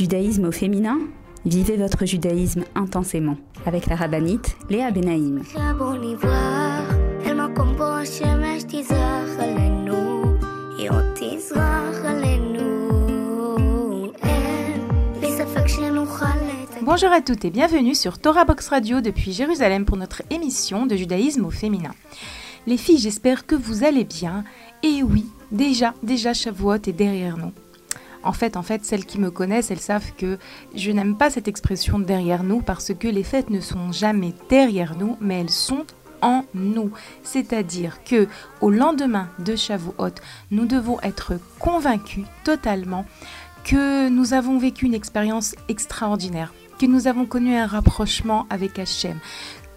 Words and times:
Judaïsme 0.00 0.46
au 0.46 0.50
féminin 0.50 0.98
Vivez 1.44 1.76
votre 1.76 2.06
judaïsme 2.06 2.64
intensément 2.74 3.36
avec 3.66 3.84
la 3.84 3.96
rabbinite 3.96 4.56
Léa 4.70 4.90
Benaïm. 4.90 5.42
Bonjour 16.80 17.12
à 17.12 17.20
toutes 17.20 17.44
et 17.44 17.50
bienvenue 17.50 17.94
sur 17.94 18.18
Torah 18.18 18.46
Box 18.46 18.68
Radio 18.68 19.02
depuis 19.02 19.32
Jérusalem 19.32 19.84
pour 19.84 19.98
notre 19.98 20.22
émission 20.30 20.86
de 20.86 20.96
judaïsme 20.96 21.44
au 21.44 21.50
féminin. 21.50 21.92
Les 22.66 22.78
filles, 22.78 22.96
j'espère 22.96 23.44
que 23.44 23.54
vous 23.54 23.84
allez 23.84 24.04
bien. 24.04 24.44
Et 24.82 25.02
oui, 25.02 25.26
déjà, 25.52 25.92
déjà 26.02 26.32
Shavuot 26.32 26.76
est 26.86 26.92
derrière 26.92 27.36
nous. 27.36 27.52
En 28.22 28.32
fait, 28.32 28.56
en 28.56 28.62
fait, 28.62 28.84
celles 28.84 29.06
qui 29.06 29.18
me 29.18 29.30
connaissent, 29.30 29.70
elles 29.70 29.80
savent 29.80 30.12
que 30.16 30.38
je 30.74 30.90
n'aime 30.90 31.16
pas 31.16 31.30
cette 31.30 31.48
expression 31.48 31.98
derrière 31.98 32.42
nous 32.42 32.60
parce 32.60 32.92
que 32.94 33.08
les 33.08 33.22
fêtes 33.22 33.50
ne 33.50 33.60
sont 33.60 33.92
jamais 33.92 34.34
derrière 34.48 34.96
nous, 34.96 35.16
mais 35.20 35.40
elles 35.40 35.50
sont 35.50 35.84
en 36.22 36.44
nous. 36.54 36.90
C'est-à-dire 37.22 38.02
que 38.04 38.28
au 38.60 38.70
lendemain 38.70 39.28
de 39.38 39.56
Shavuot, 39.56 40.14
nous 40.50 40.66
devons 40.66 41.00
être 41.00 41.34
convaincus 41.58 42.24
totalement 42.44 43.06
que 43.64 44.08
nous 44.08 44.34
avons 44.34 44.58
vécu 44.58 44.86
une 44.86 44.94
expérience 44.94 45.54
extraordinaire, 45.68 46.52
que 46.78 46.86
nous 46.86 47.06
avons 47.06 47.26
connu 47.26 47.56
un 47.56 47.66
rapprochement 47.66 48.46
avec 48.50 48.78
Hachem, 48.78 49.18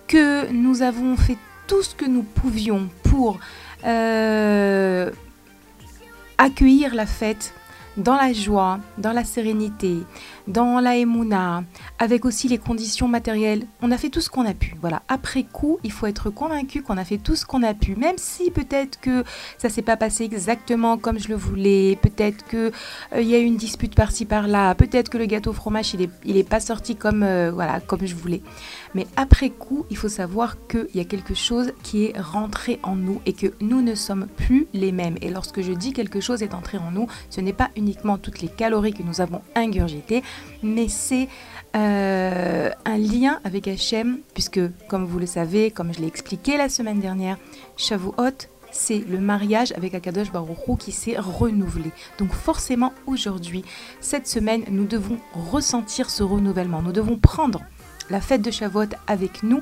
que 0.07 0.52
nous 0.52 0.81
avons 0.81 1.16
fait 1.17 1.38
tout 1.67 1.81
ce 1.81 1.95
que 1.95 2.05
nous 2.05 2.23
pouvions 2.23 2.89
pour 3.03 3.39
euh, 3.85 5.11
accueillir 6.38 6.95
la 6.95 7.05
fête 7.05 7.53
dans 7.97 8.15
la 8.15 8.33
joie, 8.33 8.79
dans 8.97 9.11
la 9.11 9.23
sérénité, 9.23 9.97
dans 10.47 10.80
la 10.80 10.95
émouna, 10.97 11.63
avec 11.99 12.25
aussi 12.25 12.47
les 12.47 12.58
conditions 12.58 13.08
matérielles. 13.08 13.66
On 13.81 13.91
a 13.91 13.97
fait 13.97 14.09
tout 14.09 14.22
ce 14.22 14.30
qu'on 14.30 14.45
a 14.45 14.53
pu. 14.53 14.75
Voilà. 14.81 15.03
Après 15.08 15.44
coup, 15.44 15.80
il 15.83 15.91
faut 15.91 16.08
être 16.08 16.30
convaincu 16.30 16.81
qu'on 16.81 16.97
a 16.97 17.05
fait 17.05 17.17
tout 17.17 17.36
ce 17.36 17.45
qu'on 17.45 17.64
a 17.64 17.73
pu, 17.73 17.95
même 17.95 18.17
si 18.17 18.52
peut-être 18.52 18.99
que 18.99 19.23
ça 19.58 19.69
s'est 19.69 19.81
pas 19.81 19.97
passé 19.97 20.23
exactement 20.23 20.97
comme 20.97 21.19
je 21.19 21.30
le 21.30 21.36
voulais, 21.36 21.97
peut-être 22.02 22.45
que 22.45 22.71
euh, 23.14 23.21
il 23.21 23.27
y 23.27 23.36
a 23.36 23.39
eu 23.39 23.45
une 23.45 23.58
dispute 23.58 23.95
par-ci 23.95 24.25
par-là, 24.25 24.75
peut-être 24.75 25.09
que 25.09 25.17
le 25.17 25.25
gâteau 25.25 25.53
fromage 25.53 25.94
il 25.94 26.02
est, 26.03 26.09
il 26.25 26.38
est 26.38 26.47
pas 26.47 26.59
sorti 26.59 26.95
comme 26.95 27.23
euh, 27.23 27.52
voilà 27.53 27.80
comme 27.80 28.05
je 28.05 28.16
voulais. 28.16 28.41
Mais 28.95 29.08
après 29.16 29.49
coup, 29.49 29.86
il 29.89 29.97
faut 29.97 30.09
savoir 30.09 30.58
qu'il 30.67 30.88
y 30.94 30.99
a 30.99 31.05
quelque 31.05 31.33
chose 31.33 31.73
qui 31.83 32.05
est 32.05 32.19
rentré 32.19 32.80
en 32.83 32.95
nous 32.95 33.22
et 33.25 33.33
que 33.33 33.47
nous 33.61 33.81
ne 33.81 33.95
sommes 33.95 34.27
plus 34.27 34.67
les 34.73 34.91
mêmes. 34.91 35.16
Et 35.22 35.30
lorsque 35.30 35.61
je 35.61 35.72
dis 35.72 35.94
quelque 35.94 36.19
chose 36.19 36.44
est 36.44 36.53
entré 36.53 36.77
en 36.77 36.91
nous, 36.91 37.08
ce 37.30 37.41
n'est 37.41 37.53
pas 37.53 37.69
uniquement 37.75 38.17
toutes 38.17 38.41
les 38.41 38.47
calories 38.47 38.94
que 38.94 39.03
nous 39.03 39.21
avons 39.21 39.41
ingurgitées, 39.55 40.23
mais 40.61 40.88
c'est 40.88 41.27
euh, 41.75 42.69
un 42.86 42.97
lien 42.97 43.39
avec 43.44 43.67
Hachem, 43.67 44.19
puisque 44.33 44.61
comme 44.88 45.05
vous 45.05 45.19
le 45.19 45.25
savez, 45.25 45.71
comme 45.71 45.94
je 45.94 45.99
l'ai 45.99 46.08
expliqué 46.08 46.58
la 46.58 46.69
semaine 46.69 46.99
dernière, 46.99 47.38
Shavuot, 47.77 48.14
c'est 48.73 48.99
le 49.08 49.19
mariage 49.19 49.71
avec 49.77 49.94
Akadosh 49.94 50.31
Baruch 50.31 50.77
qui 50.80 50.91
s'est 50.91 51.17
renouvelé. 51.17 51.91
Donc 52.17 52.33
forcément 52.33 52.91
aujourd'hui, 53.05 53.64
cette 54.02 54.27
semaine, 54.27 54.64
nous 54.69 54.86
devons 54.86 55.19
ressentir 55.33 56.09
ce 56.09 56.23
renouvellement. 56.23 56.81
Nous 56.81 56.91
devons 56.91 57.17
prendre 57.17 57.61
la 58.09 58.21
fête 58.21 58.41
de 58.41 58.51
Shavuot 58.51 58.89
avec 59.07 59.43
nous 59.43 59.61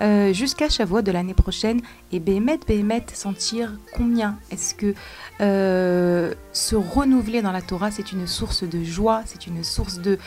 euh, 0.00 0.32
jusqu'à 0.32 0.68
Shavuot 0.68 1.02
de 1.02 1.10
l'année 1.10 1.34
prochaine 1.34 1.80
et 2.12 2.20
Béhémet, 2.20 2.60
Béhémet, 2.66 3.06
sentir 3.14 3.72
combien 3.94 4.38
est-ce 4.50 4.74
que 4.74 4.94
euh, 5.40 6.34
se 6.52 6.76
renouveler 6.76 7.40
dans 7.40 7.52
la 7.52 7.62
Torah, 7.62 7.90
c'est 7.90 8.12
une 8.12 8.26
source 8.26 8.62
de 8.62 8.84
joie, 8.84 9.22
c'est 9.24 9.46
une 9.46 9.64
source 9.64 9.98
de 9.98 10.18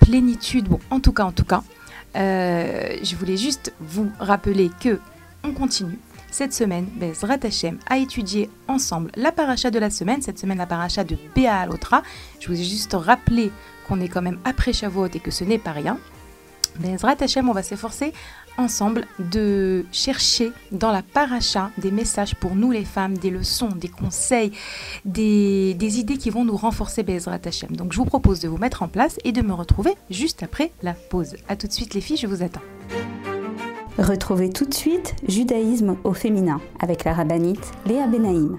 plénitude. 0.00 0.68
Bon, 0.68 0.80
en 0.90 0.98
tout 0.98 1.12
cas, 1.12 1.24
en 1.24 1.32
tout 1.32 1.44
cas, 1.44 1.62
euh, 2.16 2.96
je 3.02 3.14
voulais 3.16 3.36
juste 3.36 3.72
vous 3.80 4.10
rappeler 4.18 4.70
que 4.80 4.98
on 5.44 5.52
continue. 5.52 5.98
Cette 6.30 6.52
semaine, 6.52 6.86
Bezrat 6.96 7.38
Hashem 7.44 7.78
a 7.88 7.98
étudié 7.98 8.50
ensemble 8.66 9.12
la 9.14 9.30
paracha 9.30 9.70
de 9.70 9.78
la 9.78 9.90
semaine, 9.90 10.20
cette 10.20 10.38
semaine 10.40 10.58
la 10.58 10.66
paracha 10.66 11.04
de 11.04 11.16
Béa 11.36 11.58
Alotra. 11.60 12.02
Je 12.40 12.48
vous 12.48 12.60
ai 12.60 12.64
juste 12.64 12.96
rappelé 12.98 13.52
qu'on 13.86 14.00
est 14.00 14.08
quand 14.08 14.22
même 14.22 14.40
après 14.44 14.72
Shavuot 14.72 15.06
et 15.14 15.20
que 15.20 15.30
ce 15.30 15.44
n'est 15.44 15.58
pas 15.58 15.70
rien. 15.70 15.98
Bezrat 16.78 17.16
Hashem, 17.20 17.48
on 17.48 17.52
va 17.52 17.62
s'efforcer 17.62 18.12
ensemble 18.56 19.06
de 19.18 19.84
chercher 19.92 20.52
dans 20.72 20.92
la 20.92 21.02
paracha 21.02 21.70
des 21.78 21.90
messages 21.90 22.34
pour 22.34 22.54
nous 22.54 22.70
les 22.70 22.84
femmes, 22.84 23.16
des 23.18 23.30
leçons, 23.30 23.68
des 23.68 23.88
conseils, 23.88 24.52
des, 25.04 25.74
idées 25.98 26.16
qui 26.16 26.30
vont 26.30 26.44
nous 26.44 26.56
renforcer 26.56 27.02
Bezrat 27.02 27.40
Hashem. 27.44 27.76
Donc 27.76 27.92
je 27.92 27.98
vous 27.98 28.04
propose 28.04 28.40
de 28.40 28.48
vous 28.48 28.58
mettre 28.58 28.82
en 28.82 28.88
place 28.88 29.18
et 29.24 29.32
de 29.32 29.42
me 29.42 29.52
retrouver 29.52 29.94
juste 30.10 30.42
après 30.42 30.72
la 30.82 30.94
pause. 30.94 31.36
A 31.48 31.56
tout 31.56 31.66
de 31.66 31.72
suite 31.72 31.94
les 31.94 32.00
filles, 32.00 32.16
je 32.16 32.26
vous 32.26 32.42
attends. 32.42 32.62
Retrouvez 33.98 34.50
tout 34.50 34.64
de 34.66 34.74
suite 34.74 35.14
Judaïsme 35.28 35.96
au 36.02 36.12
féminin 36.14 36.60
avec 36.80 37.04
la 37.04 37.12
rabbinite 37.12 37.70
Léa 37.86 38.06
Benaïm. 38.08 38.58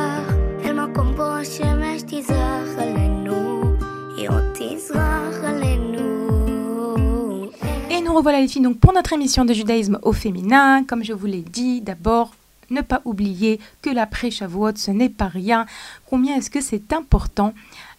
Revoilà 8.21 8.39
les 8.39 8.47
filles 8.47 8.61
donc 8.61 8.77
pour 8.77 8.93
notre 8.93 9.13
émission 9.13 9.45
de 9.45 9.53
judaïsme 9.53 9.97
au 10.03 10.13
féminin. 10.13 10.83
Comme 10.83 11.03
je 11.03 11.11
vous 11.11 11.25
l'ai 11.25 11.41
dit, 11.41 11.81
d'abord 11.81 12.35
ne 12.69 12.81
pas 12.81 13.01
oublier 13.03 13.59
que 13.81 13.89
l'après-Shavuot, 13.89 14.75
ce 14.75 14.91
n'est 14.91 15.09
pas 15.09 15.27
rien. 15.27 15.65
Combien 16.05 16.35
est-ce 16.35 16.51
que 16.51 16.61
c'est 16.61 16.93
important 16.93 17.55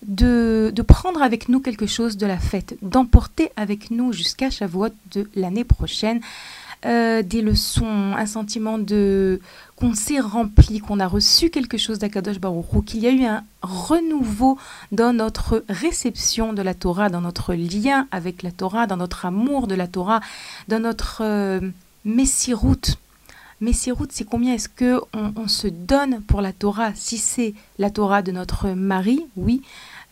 de, 0.06 0.70
de, 0.72 0.82
prendre 0.82 1.22
avec 1.22 1.48
nous 1.48 1.58
quelque 1.58 1.86
chose 1.86 2.16
de 2.16 2.26
la 2.26 2.38
fête, 2.38 2.78
d'emporter 2.82 3.50
avec 3.56 3.90
nous 3.90 4.12
jusqu'à 4.12 4.48
Shavuot 4.48 4.90
de 5.10 5.28
l'année 5.34 5.64
prochaine? 5.64 6.20
Euh, 6.84 7.22
des 7.22 7.42
leçons, 7.42 8.12
un 8.16 8.26
sentiment 8.26 8.76
de 8.76 9.40
qu'on 9.76 9.94
s'est 9.94 10.20
rempli, 10.20 10.80
qu'on 10.80 10.98
a 10.98 11.06
reçu 11.06 11.48
quelque 11.48 11.78
chose 11.78 11.98
d'Akadosh 11.98 12.40
Baruch 12.40 12.84
qu'il 12.84 13.00
y 13.00 13.06
a 13.06 13.10
eu 13.10 13.24
un 13.24 13.44
renouveau 13.62 14.58
dans 14.90 15.12
notre 15.12 15.64
réception 15.68 16.52
de 16.52 16.62
la 16.62 16.74
Torah, 16.74 17.08
dans 17.08 17.20
notre 17.20 17.54
lien 17.54 18.08
avec 18.10 18.42
la 18.42 18.50
Torah, 18.50 18.86
dans 18.86 18.96
notre 18.96 19.26
amour 19.26 19.66
de 19.66 19.74
la 19.74 19.86
Torah, 19.86 20.20
dans 20.68 20.80
notre 20.80 21.22
euh, 21.22 21.60
messiroute. 22.04 22.98
Messiroute, 23.60 24.10
c'est 24.10 24.24
combien 24.24 24.54
est-ce 24.54 24.68
que 24.68 25.00
on, 25.14 25.46
se 25.46 25.68
donne 25.68 26.20
pour 26.22 26.40
la 26.40 26.52
Torah? 26.52 26.90
Si 26.96 27.16
c'est 27.16 27.54
la 27.78 27.90
Torah 27.90 28.20
de 28.22 28.32
notre 28.32 28.70
mari, 28.70 29.24
oui, 29.36 29.62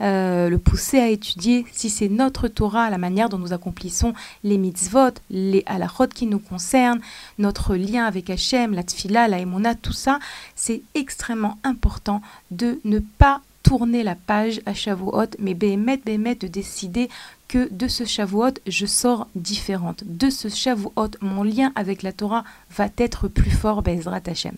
euh, 0.00 0.48
le 0.48 0.58
pousser 0.58 0.98
à 0.98 1.08
étudier 1.08 1.66
si 1.72 1.90
c'est 1.90 2.08
notre 2.08 2.48
Torah, 2.48 2.90
la 2.90 2.98
manière 2.98 3.28
dont 3.28 3.38
nous 3.38 3.52
accomplissons 3.52 4.14
les 4.44 4.58
mitzvot, 4.58 5.10
les 5.30 5.62
halachot 5.66 6.08
qui 6.08 6.26
nous 6.26 6.38
concernent, 6.38 7.00
notre 7.38 7.76
lien 7.76 8.04
avec 8.04 8.30
Hachem, 8.30 8.74
la 8.74 8.82
tfila, 8.82 9.28
la 9.28 9.38
emona, 9.38 9.74
tout 9.74 9.92
ça, 9.92 10.18
c'est 10.54 10.82
extrêmement 10.94 11.58
important 11.64 12.22
de 12.50 12.80
ne 12.84 12.98
pas 12.98 13.40
tourner 13.62 14.02
la 14.02 14.14
page 14.14 14.60
à 14.66 14.74
Shavuot, 14.74 15.36
mais 15.38 15.54
de 15.54 16.46
décider 16.46 17.08
que 17.48 17.68
de 17.70 17.88
ce 17.88 18.04
Shavuot, 18.04 18.54
je 18.66 18.86
sors 18.86 19.26
différente. 19.34 20.02
De 20.06 20.30
ce 20.30 20.48
Shavuot, 20.48 21.10
mon 21.20 21.42
lien 21.42 21.72
avec 21.74 22.02
la 22.02 22.12
Torah 22.12 22.44
va 22.76 22.88
être 22.96 23.28
plus 23.28 23.50
fort, 23.50 23.82
Bezrat 23.82 24.22
Hachem. 24.26 24.54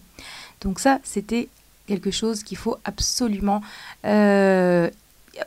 Donc 0.61 0.79
ça, 0.79 1.01
c'était 1.03 1.49
quelque 1.87 2.11
chose 2.11 2.43
qu'il 2.43 2.57
faut 2.57 2.77
absolument, 2.85 3.61
euh, 4.05 4.89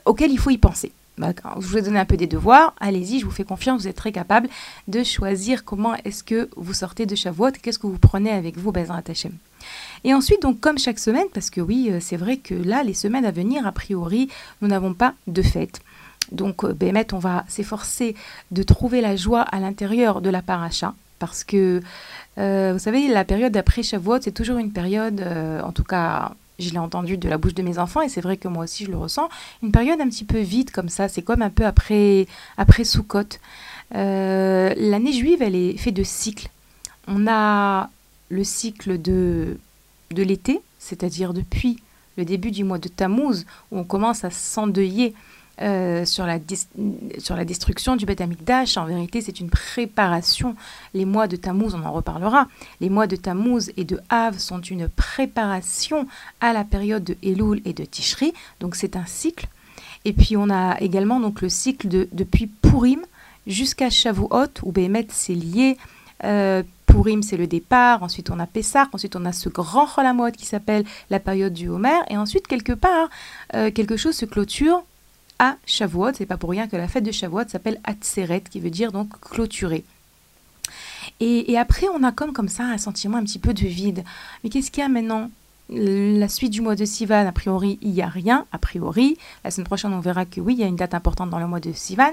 auquel 0.04 0.30
il 0.30 0.38
faut 0.38 0.50
y 0.50 0.58
penser. 0.58 0.92
Je 1.18 1.66
vous 1.66 1.78
ai 1.78 1.82
donné 1.82 1.98
un 1.98 2.04
peu 2.04 2.16
des 2.16 2.26
devoirs, 2.26 2.74
allez-y, 2.78 3.20
je 3.20 3.24
vous 3.24 3.30
fais 3.30 3.44
confiance, 3.44 3.82
vous 3.82 3.88
êtes 3.88 3.96
très 3.96 4.12
capable 4.12 4.48
de 4.86 5.02
choisir 5.02 5.64
comment 5.64 5.94
est-ce 6.04 6.22
que 6.22 6.50
vous 6.56 6.74
sortez 6.74 7.06
de 7.06 7.14
Shavuot, 7.14 7.52
qu'est-ce 7.62 7.78
que 7.78 7.86
vous 7.86 7.98
prenez 7.98 8.30
avec 8.30 8.58
vous, 8.58 8.70
Bezrat 8.70 9.02
Hachem. 9.08 9.32
Et 10.04 10.12
ensuite, 10.12 10.42
donc 10.42 10.60
comme 10.60 10.78
chaque 10.78 10.98
semaine, 10.98 11.26
parce 11.32 11.48
que 11.48 11.60
oui, 11.60 11.88
euh, 11.90 11.98
c'est 12.00 12.18
vrai 12.18 12.36
que 12.36 12.54
là, 12.54 12.82
les 12.82 12.94
semaines 12.94 13.24
à 13.24 13.30
venir, 13.30 13.66
a 13.66 13.72
priori, 13.72 14.28
nous 14.60 14.68
n'avons 14.68 14.92
pas 14.92 15.14
de 15.26 15.42
fête. 15.42 15.80
Donc, 16.32 16.64
euh, 16.64 16.72
Bémet, 16.74 17.14
on 17.14 17.18
va 17.18 17.44
s'efforcer 17.48 18.14
de 18.50 18.62
trouver 18.62 19.00
la 19.00 19.16
joie 19.16 19.40
à 19.40 19.58
l'intérieur 19.58 20.20
de 20.20 20.28
la 20.28 20.42
paracha, 20.42 20.94
parce 21.18 21.44
que, 21.44 21.80
euh, 22.36 22.72
vous 22.74 22.78
savez, 22.78 23.08
la 23.08 23.24
période 23.24 23.52
d'après 23.52 23.82
Shavuot, 23.82 24.20
c'est 24.20 24.32
toujours 24.32 24.58
une 24.58 24.72
période, 24.72 25.24
en 25.64 25.72
tout 25.72 25.84
cas, 25.84 26.32
je 26.58 26.70
l'ai 26.70 26.78
entendu 26.78 27.16
de 27.16 27.28
la 27.28 27.38
bouche 27.38 27.54
de 27.54 27.62
mes 27.62 27.78
enfants, 27.78 28.00
et 28.00 28.08
c'est 28.08 28.20
vrai 28.20 28.36
que 28.36 28.48
moi 28.48 28.64
aussi 28.64 28.84
je 28.84 28.90
le 28.90 28.96
ressens, 28.96 29.28
une 29.62 29.72
période 29.72 30.00
un 30.00 30.08
petit 30.08 30.24
peu 30.24 30.38
vide 30.40 30.70
comme 30.70 30.88
ça, 30.88 31.08
c'est 31.08 31.22
comme 31.22 31.42
un 31.42 31.50
peu 31.50 31.64
après, 31.66 32.26
après 32.56 32.84
Sukkot. 32.84 33.38
L'année 33.92 35.12
juive, 35.12 35.42
elle 35.42 35.54
est 35.54 35.76
faite 35.76 35.94
de 35.94 36.02
cycles. 36.02 36.48
On 37.08 37.26
a 37.28 37.90
le 38.28 38.42
cycle 38.42 39.00
de, 39.00 39.58
de 40.10 40.22
l'été, 40.22 40.60
c'est-à-dire 40.78 41.32
depuis 41.32 41.78
le 42.16 42.24
début 42.24 42.50
du 42.50 42.64
mois 42.64 42.78
de 42.78 42.88
Tammuz, 42.88 43.44
où 43.70 43.78
on 43.78 43.84
commence 43.84 44.24
à 44.24 44.30
s'endeuiller 44.30 45.14
euh, 45.62 46.04
sur, 46.04 46.26
la 46.26 46.38
sur 47.18 47.34
la 47.34 47.44
destruction 47.44 47.96
du 47.96 48.04
Beth 48.04 48.20
Amikdash. 48.20 48.76
En 48.76 48.84
vérité, 48.84 49.20
c'est 49.20 49.40
une 49.40 49.48
préparation. 49.48 50.54
Les 50.92 51.04
mois 51.04 51.28
de 51.28 51.36
Tammuz, 51.36 51.74
on 51.74 51.82
en 51.82 51.92
reparlera. 51.92 52.46
Les 52.80 52.90
mois 52.90 53.06
de 53.06 53.16
Tammuz 53.16 53.70
et 53.76 53.84
de 53.84 53.98
Av 54.10 54.38
sont 54.38 54.60
une 54.60 54.88
préparation 54.88 56.06
à 56.40 56.52
la 56.52 56.64
période 56.64 57.04
de 57.04 57.16
Elul 57.22 57.62
et 57.64 57.72
de 57.72 57.84
Tishri. 57.84 58.34
Donc 58.60 58.74
c'est 58.76 58.96
un 58.96 59.06
cycle. 59.06 59.48
Et 60.04 60.12
puis 60.12 60.36
on 60.36 60.50
a 60.50 60.78
également 60.80 61.20
donc 61.20 61.40
le 61.40 61.48
cycle 61.48 61.88
de, 61.88 62.08
depuis 62.12 62.46
Purim 62.46 63.00
jusqu'à 63.46 63.90
Shavuot, 63.90 64.60
où 64.62 64.72
Behemet 64.72 65.06
c'est 65.10 65.34
lié. 65.34 65.78
Euh, 66.24 66.62
Purim, 66.86 67.22
c'est 67.22 67.36
le 67.36 67.46
départ. 67.46 68.02
Ensuite, 68.02 68.30
on 68.30 68.38
a 68.38 68.46
Pessah. 68.46 68.88
Ensuite, 68.92 69.16
on 69.16 69.24
a 69.24 69.32
ce 69.32 69.48
grand 69.48 69.86
Cholamot 69.86 70.30
qui 70.30 70.46
s'appelle 70.46 70.84
la 71.10 71.20
période 71.20 71.52
du 71.52 71.68
Homer. 71.68 71.98
Et 72.08 72.16
ensuite, 72.16 72.46
quelque 72.46 72.72
part, 72.72 73.08
euh, 73.54 73.70
quelque 73.70 73.96
chose 73.96 74.14
se 74.14 74.24
clôture 74.24 74.82
à 75.38 75.56
Shavuot. 75.66 76.12
C'est 76.14 76.26
pas 76.26 76.36
pour 76.36 76.50
rien 76.50 76.68
que 76.68 76.76
la 76.76 76.88
fête 76.88 77.04
de 77.04 77.12
Shavuot 77.12 77.48
s'appelle 77.48 77.80
Atzeret, 77.84 78.42
qui 78.42 78.60
veut 78.60 78.70
dire 78.70 78.92
donc 78.92 79.08
clôturer. 79.20 79.84
Et, 81.20 81.56
après, 81.56 81.86
on 81.94 82.02
a 82.02 82.12
comme, 82.12 82.32
comme 82.32 82.48
ça 82.48 82.64
un 82.64 82.78
sentiment 82.78 83.18
un 83.18 83.24
petit 83.24 83.38
peu 83.38 83.54
de 83.54 83.66
vide. 83.66 84.04
Mais 84.42 84.50
qu'est-ce 84.50 84.70
qu'il 84.70 84.82
y 84.82 84.86
a 84.86 84.88
maintenant? 84.88 85.30
La 85.68 86.28
suite 86.28 86.52
du 86.52 86.60
mois 86.60 86.76
de 86.76 86.84
Sivan, 86.84 87.26
a 87.26 87.32
priori, 87.32 87.78
il 87.82 87.90
n'y 87.90 88.02
a 88.02 88.08
rien, 88.08 88.46
a 88.52 88.58
priori. 88.58 89.16
La 89.42 89.50
semaine 89.50 89.66
prochaine, 89.66 89.92
on 89.92 90.00
verra 90.00 90.24
que 90.24 90.40
oui, 90.40 90.54
il 90.54 90.60
y 90.60 90.62
a 90.62 90.66
une 90.66 90.76
date 90.76 90.94
importante 90.94 91.30
dans 91.30 91.40
le 91.40 91.46
mois 91.46 91.58
de 91.58 91.72
Sivan. 91.72 92.12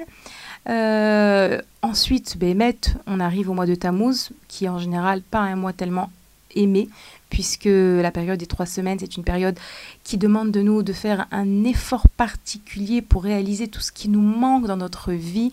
Euh, 0.69 1.61
ensuite, 1.81 2.37
Bémet, 2.37 2.79
on 3.05 3.19
arrive 3.19 3.49
au 3.49 3.53
mois 3.53 3.67
de 3.67 3.75
Tammuz, 3.75 4.31
qui 4.47 4.65
est 4.65 4.69
en 4.69 4.79
général 4.79 5.21
pas 5.21 5.39
un 5.39 5.55
mois 5.55 5.73
tellement 5.73 6.09
aimé, 6.55 6.89
puisque 7.33 7.65
la 7.65 8.11
période 8.11 8.37
des 8.37 8.45
trois 8.45 8.67
semaines, 8.67 8.99
c'est 8.99 9.17
une 9.17 9.23
période 9.23 9.57
qui 10.03 10.17
demande 10.17 10.51
de 10.51 10.61
nous 10.61 10.83
de 10.83 10.93
faire 10.93 11.25
un 11.31 11.63
effort 11.63 12.07
particulier 12.07 13.01
pour 13.01 13.23
réaliser 13.23 13.67
tout 13.67 13.81
ce 13.81 13.91
qui 13.91 14.07
nous 14.07 14.21
manque 14.21 14.67
dans 14.67 14.77
notre 14.77 15.13
vie. 15.13 15.51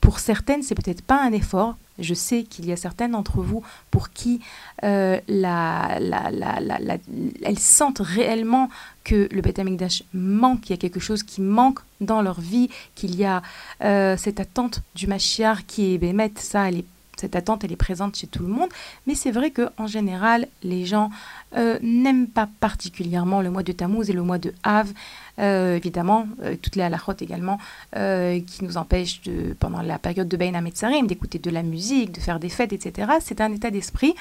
Pour 0.00 0.18
certaines, 0.18 0.64
c'est 0.64 0.74
peut-être 0.74 1.02
pas 1.02 1.22
un 1.22 1.30
effort. 1.30 1.76
Je 2.00 2.14
sais 2.14 2.42
qu'il 2.42 2.66
y 2.66 2.72
a 2.72 2.76
certaines 2.76 3.12
d'entre 3.12 3.42
vous 3.42 3.62
pour 3.92 4.10
qui 4.10 4.40
euh, 4.82 5.20
la, 5.28 5.98
la, 6.00 6.30
la, 6.32 6.96
elles 7.44 7.58
sentent 7.60 8.00
réellement 8.00 8.68
que 9.04 9.28
le 9.30 9.40
Beth 9.40 9.60
Amikdash 9.60 10.02
manque, 10.12 10.68
il 10.68 10.72
y 10.72 10.74
a 10.74 10.78
quelque 10.78 10.98
chose 10.98 11.22
qui 11.22 11.40
manque 11.42 11.78
dans 12.00 12.22
leur 12.22 12.40
vie, 12.40 12.70
qu'il 12.96 13.14
y 13.14 13.24
a 13.24 13.40
euh, 13.84 14.16
cette 14.16 14.40
attente 14.40 14.82
du 14.96 15.06
Mashiach 15.06 15.64
qui 15.68 15.94
est 15.94 15.98
Bémet, 15.98 16.32
ça, 16.38 16.68
elle 16.68 16.78
est 16.78 16.84
cette 17.20 17.36
attente, 17.36 17.64
elle 17.64 17.72
est 17.72 17.76
présente 17.76 18.16
chez 18.16 18.26
tout 18.26 18.42
le 18.42 18.48
monde. 18.48 18.68
Mais 19.06 19.14
c'est 19.14 19.30
vrai 19.30 19.50
qu'en 19.50 19.86
général, 19.86 20.48
les 20.62 20.86
gens 20.86 21.10
euh, 21.56 21.78
n'aiment 21.82 22.28
pas 22.28 22.48
particulièrement 22.60 23.42
le 23.42 23.50
mois 23.50 23.62
de 23.62 23.72
Tammuz 23.72 24.08
et 24.08 24.12
le 24.12 24.22
mois 24.22 24.38
de 24.38 24.52
Av. 24.62 24.90
Euh, 25.38 25.76
évidemment, 25.76 26.26
euh, 26.42 26.56
toutes 26.60 26.76
les 26.76 26.82
halachot 26.82 27.12
également, 27.20 27.58
qui 27.92 28.64
nous 28.64 28.76
empêchent, 28.76 29.22
de, 29.22 29.54
pendant 29.58 29.82
la 29.82 29.98
période 29.98 30.28
de 30.28 30.36
Bein 30.36 30.54
Hametzarim, 30.54 31.06
d'écouter 31.06 31.38
de 31.38 31.50
la 31.50 31.62
musique, 31.62 32.12
de 32.12 32.20
faire 32.20 32.40
des 32.40 32.48
fêtes, 32.48 32.72
etc. 32.72 33.12
C'est 33.20 33.40
un 33.40 33.52
état 33.52 33.70
d'esprit 33.70 34.14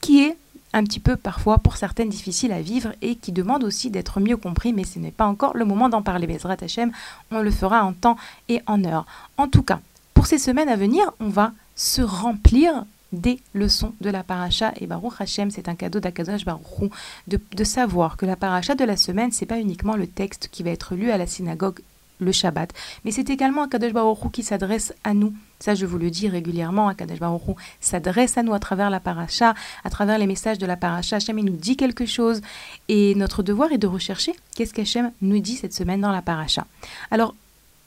qui 0.00 0.24
est 0.24 0.36
un 0.74 0.84
petit 0.84 1.00
peu 1.00 1.16
parfois 1.16 1.58
pour 1.58 1.76
certaines 1.76 2.10
difficile 2.10 2.52
à 2.52 2.60
vivre 2.60 2.92
et 3.00 3.16
qui 3.16 3.32
demande 3.32 3.64
aussi 3.64 3.90
d'être 3.90 4.20
mieux 4.20 4.36
compris, 4.36 4.72
mais 4.72 4.84
ce 4.84 4.98
n'est 4.98 5.10
pas 5.10 5.26
encore 5.26 5.56
le 5.56 5.64
moment 5.64 5.88
d'en 5.88 6.02
parler. 6.02 6.26
Bezrat 6.26 6.56
Hashem, 6.60 6.92
on 7.30 7.40
le 7.40 7.50
fera 7.50 7.84
en 7.84 7.94
temps 7.94 8.16
et 8.48 8.60
en 8.66 8.84
heure. 8.84 9.06
En 9.38 9.48
tout 9.48 9.62
cas, 9.62 9.80
pour 10.14 10.26
ces 10.26 10.38
semaines 10.38 10.68
à 10.68 10.76
venir, 10.76 11.10
on 11.20 11.28
va 11.28 11.52
se 11.78 12.02
remplir 12.02 12.84
des 13.12 13.40
leçons 13.54 13.94
de 14.02 14.10
la 14.10 14.22
paracha. 14.22 14.74
Et 14.76 14.86
Baruch 14.86 15.20
Hashem, 15.20 15.50
c'est 15.50 15.68
un 15.68 15.74
cadeau 15.74 16.00
d'Akadosh 16.00 16.44
Baruch 16.44 16.90
de, 17.28 17.64
savoir 17.64 18.18
que 18.18 18.26
la 18.26 18.36
paracha 18.36 18.74
de 18.74 18.84
la 18.84 18.96
semaine, 18.96 19.32
c'est 19.32 19.46
pas 19.46 19.58
uniquement 19.58 19.96
le 19.96 20.06
texte 20.06 20.48
qui 20.52 20.62
va 20.62 20.70
être 20.70 20.94
lu 20.94 21.10
à 21.10 21.16
la 21.16 21.26
synagogue 21.26 21.80
le 22.20 22.32
Shabbat, 22.32 22.72
mais 23.04 23.12
c'est 23.12 23.30
également 23.30 23.62
Akadosh 23.62 23.92
Baruch 23.92 24.32
qui 24.32 24.42
s'adresse 24.42 24.92
à 25.04 25.14
nous. 25.14 25.32
Ça, 25.60 25.76
je 25.76 25.86
vous 25.86 25.98
le 25.98 26.10
dis 26.10 26.28
régulièrement, 26.28 26.88
Akadosh 26.88 27.20
Baruch 27.20 27.56
s'adresse 27.80 28.36
à 28.36 28.42
nous 28.42 28.54
à 28.54 28.58
travers 28.58 28.90
la 28.90 28.98
paracha, 28.98 29.54
à 29.84 29.90
travers 29.90 30.18
les 30.18 30.26
messages 30.26 30.58
de 30.58 30.66
la 30.66 30.76
paracha. 30.76 31.16
Hashem, 31.16 31.38
il 31.38 31.44
nous 31.44 31.56
dit 31.56 31.76
quelque 31.76 32.06
chose 32.06 32.40
et 32.88 33.14
notre 33.14 33.44
devoir 33.44 33.70
est 33.70 33.78
de 33.78 33.86
rechercher 33.86 34.34
qu'est-ce 34.56 34.74
qu'Hachem 34.74 35.12
nous 35.22 35.38
dit 35.38 35.54
cette 35.54 35.74
semaine 35.74 36.00
dans 36.00 36.10
la 36.10 36.22
paracha. 36.22 36.66
Alors, 37.12 37.36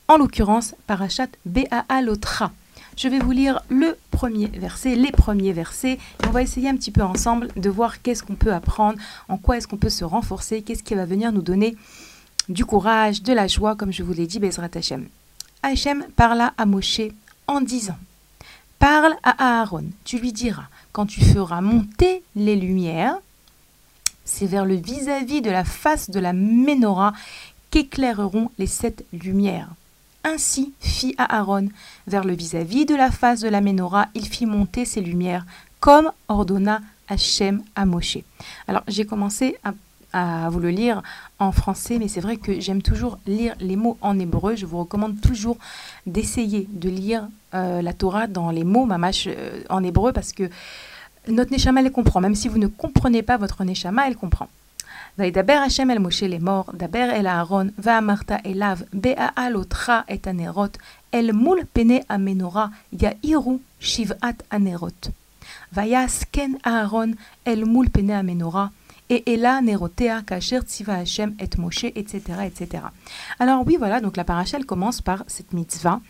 en 0.08 0.16
l'occurrence, 0.16 0.76
parachat 0.88 1.28
Baa 1.46 2.02
Lotra. 2.02 2.54
Je 2.98 3.08
vais 3.08 3.20
vous 3.20 3.32
lire 3.32 3.62
le 3.70 3.98
premier 4.12 4.48
verset, 4.48 4.96
les 4.96 5.12
premiers 5.12 5.54
versets, 5.54 5.94
et 5.94 6.28
on 6.28 6.32
va 6.32 6.42
essayer 6.42 6.70
un 6.70 6.76
petit 6.76 6.92
peu 6.92 7.02
ensemble 7.02 7.48
de 7.56 7.70
voir 7.70 8.02
qu'est-ce 8.02 8.24
qu'on 8.24 8.36
peut 8.36 8.54
apprendre, 8.54 9.00
en 9.30 9.38
quoi 9.38 9.58
est-ce 9.58 9.68
qu'on 9.68 9.78
peut 9.78 9.90
se 9.90 10.04
renforcer, 10.04 10.62
qu'est-ce 10.62 10.84
qui 10.84 10.96
va 10.96 11.06
venir 11.06 11.32
nous 11.32 11.42
donner 11.42 11.76
du 12.50 12.66
courage, 12.66 13.24
de 13.24 13.34
la 13.34 13.48
joie, 13.48 13.76
comme 13.76 13.94
je 13.94 14.04
vous 14.04 14.14
l'ai 14.14 14.28
dit, 14.28 14.40
Bezrat 14.40 14.70
Hashem. 14.76 15.08
Hachem 15.64 16.06
parla 16.16 16.54
à 16.58 16.66
Moshe 16.66 17.02
en 17.48 17.62
disant 17.62 17.98
Parle 18.80 19.14
à 19.24 19.62
Aaron, 19.62 19.86
tu 20.04 20.18
lui 20.18 20.34
diras, 20.34 20.66
quand 20.92 21.06
tu 21.06 21.22
feras 21.22 21.62
monter 21.62 22.24
les 22.36 22.56
lumières, 22.56 23.18
c'est 24.26 24.48
vers 24.48 24.66
le 24.66 24.76
vis-à-vis 24.76 25.40
-vis 25.40 25.42
de 25.42 25.52
la 25.52 25.64
face 25.64 26.10
de 26.10 26.20
la 26.20 26.34
menorah 26.34 27.14
qu'éclaireront 27.70 28.52
les 28.58 28.68
sept 28.68 29.06
lumières. 29.14 29.70
Ainsi 30.24 30.74
fit 30.80 31.16
Aaron 31.18 31.70
vers 32.08 32.24
le 32.24 32.34
vis-à-vis 32.34 32.86
de 32.86 32.96
la 32.96 33.10
face 33.12 33.40
de 33.40 33.50
la 33.50 33.62
menorah, 33.62 34.08
il 34.14 34.28
fit 34.28 34.46
monter 34.46 34.86
ses 34.86 35.02
lumières, 35.02 35.46
comme 35.80 36.12
ordonna 36.28 36.82
Hachem 37.08 37.64
à 37.76 37.86
Moshe. 37.86 38.20
Alors 38.68 38.84
j'ai 38.88 39.06
commencé 39.06 39.58
à, 39.64 40.50
vous 40.50 40.60
le 40.60 40.70
lire 40.70 41.02
en 41.40 41.52
français, 41.52 41.98
mais 41.98 42.10
c'est 42.10 42.20
vrai 42.20 42.36
que 42.36 42.60
j'aime 42.60 42.82
toujours 42.82 43.18
lire 43.26 43.56
les 43.62 43.78
mots 43.78 43.98
en 44.02 44.20
hébreu. 44.20 44.56
Je 44.56 44.66
vous 44.66 44.80
recommande 44.80 45.22
toujours 45.22 45.58
d'essayer 46.06 46.68
de 46.70 46.90
lire 46.90 47.30
euh, 47.54 47.82
la 47.82 47.94
Torah 47.94 48.28
dans 48.28 48.52
les 48.52 48.66
mots 48.66 48.86
mamash 48.86 49.28
euh, 49.28 49.64
en 49.70 49.82
hébreu 49.84 50.12
parce 50.12 50.34
que 50.34 50.50
notre 51.30 51.52
Neshama 51.52 51.82
elle 51.82 51.92
comprend. 51.92 52.20
Même 52.20 52.36
si 52.36 52.50
vous 52.50 52.58
ne 52.58 52.68
comprenez 52.68 53.24
pas 53.24 53.38
votre 53.38 53.64
Neshama, 53.64 54.06
elle 54.08 54.18
comprend 54.18 54.50
וידבר 55.19 55.63
השם 55.67 55.91
אל 55.91 55.99
משה 55.99 56.29
לאמור, 56.29 56.65
דבר 56.75 57.09
אל 57.13 57.27
אהרון, 57.27 57.71
ואמרת 57.79 58.33
אליו, 58.47 58.79
בהעל 58.93 59.57
אותך 59.57 59.93
את 60.15 60.27
הנרות, 60.27 60.79
אל 61.15 61.31
מול 61.33 61.59
פני 61.73 62.01
המנורה 62.09 62.67
יאירו 62.93 63.59
שבעת 63.81 64.43
הנרות. 64.51 65.09
ויעש 65.73 66.25
כן 66.33 66.53
אהרון 66.67 67.13
אל 67.47 67.65
מול 67.65 67.87
פני 67.93 68.15
המנורה, 68.15 68.67
et 69.13 69.63
נרותיה 69.63 70.19
כאשר 70.27 70.61
ציווה 70.61 71.01
השם 71.01 71.31
את 71.43 71.59
משה, 71.59 71.89
etc., 71.89 72.29
etc. 72.29 72.79
Alors 73.41 73.63
oui, 73.67 73.77
voilà, 73.77 74.01
donc 74.01 74.17
la 74.17 74.25
paracha, 74.25 74.57
elle 74.59 74.67
commence 74.67 75.01
par 75.01 75.23
cette 75.29 75.53
mitzvah 75.53 76.01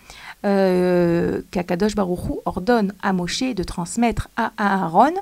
euh, 0.45 1.43
qu'Akadosh 1.51 1.95
Baruchou 1.95 2.41
ordonne 2.47 2.93
à 3.03 3.13
Moshe 3.13 3.55
de 3.55 3.63
transmettre 3.63 4.29
à 4.37 4.51
Aaron 4.57 5.15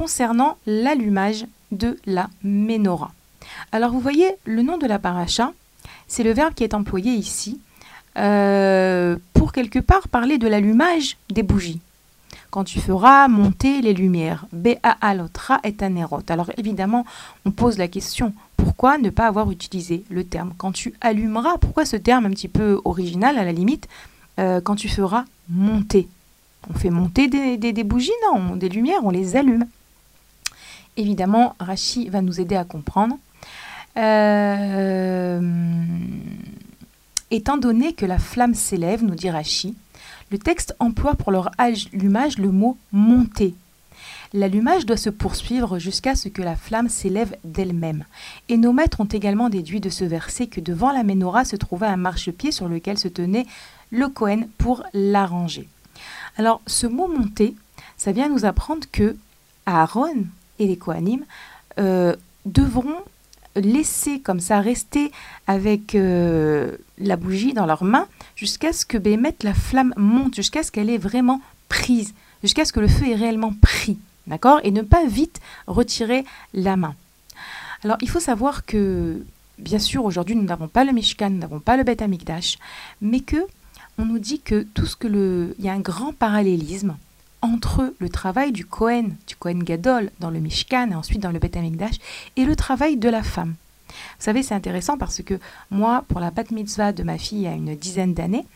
concernant 0.00 0.56
l'allumage 0.64 1.44
de 1.72 1.98
la 2.06 2.30
menorah. 2.42 3.12
Alors 3.70 3.90
vous 3.92 4.00
voyez, 4.00 4.30
le 4.46 4.62
nom 4.62 4.78
de 4.78 4.86
la 4.86 4.98
paracha, 4.98 5.52
c'est 6.08 6.22
le 6.22 6.32
verbe 6.32 6.54
qui 6.54 6.64
est 6.64 6.72
employé 6.72 7.12
ici 7.12 7.60
euh, 8.16 9.18
pour 9.34 9.52
quelque 9.52 9.78
part 9.78 10.08
parler 10.08 10.38
de 10.38 10.48
l'allumage 10.48 11.18
des 11.28 11.42
bougies. 11.42 11.80
Quand 12.48 12.64
tu 12.64 12.80
feras 12.80 13.28
monter 13.28 13.82
les 13.82 13.92
lumières, 13.92 14.46
Be'a'alotra 14.52 15.60
est 15.64 15.82
un 15.82 15.94
erot. 15.96 16.22
Alors 16.30 16.50
évidemment, 16.56 17.04
on 17.44 17.50
pose 17.50 17.76
la 17.76 17.86
question 17.86 18.32
pourquoi 18.56 18.96
ne 18.96 19.10
pas 19.10 19.26
avoir 19.26 19.50
utilisé 19.50 20.04
le 20.08 20.24
terme? 20.24 20.54
Quand 20.56 20.72
tu 20.72 20.94
allumeras 21.02 21.58
Pourquoi 21.58 21.84
ce 21.84 21.96
terme 21.96 22.24
un 22.24 22.30
petit 22.30 22.48
peu 22.48 22.80
original 22.86 23.36
à 23.36 23.44
la 23.44 23.52
limite 23.52 23.86
euh, 24.38 24.62
quand 24.62 24.76
tu 24.76 24.88
feras 24.88 25.26
monter? 25.50 26.08
On 26.70 26.74
fait 26.78 26.88
monter 26.88 27.28
des, 27.28 27.58
des 27.58 27.84
bougies? 27.84 28.10
Non, 28.32 28.56
des 28.56 28.70
lumières, 28.70 29.04
on 29.04 29.10
les 29.10 29.36
allume. 29.36 29.66
Évidemment, 31.00 31.56
Rachi 31.58 32.10
va 32.10 32.20
nous 32.20 32.42
aider 32.42 32.56
à 32.56 32.64
comprendre. 32.64 33.16
Euh, 33.96 35.40
étant 37.30 37.56
donné 37.56 37.94
que 37.94 38.04
la 38.04 38.18
flamme 38.18 38.52
s'élève, 38.52 39.02
nous 39.02 39.14
dit 39.14 39.30
Rachi, 39.30 39.74
le 40.30 40.36
texte 40.36 40.76
emploie 40.78 41.14
pour 41.14 41.32
leur 41.32 41.50
allumage 41.56 42.36
le 42.36 42.50
mot 42.50 42.76
monter. 42.92 43.54
L'allumage 44.34 44.84
doit 44.84 44.98
se 44.98 45.08
poursuivre 45.08 45.78
jusqu'à 45.78 46.14
ce 46.14 46.28
que 46.28 46.42
la 46.42 46.54
flamme 46.54 46.90
s'élève 46.90 47.34
d'elle-même. 47.44 48.04
Et 48.50 48.58
nos 48.58 48.74
maîtres 48.74 49.00
ont 49.00 49.06
également 49.06 49.48
déduit 49.48 49.80
de 49.80 49.88
ce 49.88 50.04
verset 50.04 50.48
que 50.48 50.60
devant 50.60 50.92
la 50.92 51.02
menorah 51.02 51.46
se 51.46 51.56
trouvait 51.56 51.86
un 51.86 51.96
marchepied 51.96 52.52
sur 52.52 52.68
lequel 52.68 52.98
se 52.98 53.08
tenait 53.08 53.46
le 53.90 54.08
Kohen 54.08 54.48
pour 54.58 54.84
l'arranger. 54.92 55.66
Alors, 56.36 56.60
ce 56.66 56.86
mot 56.86 57.08
monter, 57.08 57.56
ça 57.96 58.12
vient 58.12 58.28
nous 58.28 58.44
apprendre 58.44 58.86
que 58.92 59.16
Aaron 59.64 60.26
et 60.60 60.66
les 60.66 60.76
Kohanim 60.76 61.24
euh, 61.78 62.14
devront 62.44 62.98
laisser 63.56 64.20
comme 64.20 64.38
ça 64.38 64.60
rester 64.60 65.10
avec 65.48 65.96
euh, 65.96 66.76
la 66.98 67.16
bougie 67.16 67.52
dans 67.52 67.66
leurs 67.66 67.82
mains 67.82 68.06
jusqu'à 68.36 68.72
ce 68.72 68.86
que 68.86 68.96
Bémet, 68.96 69.34
la 69.42 69.54
flamme 69.54 69.92
monte, 69.96 70.36
jusqu'à 70.36 70.62
ce 70.62 70.70
qu'elle 70.70 70.90
est 70.90 70.98
vraiment 70.98 71.40
prise, 71.68 72.14
jusqu'à 72.42 72.64
ce 72.64 72.72
que 72.72 72.80
le 72.80 72.86
feu 72.86 73.08
est 73.08 73.16
réellement 73.16 73.52
pris, 73.60 73.98
d'accord 74.28 74.60
Et 74.62 74.70
ne 74.70 74.82
pas 74.82 75.04
vite 75.06 75.40
retirer 75.66 76.24
la 76.54 76.76
main. 76.76 76.94
Alors 77.82 77.96
il 78.02 78.08
faut 78.08 78.20
savoir 78.20 78.64
que, 78.64 79.24
bien 79.58 79.78
sûr, 79.78 80.04
aujourd'hui 80.04 80.36
nous 80.36 80.44
n'avons 80.44 80.68
pas 80.68 80.84
le 80.84 80.92
Mishkan, 80.92 81.30
nous 81.30 81.38
n'avons 81.38 81.60
pas 81.60 81.76
le 81.76 81.82
Beth 81.82 82.02
Amikdash, 82.02 82.58
mais 83.00 83.20
que 83.20 83.44
on 83.98 84.04
nous 84.04 84.18
dit 84.18 84.40
que 84.40 84.62
tout 84.62 84.86
ce 84.86 84.96
que 84.96 85.08
le, 85.08 85.54
il 85.58 85.64
y 85.64 85.68
a 85.68 85.72
un 85.72 85.80
grand 85.80 86.12
parallélisme 86.12 86.96
entre 87.42 87.94
le 87.98 88.08
travail 88.08 88.52
du 88.52 88.64
Kohen, 88.64 89.16
du 89.26 89.36
Kohen 89.36 89.62
Gadol 89.62 90.10
dans 90.20 90.30
le 90.30 90.40
Mishkan 90.40 90.90
et 90.90 90.94
ensuite 90.94 91.20
dans 91.20 91.30
le 91.30 91.38
Beth 91.38 91.56
Amikdash, 91.56 91.96
et 92.36 92.44
le 92.44 92.56
travail 92.56 92.96
de 92.96 93.08
la 93.08 93.22
femme. 93.22 93.54
Vous 93.88 94.24
savez, 94.24 94.42
c'est 94.42 94.54
intéressant 94.54 94.98
parce 94.98 95.22
que 95.22 95.38
moi, 95.70 96.04
pour 96.08 96.20
la 96.20 96.30
bat 96.30 96.44
mitzvah 96.50 96.92
de 96.92 97.02
ma 97.02 97.18
fille 97.18 97.38
il 97.38 97.44
y 97.44 97.46
a 97.48 97.52
une 97.52 97.74
dizaine 97.74 98.14
d'années, 98.14 98.46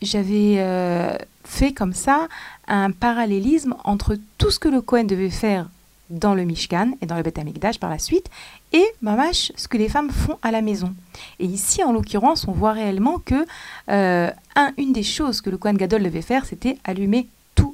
j'avais 0.00 0.56
euh, 0.58 1.16
fait 1.44 1.72
comme 1.72 1.92
ça 1.92 2.28
un 2.68 2.90
parallélisme 2.90 3.74
entre 3.84 4.16
tout 4.38 4.50
ce 4.50 4.58
que 4.58 4.68
le 4.68 4.80
Kohen 4.80 5.06
devait 5.06 5.30
faire 5.30 5.68
dans 6.10 6.34
le 6.34 6.44
Mishkan 6.44 6.92
et 7.02 7.06
dans 7.06 7.16
le 7.16 7.22
Beth 7.22 7.38
Amikdash 7.38 7.78
par 7.78 7.90
la 7.90 7.98
suite, 7.98 8.30
et 8.72 8.84
mamash, 9.02 9.52
ce 9.56 9.68
que 9.68 9.76
les 9.76 9.88
femmes 9.88 10.10
font 10.10 10.38
à 10.42 10.50
la 10.50 10.62
maison. 10.62 10.94
Et 11.38 11.44
ici, 11.44 11.84
en 11.84 11.92
l'occurrence, 11.92 12.46
on 12.48 12.52
voit 12.52 12.72
réellement 12.72 13.18
que 13.18 13.46
euh, 13.90 14.30
un, 14.56 14.72
une 14.78 14.92
des 14.92 15.02
choses 15.02 15.40
que 15.42 15.50
le 15.50 15.58
Kohen 15.58 15.76
Gadol 15.76 16.02
devait 16.02 16.22
faire, 16.22 16.46
c'était 16.46 16.78
allumer 16.84 17.28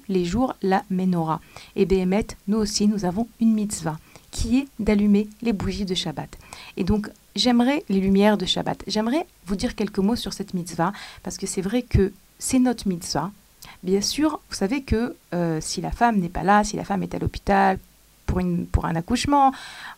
les 0.09 0.25
jours 0.25 0.55
la 0.63 0.83
menorah. 0.91 1.41
Et 1.77 1.85
Béhémet, 1.85 2.27
nous 2.49 2.59
aussi, 2.59 2.89
nous 2.89 3.05
avons 3.05 3.29
une 3.41 3.55
mitzvah 3.55 3.99
qui 4.31 4.59
est 4.59 4.69
d'allumer 4.79 5.29
les 5.43 5.53
bougies 5.53 5.85
de 5.85 5.95
Shabbat. 5.95 6.37
Et 6.77 6.85
donc, 6.85 7.09
j'aimerais 7.37 7.85
les 7.89 8.01
lumières 8.01 8.37
de 8.37 8.47
Shabbat. 8.47 8.83
J'aimerais 8.87 9.27
vous 9.47 9.57
dire 9.57 9.75
quelques 9.75 9.99
mots 9.99 10.17
sur 10.17 10.33
cette 10.33 10.55
mitzvah, 10.55 10.93
parce 11.23 11.39
que 11.39 11.47
c'est 11.47 11.63
vrai 11.63 11.83
que 11.83 12.13
c'est 12.39 12.59
notre 12.59 12.89
mitzvah. 12.89 13.31
Bien 13.83 14.01
sûr, 14.01 14.41
vous 14.51 14.57
savez 14.57 14.83
que 14.83 15.15
euh, 15.35 15.61
si 15.61 15.81
la 15.81 15.91
femme 15.91 16.19
n'est 16.19 16.29
pas 16.29 16.43
là, 16.43 16.65
si 16.65 16.77
la 16.77 16.85
femme 16.85 17.03
est 17.03 17.15
à 17.15 17.19
l'hôpital 17.19 17.79
pour, 18.27 18.41
une, 18.41 18.67
pour 18.67 18.87
un 18.87 18.97
accouchement, 18.97 19.53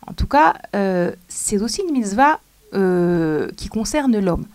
en 0.05 0.13
tout 0.13 0.27
cas, 0.27 0.55
euh, 0.75 1.11
c'est 1.27 1.59
aussi 1.61 1.81
une 1.87 1.93
mitzvah 1.93 2.39
euh, 2.73 3.49
qui 3.57 3.69
concerne 3.69 4.19
l'homme 4.19 4.45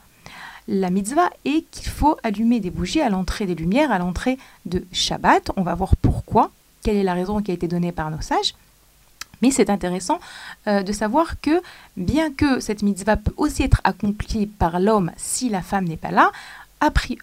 la 0.68 0.90
mitzvah 0.90 1.30
est 1.44 1.64
qu'il 1.70 1.88
faut 1.88 2.16
allumer 2.22 2.60
des 2.60 2.70
bougies 2.70 3.00
à 3.00 3.10
l'entrée 3.10 3.46
des 3.46 3.54
lumières, 3.54 3.92
à 3.92 3.98
l'entrée 3.98 4.38
de 4.66 4.84
Shabbat. 4.92 5.50
On 5.56 5.62
va 5.62 5.74
voir 5.74 5.96
pourquoi, 5.96 6.50
quelle 6.82 6.96
est 6.96 7.02
la 7.02 7.14
raison 7.14 7.42
qui 7.42 7.50
a 7.50 7.54
été 7.54 7.68
donnée 7.68 7.92
par 7.92 8.10
nos 8.10 8.20
sages. 8.20 8.54
Mais 9.40 9.50
c'est 9.50 9.70
intéressant 9.70 10.20
euh, 10.68 10.82
de 10.82 10.92
savoir 10.92 11.40
que 11.40 11.60
bien 11.96 12.32
que 12.32 12.60
cette 12.60 12.82
mitzvah 12.82 13.16
peut 13.16 13.34
aussi 13.36 13.64
être 13.64 13.80
accomplie 13.82 14.46
par 14.46 14.78
l'homme 14.78 15.10
si 15.16 15.48
la 15.48 15.62
femme 15.62 15.86
n'est 15.86 15.96
pas 15.96 16.12
là, 16.12 16.30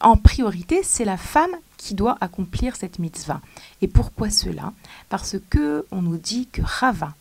en 0.02 0.16
priorité, 0.16 0.82
c'est 0.84 1.06
la 1.06 1.18
femme 1.18 1.52
qui 1.78 1.94
doit 1.94 2.18
accomplir 2.22 2.76
cette 2.76 3.00
mitzvah. 3.00 3.42
Et 3.82 3.88
pourquoi 3.88 4.30
cela? 4.30 4.74
Parce 5.10 5.36
que 5.50 5.86
on 5.92 6.02
nous 6.02 6.18
dit 6.18 6.48
que 6.52 6.62
Rava 6.64 7.14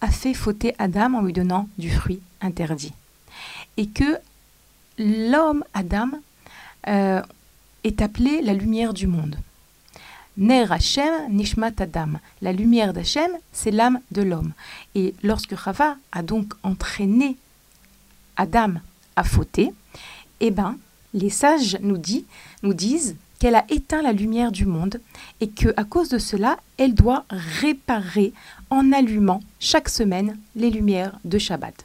a 0.00 0.08
fait 0.08 0.34
fauter 0.34 0.74
Adam 0.78 1.14
en 1.14 1.22
lui 1.22 1.32
donnant 1.32 1.68
du 1.78 1.90
fruit 1.90 2.20
interdit. 2.40 2.92
Et 3.76 3.86
que 3.86 4.18
l'homme, 4.98 5.64
Adam, 5.74 6.10
euh, 6.88 7.22
est 7.84 8.02
appelé 8.02 8.42
la 8.42 8.54
lumière 8.54 8.94
du 8.94 9.06
monde. 9.06 9.36
Ner 10.36 10.72
Hashem, 10.72 11.28
Nishmat 11.30 11.72
Adam. 11.78 12.12
La 12.40 12.52
lumière 12.52 12.92
d'Hachem, 12.92 13.30
c'est 13.52 13.70
l'âme 13.70 14.00
de 14.12 14.22
l'homme. 14.22 14.52
Et 14.94 15.14
lorsque 15.22 15.52
Rava 15.52 15.96
a 16.10 16.22
donc 16.22 16.54
entraîné 16.62 17.36
Adam 18.36 18.74
à 19.16 19.24
fauter, 19.24 19.72
eh 20.40 20.50
ben, 20.50 20.78
les 21.12 21.28
sages 21.28 21.76
nous, 21.82 22.00
nous 22.62 22.74
disent 22.74 23.16
qu'elle 23.38 23.54
a 23.56 23.64
éteint 23.68 24.02
la 24.02 24.12
lumière 24.12 24.52
du 24.52 24.64
monde 24.64 25.00
et 25.40 25.48
que 25.48 25.74
à 25.76 25.84
cause 25.84 26.08
de 26.08 26.18
cela, 26.18 26.58
elle 26.78 26.94
doit 26.94 27.24
réparer 27.28 28.32
en 28.70 28.92
allumant 28.92 29.42
chaque 29.60 29.88
semaine 29.88 30.38
les 30.56 30.70
lumières 30.70 31.18
de 31.24 31.38
Shabbat. 31.38 31.84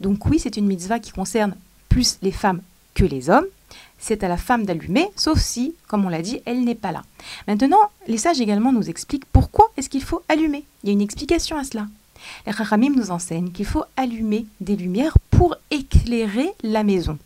Donc 0.00 0.24
oui, 0.26 0.38
c'est 0.38 0.56
une 0.56 0.66
mitzvah 0.66 0.98
qui 0.98 1.10
concerne 1.10 1.56
plus 1.92 2.18
les 2.22 2.32
femmes 2.32 2.62
que 2.94 3.04
les 3.04 3.28
hommes. 3.28 3.46
C'est 3.98 4.24
à 4.24 4.28
la 4.28 4.38
femme 4.38 4.64
d'allumer, 4.64 5.08
sauf 5.14 5.38
si, 5.38 5.74
comme 5.88 6.06
on 6.06 6.08
l'a 6.08 6.22
dit, 6.22 6.40
elle 6.46 6.64
n'est 6.64 6.74
pas 6.74 6.90
là. 6.90 7.02
Maintenant, 7.46 7.90
les 8.08 8.16
sages 8.16 8.40
également 8.40 8.72
nous 8.72 8.88
expliquent 8.88 9.26
pourquoi 9.26 9.70
est-ce 9.76 9.90
qu'il 9.90 10.02
faut 10.02 10.22
allumer. 10.28 10.64
Il 10.82 10.88
y 10.88 10.90
a 10.90 10.94
une 10.94 11.02
explication 11.02 11.58
à 11.58 11.64
cela. 11.64 11.86
Les 12.46 12.88
nous 12.88 13.10
enseignent 13.10 13.52
qu'il 13.52 13.66
faut 13.66 13.84
allumer 13.96 14.46
des 14.60 14.76
lumières 14.76 15.18
pour 15.30 15.56
éclairer 15.70 16.48
la 16.62 16.82
maison. 16.82 17.18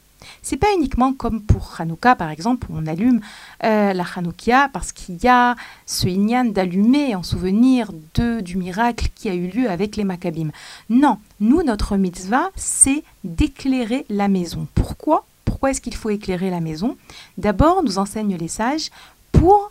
C'est 0.42 0.56
pas 0.56 0.72
uniquement 0.76 1.12
comme 1.12 1.42
pour 1.42 1.74
Hanouka, 1.78 2.16
par 2.16 2.30
exemple, 2.30 2.66
où 2.70 2.74
on 2.76 2.86
allume 2.86 3.20
euh, 3.64 3.92
la 3.92 4.04
Hanoukia 4.14 4.68
parce 4.72 4.92
qu'il 4.92 5.22
y 5.22 5.28
a 5.28 5.56
ce 5.86 6.06
Inyan 6.08 6.46
d'allumer 6.46 7.14
en 7.14 7.22
souvenir 7.22 7.90
de, 8.14 8.40
du 8.40 8.56
miracle 8.56 9.08
qui 9.14 9.28
a 9.28 9.34
eu 9.34 9.48
lieu 9.48 9.70
avec 9.70 9.96
les 9.96 10.04
Maccabim. 10.04 10.50
Non, 10.90 11.18
nous, 11.40 11.62
notre 11.62 11.96
mitzvah, 11.96 12.50
c'est 12.56 13.02
d'éclairer 13.24 14.06
la 14.08 14.28
maison. 14.28 14.66
Pourquoi? 14.74 15.24
Pourquoi 15.44 15.70
est-ce 15.70 15.80
qu'il 15.80 15.94
faut 15.94 16.10
éclairer 16.10 16.50
la 16.50 16.60
maison? 16.60 16.96
D'abord, 17.38 17.82
nous 17.82 17.98
enseignent 17.98 18.36
les 18.36 18.48
sages 18.48 18.90
pour 19.32 19.70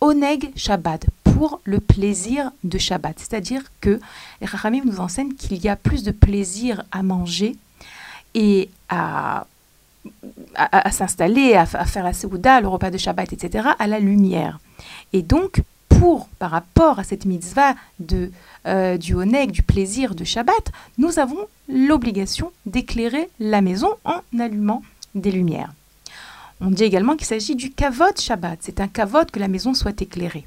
Oneg 0.00 0.50
Shabbat, 0.56 1.06
pour 1.22 1.60
le 1.64 1.78
plaisir 1.78 2.50
de 2.64 2.76
Shabbat. 2.76 3.18
C'est-à-dire 3.18 3.62
que 3.80 4.00
les 4.40 4.46
Chachamim 4.46 4.82
nous 4.84 5.00
enseignent 5.00 5.34
qu'il 5.34 5.58
y 5.58 5.68
a 5.68 5.76
plus 5.76 6.02
de 6.02 6.10
plaisir 6.10 6.82
à 6.90 7.02
manger 7.02 7.56
et 8.34 8.68
à 8.88 9.46
à, 10.54 10.90
s'installer, 10.90 11.54
à, 11.54 11.66
faire 11.66 12.04
la 12.04 12.12
Seouda, 12.12 12.60
le 12.60 12.68
repas 12.68 12.90
de 12.90 12.98
Shabbat, 12.98 13.32
etc., 13.32 13.68
à 13.78 13.86
la 13.86 13.98
lumière. 13.98 14.58
Et 15.12 15.22
donc, 15.22 15.62
pour, 15.88 16.28
par 16.38 16.50
rapport 16.50 16.98
à 16.98 17.04
cette 17.04 17.24
mitzvah 17.24 17.74
euh, 18.66 18.96
du 18.98 19.14
oneg, 19.14 19.50
du 19.50 19.62
plaisir 19.62 20.14
de 20.14 20.24
Shabbat, 20.24 20.72
nous 20.98 21.18
avons 21.18 21.46
l'obligation 21.68 22.52
d'éclairer 22.66 23.28
la 23.38 23.60
maison 23.60 23.90
en 24.04 24.20
allumant 24.38 24.82
des 25.14 25.30
lumières. 25.30 25.72
On 26.60 26.70
dit 26.70 26.84
également 26.84 27.16
qu'il 27.16 27.26
s'agit 27.26 27.56
du 27.56 27.70
kavod 27.70 28.18
Shabbat. 28.18 28.58
C'est 28.62 28.80
un 28.80 28.88
kavod 28.88 29.30
que 29.30 29.40
la 29.40 29.48
maison 29.48 29.74
soit 29.74 30.00
éclairée. 30.00 30.46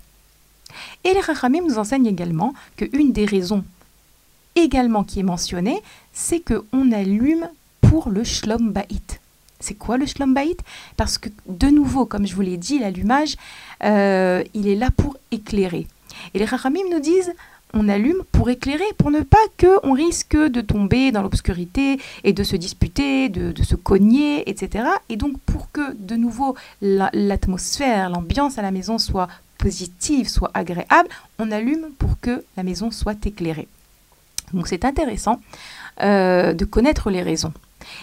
Et 1.03 1.13
les 1.13 1.19
Rachamim 1.19 1.61
nous 1.67 1.77
enseignent 1.77 2.07
également 2.07 2.53
qu'une 2.77 3.11
des 3.11 3.25
raisons 3.25 3.63
également 4.55 5.03
qui 5.03 5.19
est 5.19 5.23
mentionnée, 5.23 5.81
c'est 6.13 6.39
qu'on 6.39 6.91
allume 6.91 7.49
pour 7.81 8.09
le 8.09 8.23
Shlom 8.23 8.71
Ba'it. 8.71 9.19
C'est 9.65 9.73
quoi 9.73 9.97
le 9.97 10.05
Shlom 10.05 10.35
Parce 10.95 11.17
que, 11.17 11.29
de 11.47 11.67
nouveau, 11.67 12.05
comme 12.05 12.27
je 12.27 12.35
vous 12.35 12.41
l'ai 12.41 12.57
dit, 12.57 12.77
l'allumage, 12.77 13.35
euh, 13.83 14.43
il 14.53 14.67
est 14.67 14.75
là 14.75 14.91
pour 14.95 15.17
éclairer. 15.31 15.87
Et 16.35 16.39
les 16.39 16.45
Rachamim 16.45 16.83
nous 16.91 16.99
disent 16.99 17.33
on 17.73 17.89
allume 17.89 18.23
pour 18.31 18.49
éclairer, 18.51 18.85
pour 18.99 19.09
ne 19.09 19.21
pas 19.21 19.37
qu'on 19.59 19.93
risque 19.93 20.37
de 20.37 20.61
tomber 20.61 21.11
dans 21.11 21.23
l'obscurité 21.23 21.99
et 22.23 22.31
de 22.31 22.43
se 22.43 22.55
disputer, 22.55 23.27
de, 23.27 23.63
se 23.63 23.75
cogner, 23.75 24.47
etc. 24.47 24.85
Et 25.09 25.17
donc 25.17 25.39
pour 25.41 25.71
que 25.71 25.93
de 25.95 26.15
nouveau 26.15 26.55
l'atmosphère, 26.81 28.11
l'ambiance 28.11 28.59
à 28.59 28.61
la 28.61 28.69
maison 28.71 28.99
soit 28.99 29.27
positive, 29.57 30.29
soit 30.29 30.51
agréable, 30.53 31.09
on 31.39 31.51
allume 31.51 31.87
pour 31.97 32.19
que 32.21 32.43
la 32.55 32.61
maison 32.61 32.91
soit 32.91 33.25
éclairée. 33.25 33.67
Donc 34.53 34.67
c'est 34.67 34.85
intéressant 34.85 35.41
euh, 36.01 36.53
de 36.53 36.65
connaître 36.65 37.09
les 37.09 37.23
raisons. 37.23 37.51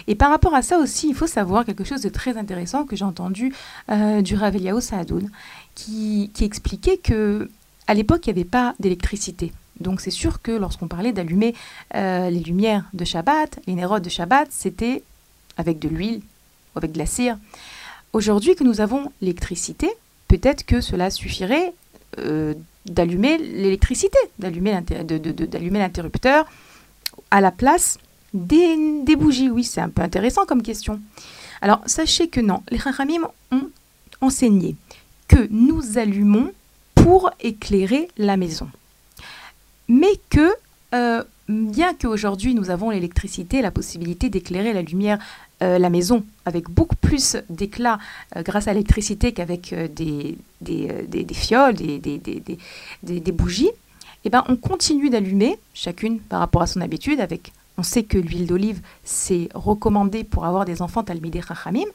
Et 0.07 0.15
par 0.15 0.29
rapport 0.29 0.53
à 0.55 0.61
ça 0.61 0.77
aussi, 0.77 1.09
il 1.09 1.15
faut 1.15 1.27
savoir 1.27 1.65
quelque 1.65 1.83
chose 1.83 2.01
de 2.01 2.09
très 2.09 2.37
intéressant 2.37 2.85
que 2.85 2.95
j'ai 2.95 3.05
entendu 3.05 3.53
euh, 3.89 4.21
du 4.21 4.35
Rav 4.35 4.55
Eliyahu 4.55 4.81
Saadoun, 4.81 5.29
qui, 5.75 6.31
qui 6.33 6.43
expliquait 6.43 6.97
que 6.97 7.49
à 7.87 7.93
l'époque, 7.93 8.25
il 8.27 8.33
n'y 8.33 8.39
avait 8.39 8.49
pas 8.49 8.75
d'électricité. 8.79 9.51
Donc 9.79 10.01
c'est 10.01 10.11
sûr 10.11 10.41
que 10.41 10.51
lorsqu'on 10.51 10.87
parlait 10.87 11.13
d'allumer 11.13 11.55
euh, 11.95 12.29
les 12.29 12.39
lumières 12.39 12.85
de 12.93 13.05
Shabbat, 13.05 13.59
les 13.67 13.73
nérodes 13.73 14.03
de 14.03 14.09
Shabbat, 14.09 14.47
c'était 14.51 15.03
avec 15.57 15.79
de 15.79 15.89
l'huile 15.89 16.21
ou 16.73 16.77
avec 16.77 16.91
de 16.91 16.97
la 16.97 17.05
cire. 17.05 17.37
Aujourd'hui 18.13 18.55
que 18.55 18.63
nous 18.63 18.81
avons 18.81 19.11
l'électricité, 19.21 19.89
peut-être 20.27 20.65
que 20.65 20.79
cela 20.79 21.09
suffirait 21.09 21.73
euh, 22.19 22.53
d'allumer 22.85 23.37
l'électricité, 23.37 24.17
d'allumer 24.39 24.71
l'interrupteur 24.71 26.45
à 27.31 27.41
la 27.41 27.51
place 27.51 27.97
des, 28.33 29.15
bougies. 29.15 29.49
Oui, 29.49 29.63
c'est 29.63 29.81
un 29.81 29.89
peu 29.89 30.01
intéressant 30.01 30.45
comme 30.45 30.61
question. 30.61 30.99
Alors, 31.61 31.81
sachez 31.85 32.27
que 32.27 32.39
non, 32.39 32.63
les 32.69 32.79
Chachamim 32.79 33.27
ont 33.51 33.69
enseigné 34.21 34.75
que 35.27 35.47
nous 35.49 35.97
allumons 35.97 36.51
pour 36.95 37.31
éclairer 37.39 38.07
la 38.17 38.37
maison. 38.37 38.69
Mais 39.87 40.19
que, 40.29 40.53
euh, 40.93 41.23
bien 41.49 41.93
qu'aujourd'hui 41.93 42.55
nous 42.55 42.69
avons 42.69 42.89
l'électricité, 42.89 43.61
la 43.61 43.71
possibilité 43.71 44.29
d'éclairer 44.29 44.73
la 44.73 44.81
lumière, 44.81 45.19
euh, 45.61 45.77
la 45.77 45.89
maison 45.89 46.23
avec 46.45 46.69
beaucoup 46.69 46.95
plus 46.95 47.37
d'éclat 47.49 47.99
euh, 48.35 48.43
grâce 48.43 48.67
à 48.67 48.73
l'électricité 48.73 49.33
qu'avec 49.33 49.73
des, 49.93 50.37
des, 50.61 50.87
des, 51.07 51.33
fioles, 51.33 51.75
des, 51.75 51.99
des, 51.99 53.31
bougies, 53.31 53.71
eh 54.23 54.29
ben, 54.29 54.43
on 54.47 54.55
continue 54.55 55.09
d'allumer, 55.09 55.57
chacune 55.73 56.19
par 56.19 56.39
rapport 56.39 56.61
à 56.61 56.67
son 56.67 56.79
habitude, 56.79 57.19
avec 57.19 57.51
on 57.77 57.83
sait 57.83 58.03
que 58.03 58.17
l'huile 58.17 58.47
d'olive, 58.47 58.81
c'est 59.03 59.49
recommandé 59.53 60.23
pour 60.23 60.45
avoir 60.45 60.65
des 60.65 60.81
enfants 60.81 61.03
talmidei 61.03 61.41
chachamim, 61.41 61.87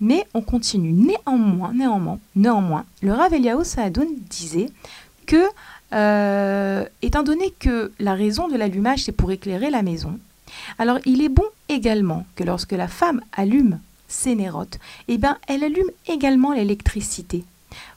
mais 0.00 0.26
on 0.34 0.42
continue. 0.42 0.92
Néanmoins, 0.92 1.72
néanmoins, 1.72 2.18
néanmoins, 2.34 2.84
le 3.02 3.12
Rav 3.12 3.32
Eliyahu 3.32 3.64
Saadoun 3.64 4.08
disait 4.28 4.70
que, 5.26 5.44
euh, 5.92 6.84
étant 7.02 7.22
donné 7.22 7.52
que 7.58 7.92
la 7.98 8.14
raison 8.14 8.48
de 8.48 8.56
l'allumage, 8.56 9.04
c'est 9.04 9.12
pour 9.12 9.30
éclairer 9.30 9.70
la 9.70 9.82
maison, 9.82 10.18
alors 10.78 10.98
il 11.04 11.22
est 11.22 11.28
bon 11.28 11.44
également 11.68 12.26
que 12.34 12.44
lorsque 12.44 12.72
la 12.72 12.88
femme 12.88 13.20
allume 13.32 13.78
ses 14.08 14.34
nérotes, 14.34 14.78
eh 15.08 15.18
ben, 15.18 15.36
elle 15.46 15.62
allume 15.62 15.90
également 16.08 16.52
l'électricité. 16.52 17.44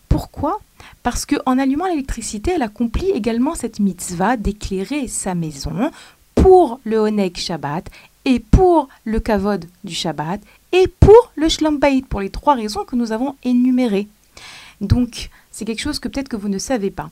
Pourquoi? 0.08 0.60
Parce 1.02 1.26
qu'en 1.26 1.58
allumant 1.58 1.88
l'électricité, 1.88 2.52
elle 2.56 2.62
accomplit 2.62 3.10
également 3.10 3.56
cette 3.56 3.80
mitzvah 3.80 4.38
d'éclairer 4.38 5.08
sa 5.08 5.34
maison 5.34 5.90
pour 6.44 6.82
le 6.84 7.00
Oneg 7.00 7.38
Shabbat 7.38 7.90
et 8.26 8.42
pour 8.42 8.90
le 9.06 9.22
Kavod 9.22 9.64
du 9.86 9.96
Shabbat 9.96 10.42
et 10.74 10.90
pour 11.00 11.32
le 11.38 11.48
Shlom 11.48 11.80
pour 12.10 12.20
les 12.20 12.30
trois 12.30 12.56
raisons 12.56 12.84
que 12.84 12.98
nous 12.98 13.14
avons 13.14 13.38
énumérées. 13.46 14.10
Donc, 14.82 15.30
c'est 15.52 15.64
quelque 15.64 15.80
chose 15.80 16.00
que 16.00 16.10
peut-être 16.10 16.28
que 16.28 16.36
vous 16.36 16.50
ne 16.50 16.58
savez 16.58 16.92
pas. 16.92 17.10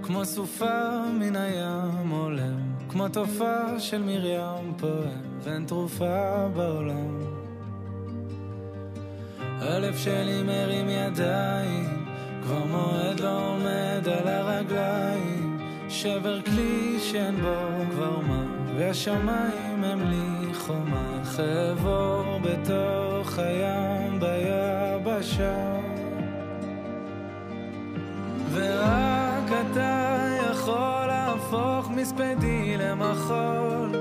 כמו 0.03 0.25
סופה 0.25 1.03
מן 1.19 1.35
הים 1.35 2.09
עולם, 2.09 2.59
כמו 2.89 3.07
תופעה 3.09 3.79
של 3.79 4.01
מרים 4.01 4.73
פועם, 4.77 5.39
ואין 5.43 5.65
תרופה 5.65 6.47
בעולם. 6.55 7.19
הלב 9.39 9.97
שלי 9.97 10.43
מרים 10.43 10.89
ידיים, 10.89 12.05
כבר 12.43 12.65
מועד 12.65 13.19
לא 13.19 13.47
עומד 13.47 14.07
על 14.07 14.27
הרגליים, 14.27 15.59
שבר 15.89 16.41
כלי 16.41 16.99
שאין 16.99 17.35
בו 17.35 17.55
כבר 17.91 18.19
מה, 18.19 18.45
והשמיים 18.77 19.83
הם 19.83 20.09
לי 20.09 20.53
חומה, 20.53 21.21
חבור 21.23 22.39
בתוך 22.43 23.39
הים 23.39 24.19
ביבשה. 24.19 25.79
ורק 28.53 29.22
אתה 29.71 30.19
יכול 30.52 31.08
להפוך 31.08 31.89
מספדי 31.89 32.78
למחול, 32.78 33.95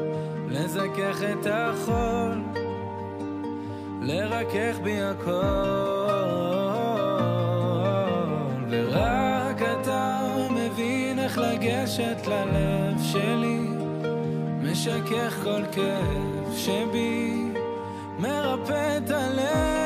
לזכך 0.49 1.23
את 1.33 1.47
החול, 1.51 2.43
לרכך 4.01 4.79
בי 4.83 5.03
הכל. 5.03 5.33
ורק 8.71 9.63
אתה 9.63 10.19
מבין 10.51 11.19
איך 11.19 11.39
לגשת 11.39 12.27
ללב 12.27 13.03
שלי, 13.03 13.69
משכך 14.63 15.41
כל 15.45 15.63
כאב 15.73 16.53
שבי, 16.57 17.45
מרפא 18.19 18.99
את 18.99 19.11
הלב. 19.11 19.82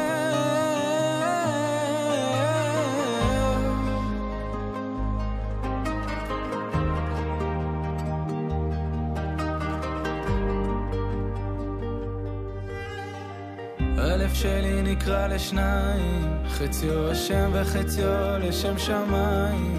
שלי 14.35 14.83
נקרא 14.83 15.27
לשניים, 15.27 16.39
חציו 16.49 17.11
השם 17.11 17.51
וחציו 17.53 18.39
לשם 18.41 18.79
שמיים, 18.79 19.79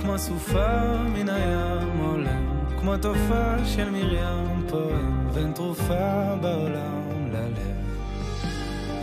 כמו 0.00 0.18
סופה 0.18 0.96
מן 1.14 1.28
הים 1.28 1.98
עולם, 2.00 2.60
כמו 2.80 2.96
תופעה 2.96 3.56
של 3.66 3.90
מרים 3.90 4.66
פועם, 4.68 5.28
ואין 5.32 5.52
תרופה 5.52 6.34
בעולם 6.40 7.30
ללב. 7.32 7.80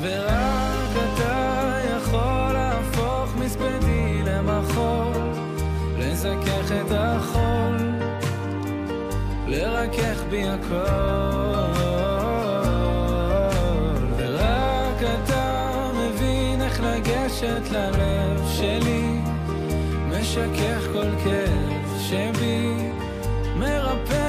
ורק 0.01 1.03
אתה 1.13 1.79
יכול 1.97 2.53
להפוך 2.53 3.35
מספדי 3.35 4.21
למחול, 4.25 5.13
לזכך 5.99 6.71
את 6.71 6.91
החול, 6.91 7.77
לרכך 9.47 10.23
בי 10.29 10.43
הכל. 10.47 11.76
משכך 20.37 20.87
כל 20.93 21.09
כאב 21.23 21.99
שבי, 21.99 22.91
מרפא 23.55 24.26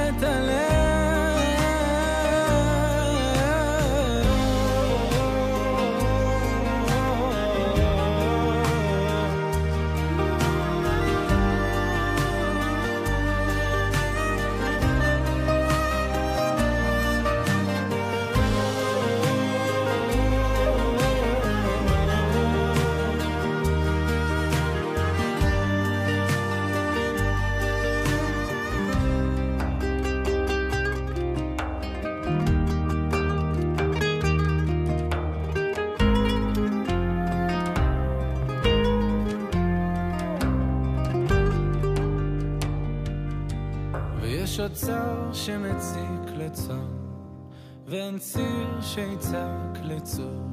ואין 47.89 48.19
ציר 48.19 48.81
שיצעק 48.81 49.79
לצור. 49.83 50.49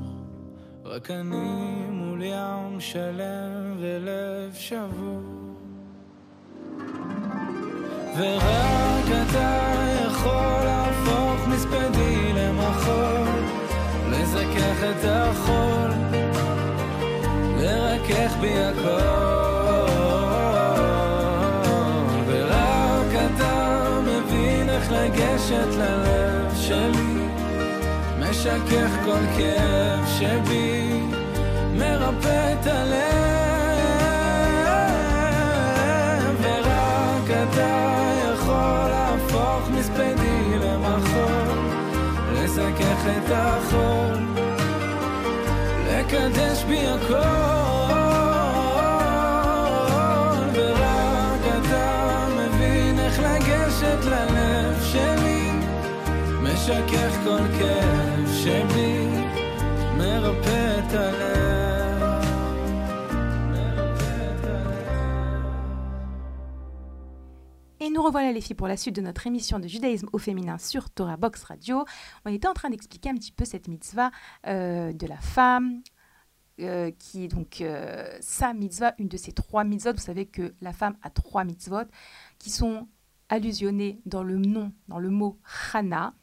רק 0.86 1.12
אני 1.12 1.86
מול 1.90 2.24
ים 2.24 2.80
שלם 2.80 3.76
ולב 3.80 4.54
שבור. 4.54 5.22
ורק 8.18 9.06
אתה 9.30 9.74
יכול 10.08 10.64
להפוך 10.66 11.48
מספדי 11.48 12.34
למחול, 12.34 13.28
לזכך 14.12 14.84
את 14.90 15.06
החול, 15.06 15.75
משכך 28.46 28.92
כל 29.06 29.26
כאב 29.38 30.06
שבי, 30.20 31.02
מרפא 31.74 32.54
את 32.54 32.68
הלב. 32.68 33.06
ורק 36.42 37.30
אתה 37.30 38.04
יכול 38.34 38.90
להפוך 38.90 39.70
מספדי 39.70 40.60
למחול, 40.60 41.58
לזכך 42.34 43.06
את 43.18 43.32
החול, 43.32 44.18
לקדש 45.88 46.64
בי 46.64 46.88
הכל. 46.88 47.16
ורק 50.54 51.42
אתה 51.62 52.28
מבין 52.38 53.00
איך 53.00 53.20
לגשת 53.20 54.06
ללב 54.06 54.84
שלי, 54.84 55.52
משכך 56.42 57.16
כל 57.24 57.44
כאב 57.60 58.15
שבי, 58.45 59.07
מרפא 59.99 60.79
את 60.79 60.93
הלב. 60.95 62.25
מרפא 63.51 64.35
את 64.35 64.45
הלב. 64.45 65.71
Et 67.81 67.91
nous 67.91 68.03
revoilà 68.03 68.33
les 68.33 68.41
filles 68.41 68.57
pour 68.57 68.69
la 68.69 68.77
suite 68.77 68.97
de 68.97 69.01
notre 69.01 69.27
émission 69.27 69.59
de 69.59 69.69
judaïsme 69.69 70.09
au 70.13 70.19
féminin 70.19 70.59
sur 70.59 70.91
Torah 70.91 71.17
Box 71.17 71.43
Radio. 71.45 71.85
On 72.25 72.33
était 72.33 72.49
en 72.49 72.55
train 72.55 72.71
d'expliquer 72.71 73.11
un 73.11 73.15
petit 73.15 73.33
peu 73.33 73.45
cette 73.45 73.69
mitzvah 73.69 74.11
euh, 74.47 74.93
de 74.93 75.07
la 75.07 75.17
femme, 75.17 75.83
euh, 76.61 76.91
qui 76.99 77.25
est 77.25 77.29
donc 77.29 77.61
euh, 77.63 78.07
sa 78.21 78.53
mitzvah, 78.53 78.95
une 78.99 79.09
de 79.09 79.17
ces 79.17 79.33
trois 79.33 79.65
mitzvot. 79.65 79.93
Vous 79.93 79.99
savez 79.99 80.27
que 80.27 80.55
la 80.61 80.73
femme 80.73 80.97
a 81.03 81.09
trois 81.09 81.45
mitzvot 81.45 81.89
qui 82.39 82.51
sont 82.51 82.87
allusionnés 83.31 84.01
dans 84.05 84.23
le 84.23 84.37
nom, 84.37 84.73
dans 84.89 84.99
le 84.99 85.09
mot 85.09 85.39
chana. 85.73 86.15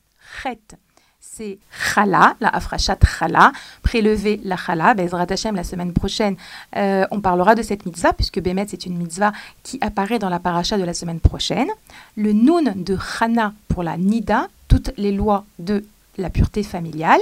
Chet, 0.44 0.78
c'est 1.25 1.59
chala, 1.71 2.35
la 2.41 2.49
afrachat 2.49 2.99
chala, 3.07 3.53
prélever 3.83 4.41
la 4.43 4.57
chala. 4.57 4.93
Bezrat 4.95 5.27
Hashem, 5.31 5.55
la 5.55 5.63
semaine 5.63 5.93
prochaine, 5.93 6.37
euh, 6.77 7.07
on 7.13 7.21
parlera 7.21 7.55
de 7.55 7.63
cette 7.63 7.87
mitzvah, 7.87 8.13
puisque 8.13 8.41
Bémet, 8.41 8.67
c'est 8.69 8.87
une 8.87 8.99
mitzvah 8.99 9.33
qui 9.63 9.79
apparaît 9.81 10.19
dans 10.19 10.29
la 10.29 10.41
paracha 10.41 10.77
de 10.77 10.83
la 10.83 10.95
semaine 10.95 11.21
prochaine. 11.21 11.69
Le 12.17 12.33
nun 12.33 12.75
de 12.75 12.97
chana 12.97 13.55
pour 13.69 13.85
la 13.85 13.97
nida, 13.97 14.49
toutes 14.67 14.91
les 14.97 15.13
lois 15.13 15.45
de 15.61 15.85
la 16.19 16.29
pureté 16.29 16.65
familiale. 16.65 17.21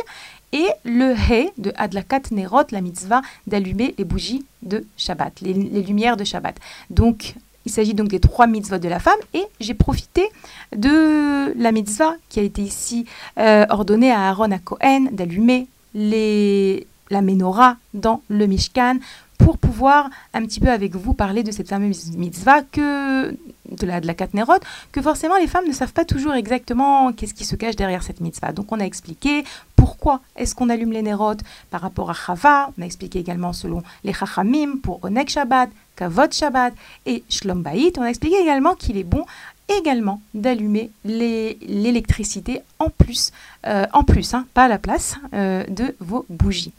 Et 0.53 0.67
le 0.85 1.15
he 1.15 1.51
de 1.59 1.73
Adlakat 1.77 2.23
Nerot, 2.33 2.65
la 2.73 2.81
mitzvah 2.81 3.21
d'allumer 3.47 3.95
les 3.99 4.05
bougies 4.05 4.45
de 4.63 4.85
Shabbat, 4.97 5.41
les, 5.43 5.53
les 5.53 5.83
lumières 5.83 6.17
de 6.17 6.25
Shabbat. 6.25 6.57
Donc, 6.89 7.35
il 7.67 7.73
s'agit 7.73 7.95
donc 7.95 8.09
des 8.09 8.21
trois 8.21 8.47
mitzvahs 8.47 8.79
de 8.79 8.89
la 8.89 8.99
femme 8.99 9.19
et 9.35 9.45
j'ai 9.61 9.75
profité 9.75 10.29
de 10.75 11.53
la 11.57 11.73
mitzvah 11.73 12.15
qui 12.29 12.41
a 12.41 12.43
été 12.43 12.63
ici 12.63 13.07
euh, 13.39 13.67
ordonnée 13.69 14.11
à 14.11 14.29
Aaron 14.29 14.51
à 14.51 14.59
Cohen 14.59 15.09
d'allumer 15.13 15.67
la 15.95 17.23
menorah 17.23 17.77
dans 17.95 18.23
le 18.29 18.47
Mishkan 18.47 18.99
pour 19.39 19.59
pouvoir 19.59 20.11
un 20.35 20.43
petit 20.43 20.61
peu 20.61 20.69
avec 20.69 20.95
vous 20.95 21.15
parler 21.15 21.43
de 21.43 21.51
cette 21.51 21.69
fameuse 21.69 22.13
mitzvah 22.17 22.63
que 22.63 23.31
de 23.31 23.87
la, 23.87 24.01
de 24.01 24.07
la 24.07 24.15
que 24.15 25.03
forcément 25.03 25.37
les 25.39 25.47
femmes 25.47 25.67
ne 25.67 25.73
savent 25.73 25.93
pas 25.93 26.05
toujours 26.05 26.35
exactement 26.35 27.13
qu'est-ce 27.13 27.35
qui 27.35 27.45
se 27.45 27.57
cache 27.57 27.77
derrière 27.77 28.03
cette 28.03 28.21
mitzvah. 28.21 28.53
Donc 28.53 28.71
on 28.71 28.81
a 28.81 28.85
expliqué 28.85 29.45
pourquoi 29.77 30.21
est-ce 30.37 30.55
qu'on 30.55 30.69
allume 30.69 30.93
les 30.93 31.03
Nerot 31.03 31.37
par 31.71 31.81
rapport 31.81 32.11
à 32.11 32.15
Chava, 32.15 32.71
on 32.79 32.83
a 32.83 32.85
expliqué 32.85 33.19
également 33.19 33.53
selon 33.53 33.83
les 34.05 34.13
Chachamim 34.13 34.77
pour 34.83 35.03
Onek 35.03 35.31
Shabbat, 35.31 35.71
Kavod 36.01 36.33
Shabbat 36.33 36.73
et 37.05 37.23
Shlom 37.29 37.63
Bayit. 37.63 37.93
On 37.99 38.03
a 38.03 38.07
expliqué 38.07 38.41
également 38.41 38.75
qu'il 38.75 38.97
est 38.97 39.05
bon 39.05 39.27
également 39.69 40.23
d'allumer 40.33 40.91
l'électricité 41.05 42.63
en 42.79 42.89
plus, 42.89 43.33
euh, 43.67 43.85
en 43.93 44.03
plus, 44.03 44.33
hein, 44.33 44.47
pas 44.55 44.65
à 44.65 44.69
la 44.69 44.79
place 44.79 45.17
euh, 45.35 45.63
de 45.67 45.95
vos 46.01 46.25
bougies. 46.31 46.73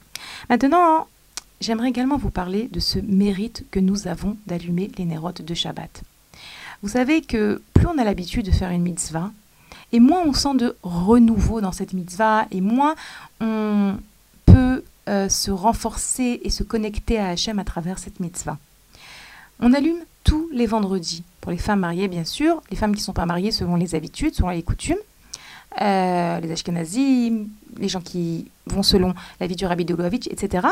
Maintenant, 0.50 1.06
j'aimerais 1.62 1.90
également 1.90 2.18
vous 2.18 2.32
parler 2.32 2.68
de 2.72 2.80
ce 2.80 2.98
mérite 2.98 3.64
que 3.70 3.80
nous 3.80 4.08
avons 4.08 4.38
d'allumer 4.48 4.90
les 4.98 5.06
nérotes 5.06 5.44
de 5.44 5.54
Shabbat. 5.54 6.02
Vous 6.82 6.90
savez 6.90 7.22
que 7.22 7.62
plus 7.76 7.86
on 7.86 8.00
a 8.00 8.04
l'habitude 8.04 8.48
de 8.48 8.52
faire 8.52 8.72
une 8.72 8.82
mitzvah, 8.82 9.32
et 9.92 10.00
moins 10.00 10.24
on 10.26 10.34
sent 10.34 10.56
de 10.56 10.76
renouveau 10.82 11.62
dans 11.62 11.72
cette 11.72 11.94
mitzvah, 11.94 12.48
et 12.50 12.60
moins 12.60 12.96
on 13.40 13.98
peut 14.48 14.84
euh, 15.08 15.30
se 15.30 15.52
renforcer 15.52 16.42
et 16.44 16.50
se 16.50 16.64
connecter 16.64 17.20
à 17.20 17.28
Hachem 17.28 17.60
à 17.60 17.64
travers 17.64 18.00
cette 18.00 18.20
mitzvah. 18.20 18.58
On 19.62 19.74
allume 19.74 20.00
tous 20.24 20.50
les 20.52 20.66
vendredis, 20.66 21.24
pour 21.40 21.52
les 21.52 21.58
femmes 21.58 21.82
mariées 21.82 22.08
bien 22.08 22.26
sûr, 22.26 22.62
les 22.72 22.76
femmes 22.76 22.94
qui 22.94 23.02
ne 23.02 23.06
sont 23.06 23.14
pas 23.14 23.28
mariées 23.28 23.52
selon 23.52 23.76
les 23.76 23.94
habitudes, 23.94 24.34
selon 24.34 24.50
les 24.50 24.64
coutumes, 24.64 24.98
euh, 25.80 26.40
les 26.40 26.52
Ashkenazim, 26.52 27.48
les 27.78 27.88
gens 27.88 28.02
qui 28.02 28.50
vont 28.66 28.84
selon 28.84 29.14
la 29.40 29.46
vie 29.46 29.56
du 29.56 29.66
Rabbi 29.66 29.86
de 29.86 29.94
Loavitch, 29.94 30.28
etc. 30.28 30.68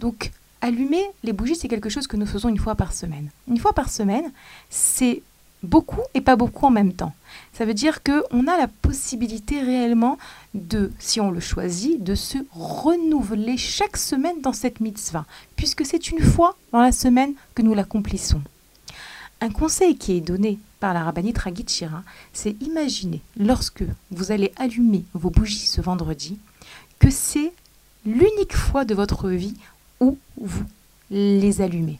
Donc, 0.00 0.32
allumer 0.60 1.04
les 1.22 1.32
bougies, 1.32 1.54
c'est 1.54 1.68
quelque 1.68 1.88
chose 1.88 2.08
que 2.08 2.16
nous 2.16 2.26
faisons 2.26 2.48
une 2.48 2.58
fois 2.58 2.74
par 2.74 2.92
semaine. 2.92 3.30
Une 3.48 3.58
fois 3.58 3.72
par 3.72 3.88
semaine, 3.88 4.32
c'est 4.70 5.22
beaucoup 5.62 6.00
et 6.14 6.20
pas 6.20 6.36
beaucoup 6.36 6.66
en 6.66 6.70
même 6.70 6.92
temps. 6.92 7.14
Ça 7.52 7.64
veut 7.64 7.74
dire 7.74 8.02
qu'on 8.02 8.46
a 8.46 8.56
la 8.56 8.68
possibilité 8.68 9.60
réellement 9.60 10.18
de, 10.54 10.92
si 10.98 11.20
on 11.20 11.30
le 11.30 11.40
choisit, 11.40 12.02
de 12.02 12.14
se 12.14 12.38
renouveler 12.52 13.56
chaque 13.56 13.96
semaine 13.96 14.40
dans 14.40 14.52
cette 14.52 14.80
mitzvah, 14.80 15.26
puisque 15.56 15.86
c'est 15.86 16.10
une 16.10 16.22
fois 16.22 16.56
dans 16.72 16.80
la 16.80 16.92
semaine 16.92 17.34
que 17.54 17.62
nous 17.62 17.74
l'accomplissons. 17.74 18.42
Un 19.40 19.50
conseil 19.50 19.96
qui 19.96 20.12
est 20.12 20.20
donné 20.20 20.58
par 20.78 20.94
la 20.94 21.04
rabbinite 21.04 21.38
Ragit 21.38 21.84
c'est 22.32 22.62
imaginer 22.62 23.20
lorsque 23.36 23.84
vous 24.10 24.32
allez 24.32 24.52
allumer 24.56 25.04
vos 25.14 25.30
bougies 25.30 25.66
ce 25.66 25.80
vendredi, 25.80 26.38
que 26.98 27.10
c'est 27.10 27.52
l'unique 28.04 28.56
fois 28.56 28.84
de 28.84 28.94
votre 28.94 29.28
vie 29.28 29.56
où 30.00 30.18
vous 30.36 30.64
les 31.10 31.60
allumez. 31.60 31.98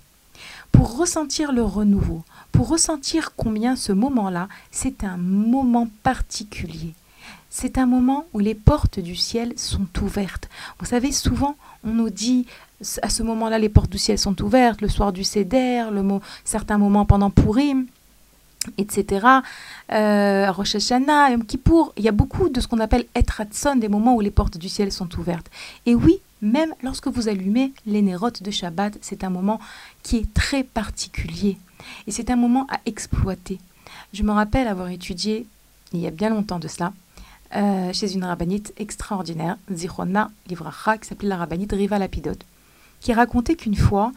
Pour 0.70 0.96
ressentir 0.96 1.52
le 1.52 1.62
renouveau, 1.62 2.24
pour 2.52 2.68
ressentir 2.68 3.34
combien 3.36 3.76
ce 3.76 3.92
moment-là, 3.92 4.48
c'est 4.70 5.04
un 5.04 5.16
moment 5.16 5.88
particulier. 6.02 6.94
C'est 7.50 7.76
un 7.76 7.86
moment 7.86 8.26
où 8.32 8.38
les 8.38 8.54
portes 8.54 8.98
du 9.00 9.16
ciel 9.16 9.52
sont 9.56 9.86
ouvertes. 10.02 10.48
Vous 10.78 10.86
savez, 10.86 11.12
souvent, 11.12 11.56
on 11.84 11.90
nous 11.90 12.10
dit 12.10 12.46
à 13.02 13.08
ce 13.10 13.22
moment-là, 13.22 13.58
les 13.58 13.68
portes 13.68 13.90
du 13.90 13.98
ciel 13.98 14.18
sont 14.18 14.40
ouvertes, 14.42 14.80
le 14.80 14.88
soir 14.88 15.12
du 15.12 15.22
Seder, 15.24 15.84
le 15.92 16.02
mo- 16.02 16.20
certains 16.44 16.78
moments 16.78 17.04
pendant 17.04 17.30
Purim, 17.30 17.86
etc. 18.78 19.26
Euh, 19.92 20.50
Rosh 20.50 20.76
Hashanah, 20.76 21.30
Yom 21.30 21.44
Kippour, 21.44 21.92
il 21.96 22.04
y 22.04 22.08
a 22.08 22.12
beaucoup 22.12 22.48
de 22.48 22.60
ce 22.60 22.66
qu'on 22.68 22.80
appelle 22.80 23.04
Etratson, 23.14 23.76
des 23.76 23.88
moments 23.88 24.14
où 24.16 24.20
les 24.20 24.30
portes 24.30 24.56
du 24.58 24.68
ciel 24.68 24.90
sont 24.92 25.08
ouvertes. 25.18 25.50
Et 25.86 25.94
oui, 25.94 26.20
même 26.40 26.74
lorsque 26.82 27.08
vous 27.08 27.28
allumez 27.28 27.72
les 27.86 28.02
de 28.02 28.50
Shabbat, 28.50 28.98
c'est 29.00 29.24
un 29.24 29.30
moment 29.30 29.60
qui 30.02 30.16
est 30.18 30.34
très 30.34 30.64
particulier. 30.64 31.56
Et 32.06 32.10
c'est 32.10 32.30
un 32.30 32.36
moment 32.36 32.66
à 32.70 32.80
exploiter. 32.86 33.58
Je 34.12 34.22
me 34.22 34.32
rappelle 34.32 34.66
avoir 34.66 34.88
étudié, 34.88 35.46
il 35.92 36.00
y 36.00 36.06
a 36.06 36.10
bien 36.10 36.30
longtemps 36.30 36.58
de 36.58 36.68
cela, 36.68 36.92
euh, 37.54 37.92
chez 37.92 38.14
une 38.14 38.24
rabbinite 38.24 38.72
extraordinaire, 38.78 39.56
Zichona 39.70 40.30
Livracha, 40.48 40.98
qui 40.98 41.08
s'appelait 41.08 41.28
la 41.28 41.36
rabbinite 41.36 41.72
Riva 41.72 41.98
Lapidot, 41.98 42.38
qui 43.00 43.12
racontait 43.12 43.56
qu'une 43.56 43.74
fois, 43.74 44.12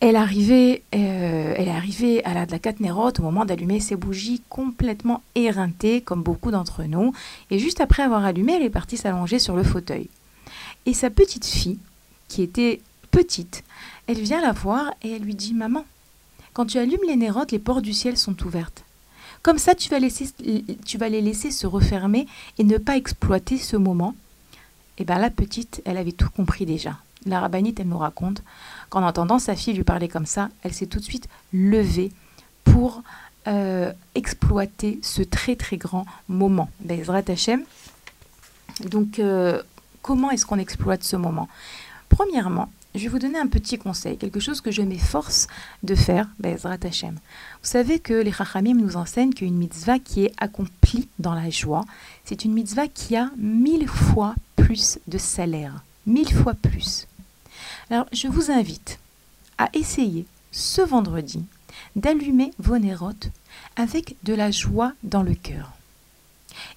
elle 0.00 0.16
arrivait, 0.16 0.82
euh, 0.94 1.54
elle 1.56 1.68
est 1.68 1.76
arrivée 1.76 2.24
à 2.24 2.34
la, 2.34 2.44
la 2.44 2.94
au 2.96 3.22
moment 3.22 3.44
d'allumer 3.44 3.78
ses 3.78 3.94
bougies 3.94 4.42
complètement 4.48 5.22
éreintée, 5.36 6.00
comme 6.00 6.22
beaucoup 6.22 6.50
d'entre 6.50 6.82
nous. 6.82 7.12
Et 7.50 7.58
juste 7.60 7.80
après 7.80 8.02
avoir 8.02 8.24
allumé, 8.24 8.54
elle 8.54 8.64
est 8.64 8.70
partie 8.70 8.96
s'allonger 8.96 9.38
sur 9.38 9.54
le 9.54 9.62
fauteuil. 9.62 10.10
Et 10.86 10.92
sa 10.92 11.08
petite 11.08 11.46
fille, 11.46 11.78
qui 12.26 12.42
était 12.42 12.80
petite, 13.12 13.62
elle 14.08 14.20
vient 14.20 14.40
la 14.40 14.52
voir 14.52 14.92
et 15.02 15.12
elle 15.12 15.22
lui 15.22 15.36
dit 15.36 15.54
Maman, 15.54 15.84
quand 16.52 16.66
tu 16.66 16.78
allumes 16.78 17.00
les 17.06 17.16
nérotes, 17.16 17.52
les 17.52 17.58
portes 17.58 17.82
du 17.82 17.92
ciel 17.92 18.16
sont 18.16 18.40
ouvertes. 18.44 18.84
Comme 19.42 19.58
ça, 19.58 19.74
tu 19.74 19.88
vas, 19.88 19.98
laisser, 19.98 20.30
tu 20.84 20.98
vas 20.98 21.08
les 21.08 21.20
laisser 21.20 21.50
se 21.50 21.66
refermer 21.66 22.26
et 22.58 22.64
ne 22.64 22.78
pas 22.78 22.96
exploiter 22.96 23.58
ce 23.58 23.76
moment. 23.76 24.14
Et 24.98 25.04
bien 25.04 25.18
la 25.18 25.30
petite, 25.30 25.82
elle 25.84 25.96
avait 25.96 26.12
tout 26.12 26.30
compris 26.30 26.66
déjà. 26.66 26.98
La 27.26 27.40
rabbinite, 27.40 27.80
elle 27.80 27.88
nous 27.88 27.98
raconte 27.98 28.42
qu'en 28.88 29.02
entendant 29.02 29.38
sa 29.38 29.56
fille 29.56 29.74
lui 29.74 29.84
parler 29.84 30.08
comme 30.08 30.26
ça, 30.26 30.48
elle 30.62 30.72
s'est 30.72 30.86
tout 30.86 30.98
de 30.98 31.04
suite 31.04 31.28
levée 31.52 32.12
pour 32.64 33.02
euh, 33.48 33.92
exploiter 34.14 35.00
ce 35.02 35.22
très 35.22 35.56
très 35.56 35.76
grand 35.76 36.06
moment. 36.28 36.70
Bezrat 36.80 37.22
Hashem. 37.28 37.64
Donc, 38.88 39.18
euh, 39.18 39.62
comment 40.02 40.30
est-ce 40.30 40.46
qu'on 40.46 40.58
exploite 40.58 41.02
ce 41.02 41.16
moment? 41.16 41.48
Premièrement, 42.08 42.70
je 42.94 43.00
vais 43.04 43.08
vous 43.08 43.18
donner 43.18 43.38
un 43.38 43.46
petit 43.46 43.78
conseil, 43.78 44.18
quelque 44.18 44.40
chose 44.40 44.60
que 44.60 44.70
je 44.70 44.82
m'efforce 44.82 45.46
de 45.82 45.94
faire, 45.94 46.28
Bezrat 46.38 46.78
Hashem. 46.82 47.14
Vous 47.14 47.68
savez 47.68 47.98
que 47.98 48.12
les 48.12 48.32
Chachamim 48.32 48.74
nous 48.74 48.96
enseignent 48.96 49.32
qu'une 49.32 49.56
mitzvah 49.56 49.98
qui 49.98 50.26
est 50.26 50.34
accomplie 50.36 51.08
dans 51.18 51.34
la 51.34 51.48
joie, 51.48 51.84
c'est 52.24 52.44
une 52.44 52.52
mitzvah 52.52 52.88
qui 52.88 53.16
a 53.16 53.30
mille 53.36 53.88
fois 53.88 54.34
plus 54.56 54.98
de 55.08 55.18
salaire. 55.18 55.82
Mille 56.06 56.32
fois 56.34 56.54
plus. 56.54 57.06
Alors, 57.90 58.06
je 58.12 58.28
vous 58.28 58.50
invite 58.50 58.98
à 59.56 59.70
essayer 59.72 60.26
ce 60.50 60.82
vendredi 60.82 61.44
d'allumer 61.96 62.50
vos 62.58 62.78
nérotes 62.78 63.30
avec 63.76 64.16
de 64.24 64.34
la 64.34 64.50
joie 64.50 64.92
dans 65.02 65.22
le 65.22 65.34
cœur. 65.34 65.72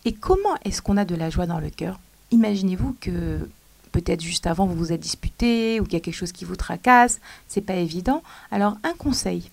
Et 0.06 0.14
comment 0.14 0.56
est-ce 0.64 0.82
qu'on 0.82 0.98
a 0.98 1.06
de 1.06 1.16
la 1.16 1.30
joie 1.30 1.48
dans 1.48 1.60
le 1.60 1.70
cœur? 1.70 2.00
Imaginez-vous 2.32 2.96
que 3.02 3.50
peut-être 3.96 4.22
juste 4.22 4.46
avant 4.46 4.66
vous 4.66 4.76
vous 4.76 4.92
êtes 4.92 5.00
disputé 5.00 5.80
ou 5.80 5.86
qu'il 5.86 5.94
y 5.94 5.98
a 5.98 6.02
quelque 6.02 6.16
chose 6.16 6.34
qui 6.34 6.44
vous 6.44 6.58
tracasse, 6.58 7.22
c'est 7.48 7.62
pas 7.62 7.76
évident. 7.76 8.24
Alors 8.52 8.78
un 8.84 8.94
conseil 8.94 9.50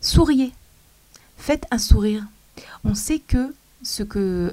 souriez, 0.00 0.52
faites 1.36 1.66
un 1.70 1.78
sourire. 1.78 2.24
On 2.84 2.94
sait 2.94 3.20
que 3.20 3.54
ce 3.82 4.02
que 4.02 4.52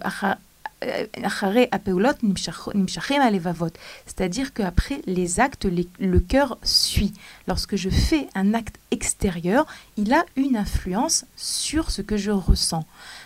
c'est-à-dire 4.05 4.53
qu'après 4.53 5.01
les 5.07 5.39
actes, 5.39 5.65
le 5.65 6.19
cœur 6.19 6.59
suit. 6.61 7.13
Lorsque 7.47 7.75
je 7.75 7.89
fais 7.89 8.27
un 8.35 8.53
acte 8.53 8.75
extérieur, 8.91 9.65
il 9.97 10.13
a 10.13 10.25
une 10.35 10.57
influence 10.57 11.25
sur 11.35 11.89
ce 11.89 12.03
que 12.03 12.17
je 12.17 12.29
ressens. 12.29 12.85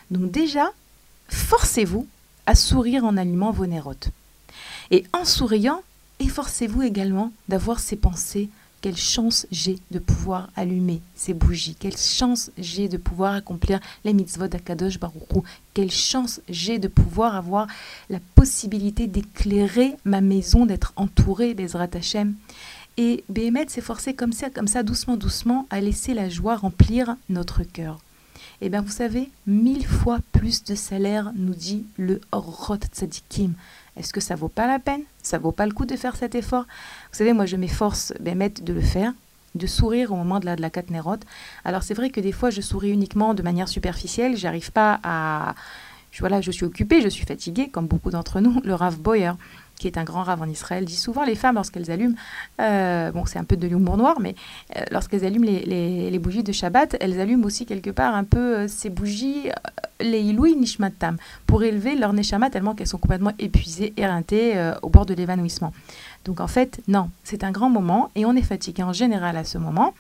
Donc 0.10 0.32
déjà, 0.32 0.72
forcez-vous 1.28 2.08
à 2.45 2.56
sourire 2.56 3.04
en 3.04 3.17
allumant 3.17 3.52
vos 3.52 3.65
nérotes. 3.65 4.10
Et 4.91 5.06
en 5.13 5.25
souriant, 5.25 5.82
efforcez-vous 6.19 6.84
également 6.84 7.32
d'avoir 7.47 7.80
ces 7.80 7.95
pensées 7.95 8.49
quelle 8.82 8.97
chance 8.97 9.45
j'ai 9.52 9.78
de 9.91 9.99
pouvoir 9.99 10.49
allumer 10.56 11.02
ces 11.13 11.34
bougies. 11.34 11.75
Quelle 11.78 11.97
chance 11.97 12.49
j'ai 12.58 12.88
de 12.88 12.95
pouvoir 12.95 13.34
accomplir 13.34 13.80
les 14.06 14.13
mitzvot 14.13 14.47
d'Akadosh 14.47 14.99
Baruchou. 14.99 15.43
Quelle 15.73 15.91
chance 15.91 16.39
j'ai 16.47 16.80
de 16.80 16.88
pouvoir 16.88 17.36
avoir 17.36 17.67
la 18.10 18.19
possibilité 18.36 19.08
d'éclairer 19.08 19.95
ma 20.06 20.21
maison, 20.21 20.65
d'être 20.65 20.93
entourée 20.95 21.54
Bezrat 21.54 21.89
Hashem. 21.93 22.36
Et 22.95 23.23
Béhémet 23.28 23.67
s'est 23.67 23.82
forcé 23.82 24.13
comme 24.13 24.34
ça, 24.34 24.49
comme 24.49 24.67
ça, 24.67 24.84
doucement, 24.84 25.17
doucement, 25.17 25.67
à 25.69 25.82
laisser 25.82 26.13
la 26.13 26.30
joie 26.30 26.56
remplir 26.56 27.15
notre 27.30 27.63
cœur. 27.63 27.99
Eh 28.62 28.69
bien, 28.69 28.82
vous 28.82 28.91
savez, 28.91 29.30
mille 29.47 29.86
fois 29.86 30.19
plus 30.32 30.63
de 30.63 30.75
salaire, 30.75 31.32
nous 31.36 31.54
dit 31.54 31.86
le 31.97 32.19
Orot 32.32 32.75
Tzadikim. 32.75 33.54
Est-ce 34.00 34.14
que 34.14 34.22
ça 34.22 34.36
vaut 34.36 34.48
pas 34.48 34.66
la 34.66 34.80
peine? 34.80 35.02
Ça 35.22 35.38
vaut 35.38 35.52
pas 35.52 35.66
le 35.66 35.74
coup 35.74 35.86
de 35.86 35.96
faire 35.98 36.16
cet 36.16 36.34
effort? 36.34 36.64
Vous 37.12 37.18
savez, 37.18 37.34
moi, 37.34 37.46
je 37.46 37.58
m'efforce 37.58 38.14
ben, 38.22 38.40
de 38.40 38.74
le 38.74 38.80
faire, 38.82 39.14
de 39.56 39.68
sourire 39.68 40.14
au 40.14 40.16
moment 40.16 40.40
de 40.40 40.46
la, 40.46 40.56
de 40.56 40.62
la 40.62 40.72
Alors, 41.66 41.84
c'est 41.84 41.94
vrai 41.94 42.10
que 42.10 42.22
des 42.22 42.32
fois, 42.32 42.50
je 42.50 42.62
souris 42.62 42.92
uniquement 42.92 43.34
de 43.34 43.44
manière 43.44 43.68
superficielle. 43.68 44.38
J'arrive 44.38 44.72
pas 44.72 45.02
à. 45.04 45.54
voilà, 46.20 46.40
je 46.40 46.50
suis 46.50 46.66
occupée, 46.66 47.02
je 47.02 47.10
suis 47.10 47.26
fatiguée, 47.26 47.70
comme 47.70 47.88
beaucoup 47.88 48.10
d'entre 48.10 48.40
nous. 48.40 48.62
Le 48.64 48.74
Rav 48.74 48.98
Boyer, 48.98 49.34
qui 49.80 49.88
est 49.88 49.98
un 49.98 50.04
grand 50.04 50.24
rave 50.24 50.42
en 50.42 50.48
Israël, 50.48 50.86
dit 50.86 50.96
souvent 50.96 51.24
les 51.24 51.34
femmes, 51.36 51.56
lorsqu'elles 51.56 51.89
allument, 51.89 52.15
euh, 52.62 53.12
bon, 53.12 53.26
c'est 53.26 53.39
un 53.39 53.44
peu 53.44 53.58
de 53.58 53.65
l'humour 53.65 53.98
noir, 53.98 54.20
mais 54.20 54.36
euh, 54.76 54.82
lorsqu'elles 54.92 55.26
allument 55.26 55.46
les, 55.46 56.20
bougies 56.20 56.44
de 56.44 56.52
Shabbat, 56.52 56.98
elles 57.00 57.20
allument 57.20 57.46
aussi 57.46 57.65
quelque 57.65 57.89
part 57.89 58.13
un 58.13 58.26
peu 58.26 58.58
euh, 58.58 58.68
ces 58.68 58.89
bougies, 58.89 59.50
les 60.02 60.20
Iloui 60.20 60.56
Nishmatam, 60.56 61.18
pour 61.48 61.63
élever 61.63 61.96
leur 61.96 62.13
Neshama 62.13 62.50
tellement 62.50 62.76
qu'elles 62.76 62.88
sont 62.88 62.98
complètement 62.98 63.32
épuisées, 63.39 63.94
éreintées, 63.98 64.72
au 64.82 64.89
bord 64.89 65.06
de 65.06 65.13
l'évanouissement. 65.13 65.74
Donc 66.26 66.42
en 66.42 66.48
fait, 66.48 66.82
non, 66.88 67.10
c'est 67.24 67.44
un 67.44 67.52
grand 67.52 67.70
moment 67.70 68.12
et 68.15 68.26
on 68.26 68.36
est 68.36 68.42
fatigué 68.42 68.84
en 68.84 68.94
général 68.94 69.38
à 69.38 69.44
ce 69.44 69.58
moment. 69.58 69.94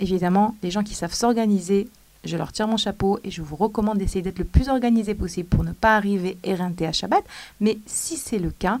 Évidemment, 0.00 0.56
les 0.62 0.70
gens 0.70 0.84
qui 0.84 0.94
savent 0.94 1.12
s'organiser 1.12 1.88
je 2.24 2.36
leur 2.36 2.52
tire 2.52 2.68
mon 2.68 2.76
chapeau 2.76 3.18
et 3.24 3.30
je 3.30 3.42
vous 3.42 3.56
recommande 3.56 3.98
d'essayer 3.98 4.22
d'être 4.22 4.38
le 4.38 4.44
plus 4.44 4.68
organisé 4.68 5.14
possible 5.14 5.48
pour 5.48 5.64
ne 5.64 5.72
pas 5.72 5.96
arriver 5.96 6.36
éreinté 6.42 6.86
à 6.86 6.92
Shabbat. 6.92 7.24
Mais 7.60 7.78
si 7.86 8.16
c'est 8.16 8.38
le 8.38 8.50
cas, 8.50 8.80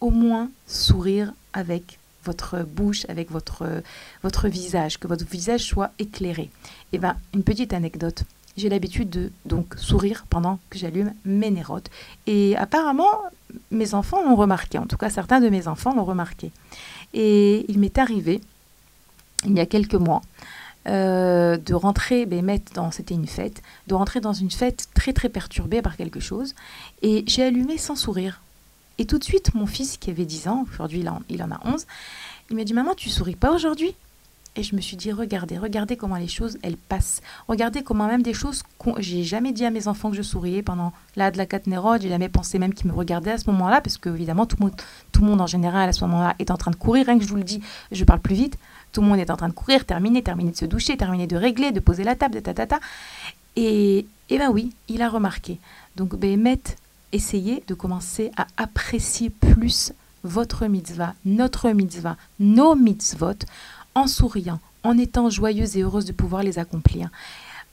au 0.00 0.10
moins 0.10 0.50
sourire 0.66 1.32
avec 1.52 1.98
votre 2.24 2.62
bouche, 2.64 3.06
avec 3.08 3.30
votre, 3.30 3.82
votre 4.22 4.48
visage, 4.48 4.98
que 4.98 5.06
votre 5.06 5.24
visage 5.24 5.62
soit 5.62 5.92
éclairé. 5.98 6.42
Et 6.42 6.50
eh 6.94 6.98
bien, 6.98 7.16
une 7.34 7.44
petite 7.44 7.72
anecdote. 7.72 8.24
J'ai 8.56 8.68
l'habitude 8.68 9.10
de 9.10 9.32
donc 9.44 9.74
sourire 9.76 10.24
pendant 10.30 10.58
que 10.70 10.78
j'allume 10.78 11.12
mes 11.24 11.50
nérotes. 11.50 11.90
Et 12.26 12.56
apparemment, 12.56 13.10
mes 13.70 13.94
enfants 13.94 14.24
l'ont 14.24 14.34
remarqué. 14.34 14.78
En 14.78 14.86
tout 14.86 14.96
cas, 14.96 15.10
certains 15.10 15.40
de 15.40 15.48
mes 15.48 15.68
enfants 15.68 15.94
l'ont 15.94 16.04
remarqué. 16.04 16.50
Et 17.12 17.66
il 17.68 17.78
m'est 17.78 17.98
arrivé, 17.98 18.40
il 19.44 19.52
y 19.52 19.60
a 19.60 19.66
quelques 19.66 19.94
mois, 19.94 20.22
euh, 20.88 21.56
de 21.56 21.74
rentrer, 21.74 22.26
ben, 22.26 22.58
dans, 22.74 22.90
c'était 22.90 23.14
une 23.14 23.26
fête, 23.26 23.62
de 23.88 23.94
rentrer 23.94 24.20
dans 24.20 24.32
une 24.32 24.50
fête 24.50 24.88
très 24.94 25.12
très 25.12 25.28
perturbée 25.28 25.82
par 25.82 25.96
quelque 25.96 26.20
chose. 26.20 26.54
Et 27.02 27.24
j'ai 27.26 27.42
allumé 27.42 27.76
sans 27.76 27.96
sourire. 27.96 28.40
Et 28.98 29.06
tout 29.06 29.18
de 29.18 29.24
suite, 29.24 29.54
mon 29.54 29.66
fils, 29.66 29.96
qui 29.98 30.10
avait 30.10 30.24
10 30.24 30.48
ans, 30.48 30.64
aujourd'hui 30.72 31.04
il 31.28 31.42
en, 31.42 31.50
a 31.50 31.60
11, 31.64 31.86
il 32.50 32.56
m'a 32.56 32.64
dit 32.64 32.74
Maman, 32.74 32.94
tu 32.94 33.10
souris 33.10 33.36
pas 33.36 33.52
aujourd'hui? 33.52 33.94
Et 34.58 34.62
je 34.62 34.74
me 34.74 34.80
suis 34.80 34.96
dit, 34.96 35.12
regardez, 35.12 35.58
regardez 35.58 35.98
comment 35.98 36.16
les 36.16 36.28
choses, 36.28 36.56
elles 36.62 36.78
passent. 36.78 37.20
Regardez 37.46 37.82
comment 37.82 38.06
même 38.06 38.22
des 38.22 38.32
choses 38.32 38.62
j'ai 38.98 39.22
jamais 39.22 39.52
dit 39.52 39.64
à 39.64 39.70
mes 39.70 39.88
enfants 39.88 40.10
que 40.10 40.16
je 40.16 40.22
souriais 40.22 40.62
pendant 40.62 40.92
la 41.14 41.30
de 41.30 41.36
la 41.36 41.44
Katnerod. 41.44 42.00
J'ai 42.00 42.08
jamais 42.08 42.28
pensé 42.28 42.58
même 42.58 42.72
qu'ils 42.72 42.86
me 42.86 42.94
regardaient 42.94 43.32
à 43.32 43.38
ce 43.38 43.50
moment-là, 43.50 43.80
parce 43.80 43.98
que 43.98 44.08
évidemment, 44.08 44.46
tout 44.46 44.56
le, 44.58 44.66
monde, 44.66 44.74
tout 45.12 45.20
le 45.20 45.26
monde 45.26 45.40
en 45.40 45.46
général 45.46 45.88
à 45.88 45.92
ce 45.92 46.04
moment-là 46.04 46.34
est 46.38 46.50
en 46.50 46.56
train 46.56 46.70
de 46.70 46.76
courir. 46.76 47.06
Rien 47.06 47.18
que 47.18 47.24
je 47.24 47.28
vous 47.28 47.36
le 47.36 47.44
dis, 47.44 47.60
je 47.92 48.04
parle 48.04 48.20
plus 48.20 48.34
vite. 48.34 48.56
Tout 48.92 49.02
le 49.02 49.08
monde 49.08 49.18
est 49.18 49.30
en 49.30 49.36
train 49.36 49.48
de 49.48 49.54
courir, 49.54 49.84
terminer, 49.84 50.22
terminer 50.22 50.52
de 50.52 50.56
se 50.56 50.64
doucher, 50.64 50.96
terminer 50.96 51.26
de 51.26 51.36
régler, 51.36 51.72
de 51.72 51.80
poser 51.80 52.04
la 52.04 52.14
table, 52.14 52.40
de 52.40 52.40
ta 52.40 52.54
Et, 53.56 54.06
et 54.30 54.38
ben 54.38 54.50
oui, 54.50 54.72
il 54.88 55.02
a 55.02 55.08
remarqué. 55.08 55.58
Donc, 55.96 56.16
Béhémet, 56.16 56.62
essayez 57.16 57.64
de 57.66 57.74
commencer 57.74 58.30
à 58.36 58.46
apprécier 58.58 59.30
plus 59.30 59.92
votre 60.22 60.66
mitzvah, 60.66 61.14
notre 61.24 61.70
mitzvah, 61.70 62.16
nos 62.38 62.74
mitzvot, 62.74 63.38
en 63.94 64.06
souriant, 64.06 64.60
en 64.84 64.98
étant 64.98 65.30
joyeuse 65.30 65.76
et 65.76 65.82
heureuse 65.82 66.04
de 66.04 66.12
pouvoir 66.12 66.42
les 66.42 66.58
accomplir, 66.58 67.08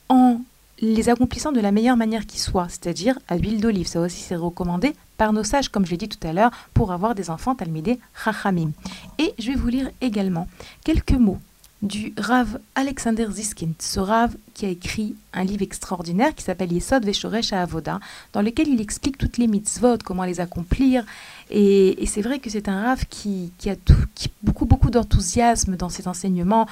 en 0.08 0.40
les 0.80 1.08
accomplissant 1.08 1.52
de 1.52 1.60
la 1.60 1.72
meilleure 1.72 1.96
manière 1.96 2.26
qui 2.26 2.40
soit, 2.40 2.68
c'est-à-dire 2.68 3.18
à, 3.28 3.36
l'huile 3.36 3.60
d'olive. 3.60 3.86
Ça 3.86 4.00
aussi, 4.00 4.22
c'est 4.22 4.34
recommandé 4.34 4.94
par 5.16 5.32
nos 5.32 5.44
sages, 5.44 5.68
comme 5.68 5.84
je 5.84 5.92
l'ai 5.92 5.96
dit 5.96 6.08
tout 6.08 6.26
à 6.26 6.32
l'heure, 6.32 6.50
pour 6.72 6.90
avoir 6.90 7.14
des 7.14 7.30
enfants 7.30 7.54
talmidés 7.54 8.00
chachamim. 8.24 8.72
Et 9.18 9.34
je 9.38 9.48
vais 9.48 9.56
vous 9.56 9.68
lire 9.68 9.90
également 10.00 10.48
quelques 10.84 11.12
mots 11.12 11.38
du 11.84 12.14
Rav 12.16 12.58
Alexander 12.74 13.26
Ziskin, 13.30 13.68
ce 13.78 14.00
Rav 14.00 14.34
qui 14.54 14.64
a 14.64 14.70
écrit 14.70 15.14
un 15.34 15.44
livre 15.44 15.62
extraordinaire 15.62 16.34
qui 16.34 16.42
s'appelle 16.42 16.72
Yesod 16.72 17.04
Veshoresh 17.04 17.52
Avoda, 17.52 18.00
dans 18.32 18.40
lequel 18.40 18.68
il 18.68 18.80
explique 18.80 19.18
toutes 19.18 19.36
les 19.36 19.46
mitzvot, 19.46 19.98
comment 20.02 20.24
les 20.24 20.40
accomplir. 20.40 21.04
Et, 21.50 22.02
c'est 22.06 22.22
vrai 22.22 22.38
que 22.38 22.48
c'est 22.48 22.68
un 22.68 22.82
Rav 22.82 23.04
qui, 23.10 23.52
a 23.66 23.74
beaucoup, 24.42 24.64
beaucoup 24.64 24.90
d'enthousiasme 24.90 25.76
dans 25.76 25.90
ses 25.90 26.08
enseignements, 26.08 26.66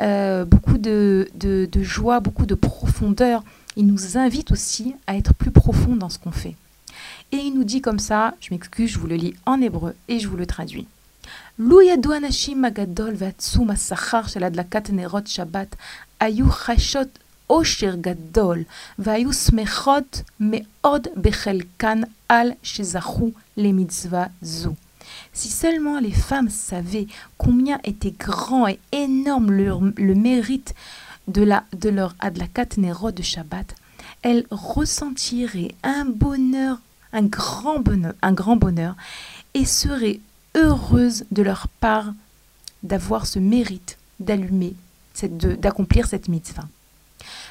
euh, 0.00 0.44
beaucoup 0.44 0.78
de, 0.78 1.28
de 1.34 1.82
joie, 1.82 2.20
beaucoup 2.20 2.46
de 2.46 2.54
profondeur. 2.54 3.42
Il 3.76 3.86
nous 3.86 4.16
invite 4.16 4.52
aussi 4.52 4.94
à 5.08 5.16
être 5.16 5.34
plus 5.34 5.50
profond 5.50 5.96
dans 5.96 6.08
ce 6.08 6.20
qu'on 6.20 6.30
fait. 6.30 6.54
Et 7.32 7.38
il 7.38 7.54
nous 7.54 7.64
dit 7.64 7.80
comme 7.80 7.98
ça, 7.98 8.34
je 8.40 8.50
m'excuse, 8.52 8.90
je 8.90 8.98
vous 8.98 9.08
le 9.08 9.16
lis 9.16 9.34
en 9.44 9.60
hébreu 9.60 9.94
et 10.08 10.20
je 10.20 10.28
vous 10.28 10.36
le 10.36 10.46
traduis. 10.46 10.86
לו 11.59 11.81
ידעו 11.81 12.13
הנשים 12.13 12.65
הגדול 12.65 13.13
ועצום 13.17 13.69
השכר 13.69 14.27
של 14.27 14.43
הדלקת 14.43 14.89
נרות 14.89 15.27
שבת, 15.27 15.75
היו 16.19 16.51
חשות 16.51 17.19
אושר 17.49 17.95
גדול, 18.01 18.63
והיו 18.99 19.33
שמחות 19.33 20.21
מאוד 20.39 21.07
בחלקן 21.21 22.01
על 22.29 22.51
שזכו 22.63 23.29
למצווה 23.57 24.25
זו. 24.41 24.73
Si 25.33 25.49
seulement 25.49 25.99
les 25.99 26.11
femmes 26.29 26.49
savaient 26.49 27.07
combien 27.37 27.79
était 27.83 28.15
grand 28.19 28.67
et 28.67 28.79
énorme 28.91 29.51
le, 29.51 29.71
le 29.97 30.15
mérite 30.15 30.73
de, 31.27 31.43
la, 31.43 31.63
de 31.73 31.89
leur 31.89 32.15
Adlakat 32.19 32.77
Nero 32.77 33.11
de 33.11 33.21
Shabbat, 33.21 33.75
elles 34.21 34.45
ressentiraient 34.51 35.73
un 35.83 36.05
bonheur, 36.05 36.79
un 37.13 37.23
grand 37.23 37.79
bonheur, 37.79 38.13
un 38.21 38.33
grand 38.33 38.57
bonheur 38.57 38.95
et 39.53 39.65
seraient 39.65 40.19
heureuses 40.56 41.24
de 41.30 41.42
leur 41.42 41.68
part 41.68 42.12
d'avoir 42.82 43.26
ce 43.26 43.38
mérite 43.38 43.98
d'allumer, 44.20 44.74
d'accomplir 45.58 46.06
cette 46.06 46.28
mitzvah. 46.28 46.68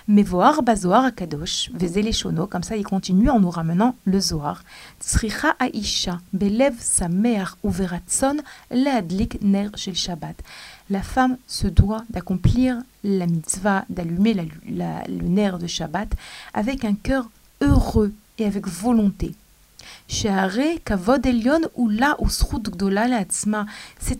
Mevoar 0.07 0.63
bazoar 0.63 1.13
kadosh, 1.15 1.69
vezele 1.73 2.11
shono, 2.11 2.47
comme 2.47 2.63
ça 2.63 2.75
il 2.75 2.83
continue 2.83 3.29
en 3.29 3.39
nous 3.39 3.49
ramenant 3.49 3.95
le 4.05 4.19
zoar. 4.19 4.63
Tsricha 4.99 5.55
aisha, 5.59 6.19
belev 6.33 6.73
samer 6.79 7.55
uveratson, 7.63 8.37
leadlik 8.71 9.41
ner 9.41 9.69
shel 9.75 9.95
Shabbat. 9.95 10.35
La 10.89 11.01
femme 11.01 11.37
se 11.47 11.67
doit 11.67 12.03
d'accomplir 12.09 12.81
la 13.03 13.27
mitzvah, 13.27 13.85
d'allumer 13.89 14.33
le 14.33 15.27
nerf 15.27 15.59
de 15.59 15.67
Shabbat 15.67 16.09
avec 16.53 16.83
un 16.83 16.95
cœur 16.95 17.29
heureux 17.61 18.11
et 18.39 18.45
avec 18.45 18.67
volonté. 18.67 19.33
C'est 20.13 20.27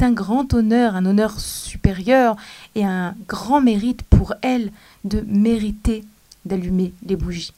un 0.02 0.12
grand 0.14 0.54
honneur, 0.54 0.96
un 0.96 1.06
honneur 1.06 1.38
supérieur 1.38 2.38
et 2.76 2.86
un 2.86 3.14
grand 3.28 3.60
mérite 3.60 4.02
pour 4.04 4.34
elle 4.42 4.72
de 5.04 5.22
mériter 5.28 6.06
d'allumer 6.46 6.94
les 7.06 7.18
bougies. 7.18 7.52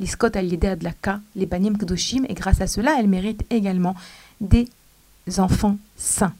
L'Iskot 0.00 0.36
al 0.36 0.48
de 0.48 0.84
la 0.84 0.92
Ka, 0.92 1.20
les 1.34 1.46
Banim 1.46 1.78
Kdoshim, 1.78 2.26
et 2.28 2.34
grâce 2.34 2.60
à 2.60 2.66
cela, 2.66 2.96
elle 2.98 3.08
mérite 3.08 3.42
également 3.50 3.96
des 4.42 4.68
enfants 5.38 5.78
saints. 5.96 6.34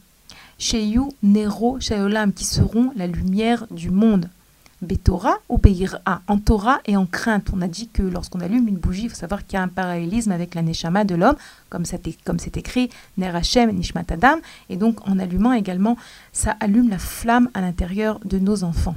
Sheyu 0.59 1.01
Nero 1.23 1.79
Shaolam, 1.79 2.31
qui 2.31 2.45
seront 2.45 2.93
la 2.95 3.07
lumière 3.07 3.65
du 3.71 3.89
monde. 3.89 4.29
Betora 4.81 5.35
ou 5.49 5.57
Beira, 5.57 5.99
en 6.27 6.37
Torah 6.37 6.79
et 6.85 6.95
en 6.95 7.05
crainte. 7.05 7.49
On 7.53 7.61
a 7.61 7.67
dit 7.67 7.89
que 7.89 8.01
lorsqu'on 8.01 8.39
allume 8.39 8.67
une 8.67 8.77
bougie, 8.77 9.03
il 9.03 9.09
faut 9.09 9.15
savoir 9.15 9.45
qu'il 9.45 9.57
y 9.57 9.59
a 9.59 9.63
un 9.63 9.67
parallélisme 9.67 10.31
avec 10.31 10.55
la 10.55 10.61
Neshama 10.61 11.03
de 11.03 11.15
l'homme, 11.15 11.35
comme 11.69 11.85
c'est 11.85 12.57
écrit 12.57 12.89
Ner 13.17 13.35
Hashem 13.35 13.71
Nishmat 13.71 14.05
Adam, 14.09 14.37
et 14.69 14.77
donc 14.77 15.07
en 15.07 15.19
allumant 15.19 15.53
également, 15.53 15.97
ça 16.31 16.55
allume 16.59 16.89
la 16.89 16.99
flamme 16.99 17.49
à 17.53 17.61
l'intérieur 17.61 18.19
de 18.23 18.39
nos 18.39 18.63
enfants. 18.63 18.95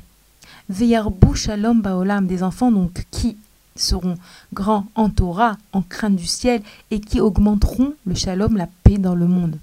Veyarbu 0.69 1.35
Shalom 1.35 1.83
Baolam, 1.83 2.27
des 2.27 2.43
enfants 2.43 2.71
donc 2.71 3.05
qui 3.11 3.37
seront 3.75 4.17
grands 4.53 4.87
en 4.95 5.11
Torah, 5.11 5.57
en 5.73 5.83
crainte 5.83 6.17
du 6.17 6.27
ciel, 6.27 6.63
et 6.91 7.01
qui 7.01 7.21
augmenteront 7.21 7.95
le 8.07 8.15
Shalom, 8.15 8.57
la 8.57 8.69
paix 8.85 8.99
dans 8.99 9.15
le 9.15 9.27
monde. 9.27 9.59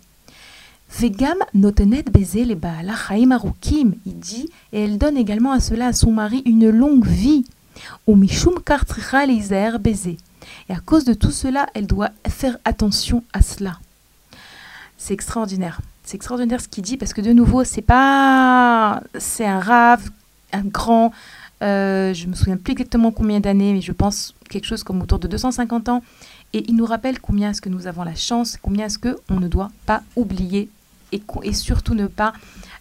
Vegam 0.89 1.37
notenet 1.53 2.03
baiser 2.03 2.45
les 2.45 2.55
baala 2.55 2.93
arukim, 2.93 3.93
il 4.05 4.19
dit, 4.19 4.49
et 4.73 4.83
elle 4.83 4.97
donne 4.97 5.17
également 5.17 5.51
à 5.51 5.59
cela, 5.59 5.87
à 5.87 5.93
son 5.93 6.11
mari, 6.11 6.41
une 6.45 6.69
longue 6.69 7.05
vie. 7.05 7.45
Ou 8.07 8.15
mishum 8.15 8.55
kartricha 8.59 9.25
les 9.25 9.49
baiser. 9.79 10.17
Et 10.67 10.73
à 10.73 10.79
cause 10.79 11.05
de 11.05 11.13
tout 11.13 11.31
cela, 11.31 11.67
elle 11.73 11.87
doit 11.87 12.09
faire 12.27 12.57
attention 12.65 13.23
à 13.33 13.41
cela. 13.41 13.79
C'est 14.97 15.13
extraordinaire. 15.13 15.79
C'est 16.03 16.15
extraordinaire 16.15 16.59
ce 16.59 16.67
qu'il 16.67 16.83
dit 16.83 16.97
parce 16.97 17.13
que 17.13 17.21
de 17.21 17.31
nouveau, 17.31 17.63
c'est 17.63 17.83
pas, 17.83 19.01
c'est 19.17 19.45
un 19.45 19.59
rave, 19.59 20.09
un 20.51 20.63
grand. 20.63 21.13
Euh, 21.61 22.13
je 22.13 22.27
me 22.27 22.33
souviens 22.33 22.57
plus 22.57 22.71
exactement 22.71 23.11
combien 23.11 23.39
d'années, 23.39 23.73
mais 23.73 23.81
je 23.81 23.91
pense 23.91 24.33
quelque 24.49 24.65
chose 24.65 24.83
comme 24.83 25.01
autour 25.01 25.19
de 25.19 25.27
250 25.27 25.87
ans. 25.87 26.03
Et 26.51 26.65
il 26.67 26.75
nous 26.75 26.85
rappelle 26.85 27.19
combien 27.19 27.51
est-ce 27.51 27.61
que 27.61 27.69
nous 27.69 27.85
avons 27.85 28.03
la 28.03 28.15
chance, 28.15 28.57
combien 28.61 28.87
est-ce 28.87 28.97
que 28.97 29.17
on 29.29 29.39
ne 29.39 29.47
doit 29.47 29.69
pas 29.85 30.01
oublier 30.15 30.69
et, 31.11 31.53
surtout 31.53 31.95
ne 31.95 32.07
pas 32.07 32.33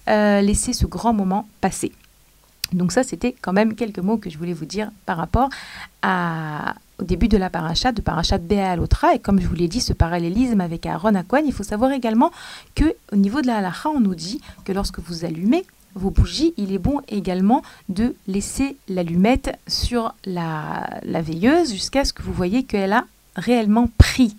euh, 0.08 0.40
laisser 0.40 0.72
ce 0.72 0.86
grand 0.86 1.12
moment 1.12 1.48
passer. 1.60 1.92
Donc 2.72 2.92
ça, 2.92 3.02
c'était 3.02 3.34
quand 3.40 3.52
même 3.52 3.74
quelques 3.74 3.98
mots 3.98 4.18
que 4.18 4.28
je 4.28 4.36
voulais 4.36 4.52
vous 4.52 4.66
dire 4.66 4.90
par 5.06 5.16
rapport 5.16 5.48
au 6.04 7.04
début 7.04 7.28
de 7.28 7.36
la 7.36 7.48
paracha, 7.48 7.92
de 7.92 8.02
paracha 8.02 8.38
Béa 8.38 8.72
à 8.72 8.76
l'Otra. 8.76 9.14
Et 9.14 9.18
comme 9.18 9.40
je 9.40 9.46
vous 9.46 9.54
l'ai 9.54 9.68
dit, 9.68 9.80
ce 9.80 9.92
parallélisme 9.92 10.60
avec 10.60 10.84
Aaron 10.84 11.14
à 11.14 11.22
il 11.44 11.52
faut 11.52 11.62
savoir 11.62 11.92
également 11.92 12.30
que 12.74 12.94
au 13.12 13.16
niveau 13.16 13.40
de 13.40 13.46
la 13.46 13.56
halacha, 13.56 13.88
on 13.88 14.00
nous 14.00 14.14
dit 14.14 14.40
que 14.64 14.72
lorsque 14.72 14.98
vous 14.98 15.24
allumez 15.24 15.64
vos 15.94 16.10
bougies, 16.10 16.52
il 16.56 16.72
est 16.72 16.78
bon 16.78 17.00
également 17.08 17.62
de 17.88 18.14
laisser 18.26 18.76
l'allumette 18.88 19.58
sur 19.66 20.14
la, 20.24 20.88
la 21.02 21.22
veilleuse 21.22 21.72
jusqu'à 21.72 22.04
ce 22.04 22.12
que 22.12 22.22
vous 22.22 22.32
voyez 22.32 22.62
qu'elle 22.64 22.92
a 22.92 23.04
réellement 23.36 23.88
pris 23.98 24.36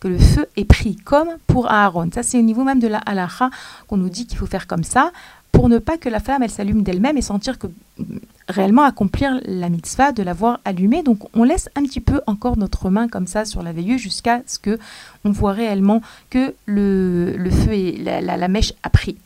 que 0.00 0.08
le 0.08 0.18
feu 0.18 0.46
est 0.56 0.64
pris, 0.64 0.96
comme 0.96 1.28
pour 1.46 1.70
Aaron. 1.70 2.10
Ça, 2.12 2.22
c'est 2.22 2.38
au 2.38 2.42
niveau 2.42 2.64
même 2.64 2.80
de 2.80 2.88
la 2.88 2.98
halacha 2.98 3.50
qu'on 3.86 3.96
nous 3.96 4.08
dit 4.08 4.26
qu'il 4.26 4.38
faut 4.38 4.46
faire 4.46 4.66
comme 4.66 4.84
ça, 4.84 5.12
pour 5.52 5.68
ne 5.68 5.78
pas 5.78 5.96
que 5.98 6.08
la 6.08 6.20
flamme, 6.20 6.42
elle 6.42 6.50
s'allume 6.50 6.82
d'elle-même 6.82 7.16
et 7.16 7.22
sentir 7.22 7.58
que 7.58 7.66
mm, 7.66 8.18
réellement 8.48 8.84
accomplir 8.84 9.40
la 9.44 9.68
mitzvah 9.68 10.12
de 10.12 10.22
l'avoir 10.22 10.60
allumée. 10.64 11.02
Donc, 11.02 11.18
on 11.34 11.42
laisse 11.44 11.68
un 11.74 11.82
petit 11.82 12.00
peu 12.00 12.20
encore 12.26 12.56
notre 12.56 12.90
main 12.90 13.08
comme 13.08 13.26
ça 13.26 13.44
sur 13.44 13.62
la 13.62 13.72
veilleuse 13.72 14.00
jusqu'à 14.00 14.42
ce 14.46 14.58
que 14.58 14.78
on 15.24 15.30
voit 15.30 15.52
réellement 15.52 16.00
que 16.30 16.54
le, 16.66 17.50
feu 17.50 17.72
et 17.72 17.96
la, 17.96 18.20
la, 18.20 18.48
mèche 18.48 18.72
a 18.82 18.90
pris. 18.90 19.16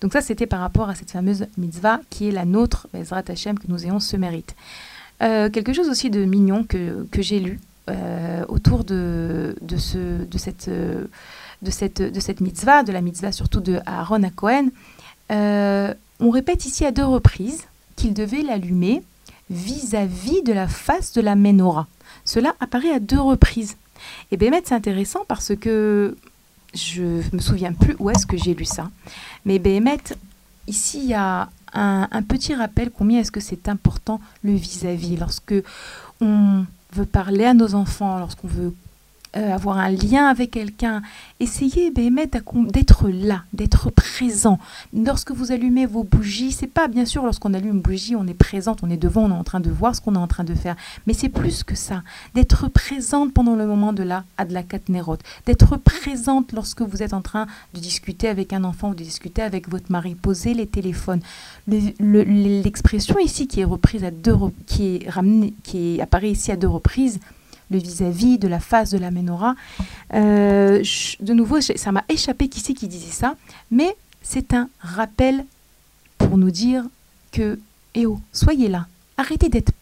Donc 0.00 0.12
ça, 0.12 0.20
c'était 0.20 0.46
par 0.46 0.60
rapport 0.60 0.88
à 0.88 0.96
cette 0.96 1.12
fameuse 1.12 1.46
mitzvah 1.56 2.00
qui 2.10 2.28
est 2.28 2.32
la 2.32 2.44
nôtre, 2.44 2.88
Bezrat 2.92 3.22
Hashem, 3.28 3.56
que 3.56 3.66
nous 3.68 3.84
ayons 3.84 4.00
ce 4.00 4.16
mérite. 4.16 4.56
Euh, 5.22 5.48
quelque 5.48 5.72
chose 5.72 5.88
aussi 5.88 6.10
de 6.10 6.24
mignon 6.24 6.64
que, 6.64 7.06
que 7.12 7.22
j'ai 7.22 7.38
lu, 7.38 7.60
euh, 7.88 8.44
autour 8.48 8.84
de, 8.84 9.56
de, 9.60 9.76
ce, 9.76 10.24
de, 10.24 10.38
cette, 10.38 10.70
de, 10.70 11.70
cette, 11.70 12.00
de 12.00 12.20
cette 12.20 12.40
mitzvah, 12.40 12.82
de 12.82 12.92
la 12.92 13.00
mitzvah 13.00 13.32
surtout 13.32 13.60
de 13.60 13.80
Aaron 13.86 14.22
à 14.22 14.30
Cohen. 14.30 14.68
Euh, 15.30 15.94
on 16.20 16.30
répète 16.30 16.66
ici 16.66 16.84
à 16.84 16.90
deux 16.90 17.04
reprises 17.04 17.64
qu'il 17.96 18.14
devait 18.14 18.42
l'allumer 18.42 19.02
vis-à-vis 19.50 20.42
de 20.42 20.52
la 20.52 20.68
face 20.68 21.12
de 21.12 21.20
la 21.20 21.34
menorah. 21.34 21.86
Cela 22.24 22.54
apparaît 22.60 22.92
à 22.92 23.00
deux 23.00 23.20
reprises. 23.20 23.76
Et 24.30 24.36
Bémet, 24.36 24.62
c'est 24.64 24.74
intéressant 24.74 25.24
parce 25.26 25.54
que 25.56 26.16
je 26.74 27.22
me 27.34 27.40
souviens 27.40 27.72
plus 27.72 27.96
où 27.98 28.10
est-ce 28.10 28.26
que 28.26 28.36
j'ai 28.36 28.54
lu 28.54 28.64
ça. 28.64 28.90
Mais 29.44 29.58
Bémet, 29.58 29.98
ici, 30.66 31.00
il 31.02 31.10
y 31.10 31.14
a 31.14 31.50
un, 31.74 32.08
un 32.10 32.22
petit 32.22 32.54
rappel 32.54 32.90
combien 32.90 33.20
est-ce 33.20 33.32
que 33.32 33.40
c'est 33.40 33.68
important 33.68 34.20
le 34.42 34.52
vis-à-vis. 34.52 35.16
Lorsque 35.16 35.54
on 36.20 36.64
veut 36.94 37.06
parler 37.06 37.44
à 37.44 37.54
nos 37.54 37.74
enfants, 37.74 38.18
lorsqu'on 38.18 38.48
veut 38.48 38.74
euh, 39.36 39.54
avoir 39.54 39.78
un 39.78 39.90
lien 39.90 40.26
avec 40.26 40.50
quelqu'un, 40.50 41.02
essayez 41.40 41.90
ben, 41.90 42.14
d'être 42.14 43.08
là, 43.08 43.44
d'être 43.52 43.90
présent. 43.90 44.58
Lorsque 44.92 45.30
vous 45.30 45.52
allumez 45.52 45.86
vos 45.86 46.04
bougies, 46.04 46.52
c'est 46.52 46.66
pas 46.66 46.86
bien 46.86 47.04
sûr 47.06 47.24
lorsqu'on 47.24 47.54
allume 47.54 47.76
une 47.76 47.80
bougie, 47.80 48.14
on 48.14 48.26
est 48.26 48.34
présente, 48.34 48.80
on 48.82 48.90
est 48.90 48.96
devant, 48.96 49.22
on 49.24 49.30
est 49.30 49.38
en 49.38 49.44
train 49.44 49.60
de 49.60 49.70
voir 49.70 49.96
ce 49.96 50.00
qu'on 50.00 50.14
est 50.14 50.18
en 50.18 50.26
train 50.26 50.44
de 50.44 50.54
faire, 50.54 50.76
mais 51.06 51.14
c'est 51.14 51.30
plus 51.30 51.64
que 51.64 51.74
ça, 51.74 52.02
d'être 52.34 52.68
présente 52.68 53.32
pendant 53.32 53.56
le 53.56 53.66
moment 53.66 53.92
de 53.92 54.02
la 54.02 54.24
Adlakat 54.36 54.80
d'être 55.46 55.76
présente 55.78 56.52
lorsque 56.52 56.82
vous 56.82 57.02
êtes 57.02 57.14
en 57.14 57.22
train 57.22 57.46
de 57.74 57.80
discuter 57.80 58.28
avec 58.28 58.52
un 58.52 58.64
enfant 58.64 58.90
ou 58.90 58.94
de 58.94 59.02
discuter 59.02 59.42
avec 59.42 59.68
votre 59.68 59.90
mari, 59.90 60.14
poser 60.14 60.54
les 60.54 60.66
téléphones. 60.66 61.20
L'expression 61.66 63.18
ici 63.18 63.46
qui 63.46 63.60
est 63.60 63.64
reprise 63.64 64.04
à 64.04 64.10
deux, 64.10 64.36
qui 64.66 64.96
est 64.96 65.08
ramenée, 65.08 65.54
qui 65.62 66.00
apparaît 66.00 66.30
ici 66.30 66.52
à 66.52 66.56
deux 66.56 66.68
reprises, 66.68 67.20
le 67.72 67.78
vis-à-vis, 67.78 68.38
de 68.38 68.48
la 68.48 68.60
face 68.60 68.90
de 68.90 68.98
la 68.98 69.10
menorah. 69.10 69.54
Euh, 70.14 70.82
de 71.20 71.32
nouveau, 71.32 71.60
ça 71.60 71.92
m'a 71.92 72.04
échappé 72.08 72.48
qui 72.48 72.60
c'est 72.60 72.74
qui 72.74 72.88
disait 72.88 73.10
ça, 73.10 73.34
mais 73.70 73.96
c'est 74.22 74.54
un 74.54 74.68
rappel 74.80 75.44
pour 76.18 76.38
nous 76.38 76.50
dire 76.50 76.84
que, 77.32 77.58
eh 77.94 78.06
oh, 78.06 78.20
soyez 78.32 78.68
là, 78.68 78.86
arrêtez 79.16 79.48
d'être 79.48 79.72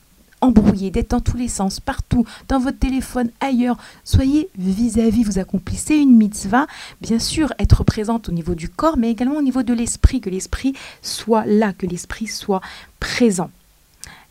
embrouillé, 0.40 0.90
d'être 0.90 1.10
dans 1.10 1.20
tous 1.20 1.36
les 1.36 1.48
sens, 1.48 1.80
partout, 1.80 2.24
dans 2.48 2.58
votre 2.58 2.78
téléphone, 2.78 3.30
ailleurs. 3.40 3.76
Soyez 4.04 4.48
vis-à-vis, 4.56 5.24
vous 5.24 5.38
accomplissez 5.38 5.96
une 5.96 6.16
mitzvah. 6.16 6.66
Bien 7.00 7.18
sûr, 7.18 7.52
être 7.58 7.84
présente 7.84 8.28
au 8.28 8.32
niveau 8.32 8.54
du 8.54 8.68
corps, 8.68 8.96
mais 8.96 9.10
également 9.10 9.36
au 9.36 9.42
niveau 9.42 9.62
de 9.62 9.74
l'esprit, 9.74 10.20
que 10.20 10.30
l'esprit 10.30 10.74
soit 11.02 11.44
là, 11.46 11.72
que 11.72 11.86
l'esprit 11.86 12.26
soit 12.26 12.60
présent. 13.00 13.50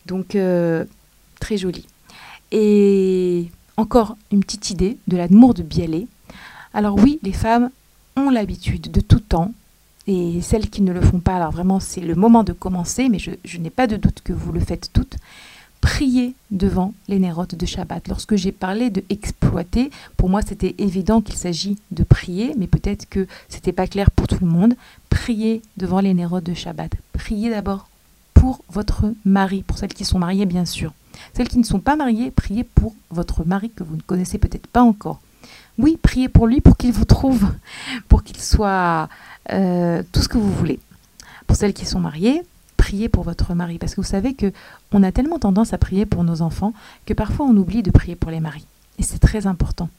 Donc, 0.05 0.35
euh, 0.35 0.85
très 1.39 1.57
joli. 1.57 1.85
Et 2.51 3.51
encore 3.77 4.17
une 4.31 4.43
petite 4.43 4.71
idée 4.71 4.97
de 5.07 5.17
l'amour 5.17 5.53
de 5.53 5.63
Bialet. 5.63 6.07
Alors 6.73 6.95
oui, 6.95 7.19
les 7.23 7.33
femmes 7.33 7.69
ont 8.17 8.29
l'habitude 8.29 8.91
de 8.91 9.01
tout 9.01 9.19
temps, 9.19 9.53
et 10.07 10.41
celles 10.41 10.69
qui 10.69 10.81
ne 10.81 10.91
le 10.91 11.01
font 11.01 11.19
pas, 11.19 11.35
alors 11.35 11.51
vraiment 11.51 11.79
c'est 11.79 12.01
le 12.01 12.15
moment 12.15 12.43
de 12.43 12.53
commencer, 12.53 13.09
mais 13.09 13.19
je, 13.19 13.57
n'ai 13.57 13.69
pas 13.69 13.87
de 13.87 13.95
doute 13.95 14.21
que 14.23 14.33
vous 14.33 14.51
le 14.51 14.59
faites 14.59 14.89
toutes, 14.91 15.17
prier 15.81 16.33
devant 16.51 16.93
les 17.07 17.19
nérotes 17.19 17.55
de 17.55 17.65
Shabbat. 17.65 18.07
Lorsque 18.07 18.35
j'ai 18.35 18.51
parlé 18.51 18.89
de 18.89 19.03
exploiter, 19.09 19.91
pour 20.17 20.29
moi 20.29 20.41
c'était 20.41 20.75
évident 20.77 21.21
qu'il 21.21 21.35
s'agit 21.35 21.77
de 21.91 22.03
prier, 22.03 22.53
mais 22.57 22.67
peut-être 22.67 23.07
que 23.07 23.27
c'était 23.47 23.71
pas 23.71 23.87
clair 23.87 24.11
pour 24.11 24.27
tout 24.27 24.39
le 24.41 24.47
monde. 24.47 24.73
Prier 25.09 25.61
devant 25.77 25.99
les 25.99 26.13
nérotes 26.13 26.43
de 26.43 26.53
Shabbat. 26.53 26.91
Priez 27.13 27.49
d'abord 27.49 27.87
pour 28.33 28.61
votre 28.69 29.13
mari, 29.25 29.63
pour 29.63 29.77
celles 29.77 29.93
qui 29.93 30.05
sont 30.05 30.19
mariées 30.19 30.45
bien 30.45 30.65
sûr. 30.65 30.91
Celles 31.33 31.47
qui 31.47 31.57
ne 31.57 31.63
sont 31.63 31.79
pas 31.79 31.95
mariées, 31.95 32.31
priez 32.31 32.63
pour 32.63 32.93
votre 33.09 33.45
mari 33.45 33.69
que 33.69 33.83
vous 33.83 33.95
ne 33.95 34.01
connaissez 34.01 34.37
peut-être 34.37 34.67
pas 34.67 34.81
encore. 34.81 35.19
Oui, 35.77 35.97
priez 36.01 36.29
pour 36.29 36.47
lui 36.47 36.61
pour 36.61 36.77
qu'il 36.77 36.91
vous 36.91 37.05
trouve, 37.05 37.51
pour 38.07 38.23
qu'il 38.23 38.39
soit 38.39 39.07
euh, 39.51 40.03
tout 40.11 40.21
ce 40.21 40.27
que 40.27 40.37
vous 40.37 40.51
voulez. 40.51 40.79
Pour 41.47 41.55
celles 41.55 41.73
qui 41.73 41.85
sont 41.85 41.99
mariées, 41.99 42.43
priez 42.77 43.09
pour 43.09 43.23
votre 43.23 43.53
mari 43.53 43.77
parce 43.77 43.95
que 43.95 44.01
vous 44.01 44.07
savez 44.07 44.33
que 44.33 44.51
on 44.91 45.03
a 45.03 45.11
tellement 45.11 45.39
tendance 45.39 45.73
à 45.73 45.77
prier 45.77 46.05
pour 46.05 46.23
nos 46.23 46.41
enfants 46.41 46.73
que 47.05 47.13
parfois 47.13 47.45
on 47.45 47.55
oublie 47.55 47.83
de 47.83 47.91
prier 47.91 48.15
pour 48.15 48.31
les 48.31 48.39
maris. 48.39 48.65
Et 48.97 49.03
c'est 49.03 49.19
très 49.19 49.47
important 49.47 49.89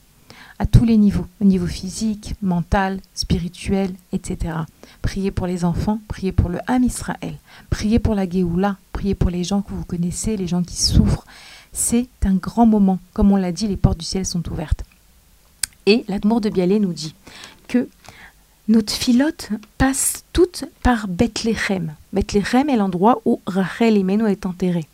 à 0.60 0.66
tous 0.66 0.84
les 0.84 0.98
niveaux, 0.98 1.26
au 1.40 1.46
niveau 1.46 1.66
physique, 1.66 2.34
mental, 2.42 3.00
spirituel, 3.14 3.94
etc. 4.12 4.54
Priez 5.00 5.30
pour 5.30 5.46
les 5.46 5.64
enfants, 5.64 6.00
priez 6.06 6.32
pour 6.32 6.50
le 6.50 6.58
Ham 6.66 6.84
Israël, 6.84 7.36
priez 7.70 7.98
pour 7.98 8.14
la 8.14 8.28
Géoula, 8.28 8.76
priez 9.00 9.14
pour 9.14 9.30
les 9.30 9.44
gens 9.44 9.62
que 9.62 9.72
vous 9.72 9.84
connaissez, 9.84 10.36
les 10.36 10.46
gens 10.46 10.62
qui 10.62 10.76
souffrent. 10.76 11.24
C'est 11.72 12.08
un 12.22 12.34
grand 12.34 12.66
moment. 12.66 12.98
Comme 13.14 13.32
on 13.32 13.36
l'a 13.36 13.50
dit, 13.50 13.66
les 13.66 13.78
portes 13.78 13.96
du 13.96 14.04
ciel 14.04 14.26
sont 14.26 14.46
ouvertes. 14.50 14.84
Et 15.86 16.04
l'Admour 16.06 16.42
de 16.42 16.50
Bialé 16.50 16.78
nous 16.78 16.92
dit 16.92 17.14
que 17.66 17.88
notre 18.68 18.92
filote 18.92 19.48
passe 19.78 20.24
toute 20.34 20.66
par 20.82 21.08
Bethléem. 21.08 21.94
Bethléem 22.12 22.68
est 22.68 22.76
l'endroit 22.76 23.22
où 23.24 23.40
Rachel 23.46 23.96
Imenu 23.96 24.28
est 24.28 24.44
enterrée. 24.44 24.86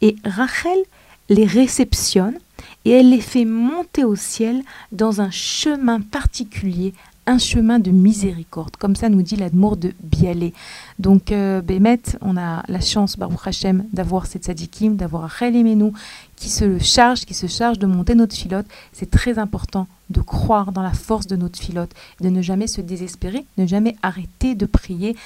Et 0.00 0.16
Rachel 0.24 0.78
les 1.28 1.44
réceptionne 1.44 2.38
et 2.86 2.90
elle 2.90 3.10
les 3.10 3.20
fait 3.20 3.44
monter 3.44 4.04
au 4.04 4.14
ciel 4.14 4.62
dans 4.92 5.20
un 5.20 5.32
chemin 5.32 6.00
particulier, 6.00 6.94
un 7.26 7.38
chemin 7.38 7.80
de 7.80 7.90
miséricorde. 7.90 8.76
Comme 8.76 8.94
ça 8.94 9.08
nous 9.08 9.22
dit 9.22 9.34
l'Admour 9.34 9.76
de 9.76 9.92
Bialé. 10.04 10.54
Donc, 11.00 11.32
euh, 11.32 11.60
Bémet, 11.62 12.00
on 12.20 12.36
a 12.36 12.62
la 12.68 12.80
chance, 12.80 13.18
Baruch 13.18 13.44
Hashem, 13.44 13.86
d'avoir 13.92 14.26
cette 14.26 14.44
sadikim, 14.44 14.94
d'avoir 14.94 15.22
Rachel 15.22 15.56
Imenu 15.56 15.90
qui 16.36 16.48
se 16.48 16.78
charge, 16.78 17.24
qui 17.24 17.34
se 17.34 17.48
charge 17.48 17.80
de 17.80 17.86
monter 17.86 18.14
notre 18.14 18.36
filote. 18.36 18.66
C'est 18.92 19.10
très 19.10 19.40
important 19.40 19.88
de 20.10 20.20
croire 20.20 20.70
dans 20.70 20.82
la 20.82 20.92
force 20.92 21.26
de 21.26 21.34
notre 21.34 21.58
filote, 21.58 21.90
de 22.20 22.28
ne 22.28 22.40
jamais 22.40 22.68
se 22.68 22.80
désespérer, 22.80 23.44
ne 23.58 23.66
jamais 23.66 23.96
arrêter 24.04 24.54
de 24.54 24.64
prier 24.64 25.16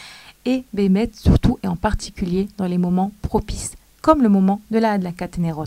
et 0.47 0.65
Bémet 0.73 1.11
surtout 1.13 1.59
et 1.63 1.69
en 1.69 1.77
particulier 1.77 2.49
dans 2.57 2.67
les 2.67 2.79
moments 2.79 3.13
propices 3.21 3.73
comme 4.03 4.23
le 4.23 4.29
moment 4.29 4.61
de 4.71 4.79
la 4.79 4.93
Hadlakat 4.93 5.31
Nerot. 5.39 5.65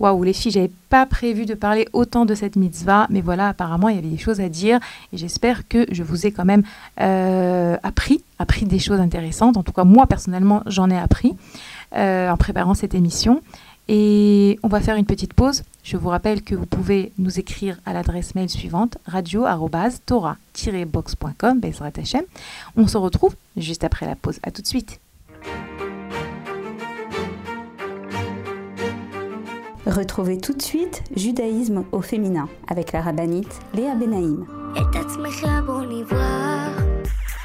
Waouh, 0.00 0.22
les 0.22 0.32
filles, 0.32 0.52
j'avais 0.52 0.70
pas 0.88 1.06
prévu 1.06 1.46
de 1.46 1.54
parler 1.54 1.88
autant 1.92 2.24
de 2.24 2.34
cette 2.34 2.56
mitzvah, 2.56 3.06
mais 3.10 3.20
voilà, 3.20 3.48
apparemment, 3.48 3.88
il 3.88 3.96
y 3.96 3.98
avait 3.98 4.08
des 4.08 4.18
choses 4.18 4.40
à 4.40 4.48
dire 4.48 4.78
et 5.12 5.16
j'espère 5.16 5.66
que 5.68 5.86
je 5.90 6.02
vous 6.02 6.26
ai 6.26 6.32
quand 6.32 6.44
même 6.44 6.62
euh, 7.00 7.76
appris, 7.82 8.22
appris 8.38 8.66
des 8.66 8.78
choses 8.78 9.00
intéressantes. 9.00 9.56
En 9.56 9.62
tout 9.62 9.72
cas, 9.72 9.84
moi, 9.84 10.06
personnellement, 10.06 10.62
j'en 10.66 10.90
ai 10.90 10.98
appris 10.98 11.36
euh, 11.96 12.30
en 12.30 12.36
préparant 12.36 12.74
cette 12.74 12.94
émission. 12.94 13.42
Et 13.86 14.58
on 14.62 14.68
va 14.68 14.80
faire 14.80 14.96
une 14.96 15.04
petite 15.04 15.34
pause. 15.34 15.62
Je 15.82 15.98
vous 15.98 16.08
rappelle 16.08 16.42
que 16.42 16.54
vous 16.54 16.66
pouvez 16.66 17.12
nous 17.18 17.38
écrire 17.38 17.78
à 17.84 17.92
l'adresse 17.92 18.34
mail 18.34 18.48
suivante 18.48 18.96
radio-tora-box.com. 19.06 21.60
On 22.76 22.86
se 22.86 22.96
retrouve 22.96 23.36
juste 23.58 23.84
après 23.84 24.06
la 24.06 24.16
pause. 24.16 24.38
À 24.42 24.50
tout 24.50 24.62
de 24.62 24.66
suite. 24.66 25.00
Retrouvez 29.86 30.38
tout 30.38 30.54
de 30.54 30.62
suite 30.62 31.02
Judaïsme 31.14 31.84
au 31.92 32.00
féminin 32.00 32.48
avec 32.68 32.92
la 32.92 33.02
rabbinite 33.02 33.60
Léa 33.74 33.94
Benaïm. 33.94 34.46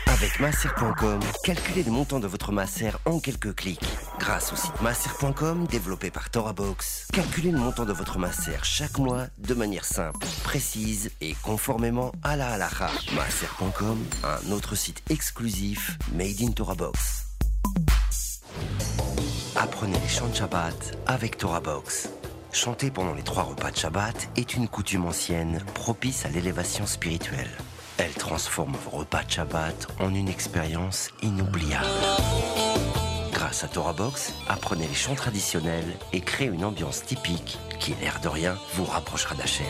Avec 0.07 0.39
masser.com, 0.39 1.19
calculez 1.43 1.83
le 1.83 1.91
montant 1.91 2.19
de 2.19 2.27
votre 2.27 2.53
masser 2.53 2.91
en 3.05 3.19
quelques 3.19 3.53
clics. 3.55 3.83
Grâce 4.19 4.53
au 4.53 4.55
site 4.55 4.81
masser.com 4.81 5.65
développé 5.69 6.11
par 6.11 6.29
ToraBox, 6.29 7.07
calculez 7.11 7.51
le 7.51 7.57
montant 7.57 7.85
de 7.85 7.93
votre 7.93 8.17
masser 8.19 8.53
chaque 8.63 8.97
mois 8.97 9.27
de 9.37 9.53
manière 9.53 9.85
simple, 9.85 10.25
précise 10.43 11.11
et 11.19 11.35
conformément 11.43 12.13
à 12.23 12.37
la 12.37 12.51
halakha. 12.51 12.89
Masser.com, 13.15 13.97
un 14.23 14.51
autre 14.51 14.75
site 14.75 15.03
exclusif 15.09 15.97
made 16.13 16.41
in 16.41 16.51
ToraBox. 16.51 17.25
Apprenez 19.57 19.97
les 19.99 20.07
chants 20.07 20.29
de 20.29 20.35
Shabbat 20.35 20.97
avec 21.05 21.37
ToraBox. 21.37 22.09
Chanter 22.51 22.89
pendant 22.89 23.13
les 23.13 23.21
trois 23.21 23.43
repas 23.43 23.69
de 23.71 23.77
Shabbat 23.77 24.29
est 24.35 24.55
une 24.55 24.67
coutume 24.67 25.05
ancienne 25.05 25.63
propice 25.75 26.25
à 26.25 26.29
l'élévation 26.29 26.87
spirituelle. 26.87 27.49
Elle 27.97 28.13
transforme 28.13 28.75
vos 28.85 28.97
repas 28.97 29.23
de 29.23 29.31
Shabbat 29.31 29.87
en 29.99 30.13
une 30.13 30.27
expérience 30.27 31.11
inoubliable. 31.21 31.85
Grâce 33.31 33.63
à 33.63 33.67
Torah 33.67 33.93
Box, 33.93 34.33
apprenez 34.47 34.87
les 34.87 34.95
chants 34.95 35.15
traditionnels 35.15 35.97
et 36.11 36.21
créez 36.21 36.47
une 36.47 36.65
ambiance 36.65 37.03
typique 37.03 37.59
qui, 37.79 37.93
l'air 38.01 38.19
de 38.21 38.27
rien, 38.27 38.57
vous 38.73 38.85
rapprochera 38.85 39.35
d'Hachem. 39.35 39.65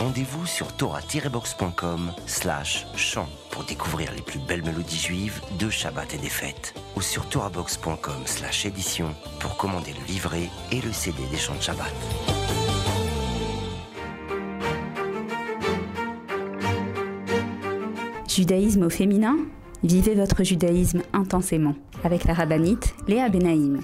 Rendez-vous 0.00 0.46
sur 0.46 0.72
torah-box.com 0.72 2.12
slash 2.24 2.86
chant 2.96 3.28
pour 3.50 3.64
découvrir 3.64 4.10
les 4.16 4.22
plus 4.22 4.38
belles 4.38 4.64
mélodies 4.64 4.96
juives 4.96 5.42
de 5.58 5.68
Shabbat 5.68 6.14
et 6.14 6.16
des 6.16 6.30
fêtes. 6.30 6.72
Ou 6.96 7.02
sur 7.02 7.28
torahbox.com 7.28 8.22
slash 8.24 8.64
édition 8.64 9.14
pour 9.40 9.58
commander 9.58 9.92
le 9.92 10.06
livret 10.10 10.48
et 10.72 10.80
le 10.80 10.90
CD 10.90 11.18
des 11.30 11.36
chants 11.36 11.54
de 11.54 11.60
Shabbat. 11.60 11.92
Judaïsme 18.26 18.84
au 18.84 18.90
féminin? 18.90 19.36
Vivez 19.82 20.14
votre 20.14 20.44
judaïsme 20.44 21.02
intensément 21.12 21.74
avec 22.04 22.24
la 22.24 22.32
rabbinite 22.32 22.94
Léa 23.06 23.28
Benaïm. 23.28 23.82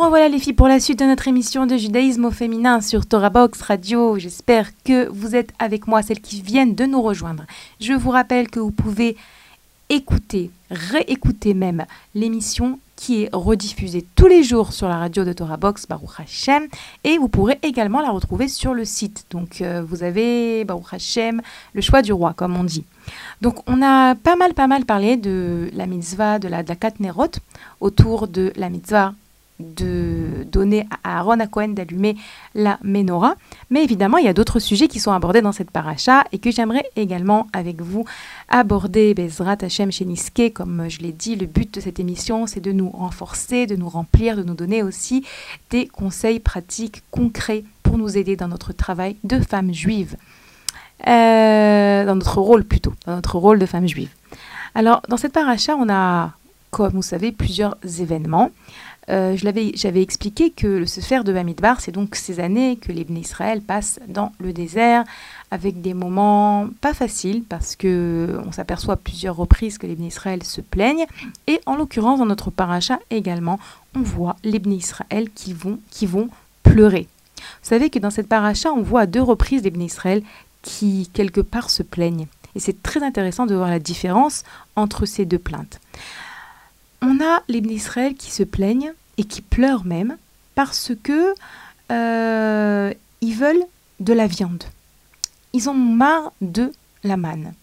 Revoilà 0.00 0.28
les 0.28 0.38
filles 0.38 0.54
pour 0.54 0.66
la 0.66 0.80
suite 0.80 0.98
de 0.98 1.04
notre 1.04 1.28
émission 1.28 1.66
de 1.66 1.76
judaïsme 1.76 2.24
au 2.24 2.30
féminin 2.30 2.80
sur 2.80 3.04
Torah 3.04 3.28
Box 3.28 3.60
Radio. 3.60 4.18
J'espère 4.18 4.70
que 4.82 5.06
vous 5.08 5.36
êtes 5.36 5.52
avec 5.58 5.86
moi, 5.86 6.00
celles 6.00 6.22
qui 6.22 6.40
viennent 6.40 6.74
de 6.74 6.86
nous 6.86 7.02
rejoindre. 7.02 7.44
Je 7.80 7.92
vous 7.92 8.08
rappelle 8.08 8.48
que 8.48 8.60
vous 8.60 8.70
pouvez 8.70 9.18
écouter, 9.90 10.50
réécouter 10.70 11.52
même 11.52 11.84
l'émission 12.14 12.78
qui 12.96 13.24
est 13.24 13.28
rediffusée 13.30 14.06
tous 14.16 14.26
les 14.26 14.42
jours 14.42 14.72
sur 14.72 14.88
la 14.88 14.96
radio 14.96 15.22
de 15.22 15.34
Torah 15.34 15.58
Box, 15.58 15.86
Baruch 15.86 16.18
Hashem, 16.18 16.68
et 17.04 17.18
vous 17.18 17.28
pourrez 17.28 17.58
également 17.62 18.00
la 18.00 18.10
retrouver 18.10 18.48
sur 18.48 18.72
le 18.72 18.86
site. 18.86 19.26
Donc 19.30 19.60
euh, 19.60 19.82
vous 19.86 20.02
avez, 20.02 20.64
Baruch 20.64 20.94
Hashem, 20.94 21.42
le 21.74 21.80
choix 21.82 22.00
du 22.00 22.14
roi, 22.14 22.32
comme 22.32 22.56
on 22.56 22.64
dit. 22.64 22.84
Donc 23.42 23.68
on 23.68 23.82
a 23.82 24.14
pas 24.14 24.36
mal, 24.36 24.54
pas 24.54 24.66
mal 24.66 24.86
parlé 24.86 25.18
de 25.18 25.68
la 25.74 25.84
mitzvah, 25.84 26.38
de 26.38 26.48
la, 26.48 26.62
la 26.62 26.74
Nerot, 27.00 27.32
autour 27.82 28.28
de 28.28 28.50
la 28.56 28.70
mitzvah 28.70 29.12
de 29.60 30.44
donner 30.50 30.86
à 31.04 31.18
Aaron 31.18 31.40
à 31.40 31.46
Cohen 31.46 31.68
d'allumer 31.68 32.16
la 32.54 32.78
menorah. 32.82 33.34
Mais 33.70 33.84
évidemment, 33.84 34.18
il 34.18 34.24
y 34.24 34.28
a 34.28 34.32
d'autres 34.32 34.58
sujets 34.58 34.88
qui 34.88 35.00
sont 35.00 35.12
abordés 35.12 35.42
dans 35.42 35.52
cette 35.52 35.70
paracha 35.70 36.24
et 36.32 36.38
que 36.38 36.50
j'aimerais 36.50 36.84
également 36.96 37.46
avec 37.52 37.80
vous 37.80 38.04
aborder. 38.48 39.14
Bezrat 39.14 39.58
Hashem 39.62 39.92
Sheniske, 39.92 40.52
comme 40.52 40.88
je 40.88 40.98
l'ai 41.00 41.12
dit, 41.12 41.36
le 41.36 41.46
but 41.46 41.72
de 41.74 41.80
cette 41.80 42.00
émission, 42.00 42.46
c'est 42.46 42.60
de 42.60 42.72
nous 42.72 42.90
renforcer, 42.90 43.66
de 43.66 43.76
nous 43.76 43.88
remplir, 43.88 44.36
de 44.36 44.42
nous 44.42 44.54
donner 44.54 44.82
aussi 44.82 45.24
des 45.70 45.86
conseils 45.86 46.40
pratiques, 46.40 47.02
concrets 47.10 47.64
pour 47.82 47.98
nous 47.98 48.16
aider 48.16 48.36
dans 48.36 48.48
notre 48.48 48.72
travail 48.72 49.16
de 49.24 49.40
femme 49.40 49.72
juive. 49.72 50.16
Euh, 51.06 52.04
dans 52.04 52.14
notre 52.14 52.40
rôle 52.40 52.64
plutôt, 52.64 52.92
dans 53.06 53.16
notre 53.16 53.38
rôle 53.38 53.58
de 53.58 53.64
femme 53.64 53.88
juive. 53.88 54.10
Alors, 54.74 55.00
dans 55.08 55.16
cette 55.16 55.32
paracha, 55.32 55.74
on 55.74 55.88
a, 55.88 56.32
comme 56.70 56.92
vous 56.92 57.02
savez, 57.02 57.32
plusieurs 57.32 57.76
événements. 58.00 58.50
Euh, 59.08 59.36
j'avais 59.36 60.02
expliqué 60.02 60.50
que 60.50 60.66
le 60.66 60.86
Sefer 60.86 61.24
de 61.24 61.32
Bamidbar, 61.32 61.80
c'est 61.80 61.90
donc 61.90 62.14
ces 62.14 62.38
années 62.38 62.76
que 62.76 62.92
les 62.92 63.06
Israël 63.10 63.60
passent 63.60 63.98
dans 64.06 64.32
le 64.38 64.52
désert 64.52 65.04
avec 65.50 65.80
des 65.80 65.94
moments 65.94 66.68
pas 66.80 66.94
faciles 66.94 67.42
parce 67.48 67.74
que 67.76 68.38
on 68.46 68.52
s'aperçoit 68.52 68.94
à 68.94 68.96
plusieurs 68.96 69.36
reprises 69.36 69.78
que 69.78 69.86
les 69.86 69.94
Israël 69.94 70.42
se 70.44 70.60
plaignent 70.60 71.06
et 71.46 71.60
en 71.66 71.76
l'occurrence 71.76 72.20
dans 72.20 72.26
notre 72.26 72.50
paracha 72.50 73.00
également, 73.10 73.58
on 73.96 74.02
voit 74.02 74.36
les 74.44 74.60
Israël 74.66 75.28
qui 75.34 75.54
vont, 75.54 75.80
qui 75.90 76.06
vont 76.06 76.28
pleurer. 76.62 77.08
Vous 77.36 77.68
savez 77.68 77.90
que 77.90 77.98
dans 77.98 78.10
cette 78.10 78.28
paracha, 78.28 78.70
on 78.70 78.82
voit 78.82 79.02
à 79.02 79.06
deux 79.06 79.22
reprises 79.22 79.62
les 79.62 79.84
Israël 79.84 80.22
qui 80.62 81.10
quelque 81.12 81.40
part 81.40 81.70
se 81.70 81.82
plaignent. 81.82 82.26
Et 82.54 82.60
c'est 82.60 82.82
très 82.82 83.02
intéressant 83.02 83.46
de 83.46 83.54
voir 83.54 83.70
la 83.70 83.78
différence 83.78 84.42
entre 84.76 85.06
ces 85.06 85.24
deux 85.24 85.38
plaintes. 85.38 85.80
On 87.02 87.20
a 87.22 87.42
les 87.48 87.58
Israël 87.58 88.14
qui 88.14 88.30
se 88.30 88.42
plaignent 88.42 88.92
et 89.16 89.24
qui 89.24 89.42
pleurent 89.42 89.84
même 89.84 90.16
parce 90.54 90.92
que 91.02 91.34
euh, 91.90 92.92
ils 93.20 93.34
veulent 93.34 93.64
de 94.00 94.12
la 94.12 94.26
viande. 94.26 94.64
Ils 95.52 95.68
ont 95.68 95.74
marre 95.74 96.32
de 96.40 96.72
la 97.04 97.16
manne. 97.16 97.54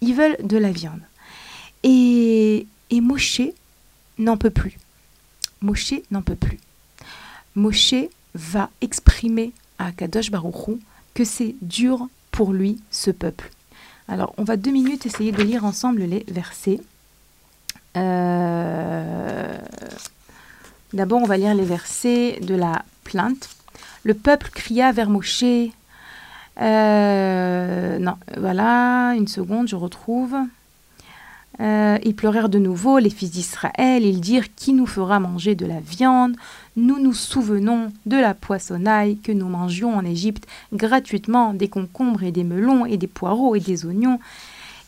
Ils 0.00 0.14
veulent 0.14 0.36
de 0.42 0.56
la 0.56 0.70
viande. 0.70 1.00
Et, 1.82 2.66
et 2.90 3.00
Moshe 3.00 3.42
n'en 4.18 4.36
peut 4.36 4.50
plus. 4.50 4.78
Moshe 5.60 5.94
n'en 6.10 6.22
peut 6.22 6.36
plus. 6.36 6.58
Moshe 7.54 7.94
va 8.34 8.70
exprimer 8.80 9.52
à 9.78 9.92
Kadosh 9.92 10.30
Baruchou 10.30 10.78
que 11.14 11.24
c'est 11.24 11.54
dur 11.62 12.08
pour 12.30 12.52
lui, 12.52 12.80
ce 12.90 13.10
peuple. 13.10 13.50
Alors, 14.08 14.34
on 14.36 14.44
va 14.44 14.56
deux 14.56 14.70
minutes 14.70 15.06
essayer 15.06 15.32
de 15.32 15.42
lire 15.42 15.64
ensemble 15.64 16.02
les 16.02 16.24
versets. 16.28 16.80
Euh, 17.96 19.56
D'abord, 20.92 21.20
on 21.20 21.26
va 21.26 21.36
lire 21.36 21.54
les 21.54 21.64
versets 21.64 22.38
de 22.40 22.54
la 22.54 22.82
plainte. 23.04 23.50
Le 24.02 24.14
peuple 24.14 24.48
cria 24.54 24.92
vers 24.92 25.10
Moshe. 25.10 25.44
Euh, 26.58 27.98
non, 27.98 28.14
voilà, 28.36 29.12
une 29.14 29.28
seconde, 29.28 29.68
je 29.68 29.76
retrouve. 29.76 30.34
Euh, 31.60 31.98
ils 32.04 32.14
pleurèrent 32.14 32.48
de 32.48 32.58
nouveau, 32.58 32.98
les 32.98 33.10
fils 33.10 33.30
d'Israël, 33.30 34.04
ils 34.04 34.20
dirent 34.20 34.54
Qui 34.54 34.72
nous 34.72 34.86
fera 34.86 35.20
manger 35.20 35.54
de 35.54 35.66
la 35.66 35.80
viande? 35.80 36.36
Nous 36.76 36.98
nous 36.98 37.14
souvenons 37.14 37.92
de 38.06 38.16
la 38.16 38.32
poissonnaille 38.32 39.18
que 39.18 39.32
nous 39.32 39.48
mangions 39.48 39.96
en 39.96 40.04
Égypte 40.04 40.46
gratuitement, 40.72 41.52
des 41.52 41.68
concombres 41.68 42.22
et 42.22 42.32
des 42.32 42.44
melons 42.44 42.86
et 42.86 42.96
des 42.96 43.06
poireaux 43.06 43.54
et 43.54 43.60
des 43.60 43.84
oignons 43.84 44.20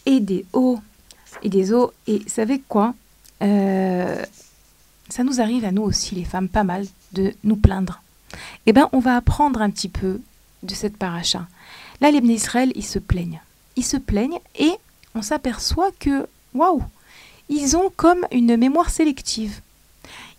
et 0.07 0.21
des 0.21 0.47
hauts 0.53 0.81
et 1.43 1.49
des 1.49 1.73
os. 1.73 1.91
Et 2.07 2.23
savez 2.27 2.61
quoi 2.61 2.95
euh, 3.43 4.23
Ça 5.09 5.25
nous 5.25 5.41
arrive 5.41 5.65
à 5.65 5.73
nous 5.73 5.83
aussi, 5.83 6.15
les 6.15 6.25
femmes, 6.25 6.49
pas 6.49 6.65
mal, 6.65 6.87
de 7.13 7.35
nous 7.45 7.57
plaindre. 7.57 8.03
Eh 8.67 8.73
bien, 8.73 8.89
on 8.93 8.99
va 8.99 9.17
apprendre 9.17 9.63
un 9.63 9.71
petit 9.71 9.89
peu 9.89 10.21
de 10.63 10.75
cette 10.75 10.97
paracha. 10.97 11.47
Là, 12.01 12.11
les 12.11 12.19
Israël, 12.19 12.73
ils 12.75 12.85
se 12.85 12.99
plaignent. 12.99 13.41
Ils 13.77 13.85
se 13.85 13.97
plaignent 13.97 14.41
et 14.59 14.73
on 15.15 15.23
s'aperçoit 15.23 15.91
que 15.99 16.27
waouh, 16.55 16.83
ils 17.49 17.77
ont 17.77 17.91
comme 17.97 18.27
une 18.33 18.57
mémoire 18.57 18.91
sélective. 18.91 19.61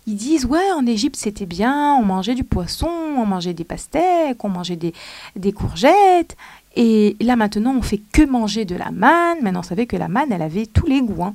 Ils 0.06 0.16
disent 0.16 0.46
ouais 0.46 0.72
en 0.72 0.86
Égypte 0.86 1.16
c'était 1.16 1.46
bien, 1.46 1.94
on 1.94 2.02
mangeait 2.02 2.34
du 2.34 2.44
poisson, 2.44 2.88
on 2.88 3.26
mangeait 3.26 3.52
des 3.52 3.64
pastèques, 3.64 4.42
on 4.44 4.48
mangeait 4.48 4.76
des, 4.76 4.94
des 5.36 5.52
courgettes, 5.52 6.36
et 6.76 7.16
là 7.20 7.36
maintenant 7.36 7.74
on 7.76 7.82
fait 7.82 8.00
que 8.12 8.22
manger 8.22 8.64
de 8.64 8.76
la 8.76 8.90
manne. 8.90 9.42
Maintenant 9.42 9.60
on 9.60 9.64
savait 9.64 9.86
que 9.86 9.96
la 9.96 10.08
manne 10.08 10.32
elle 10.32 10.42
avait 10.42 10.66
tous 10.66 10.86
les 10.86 11.02
goûts. 11.02 11.24
Hein. 11.24 11.34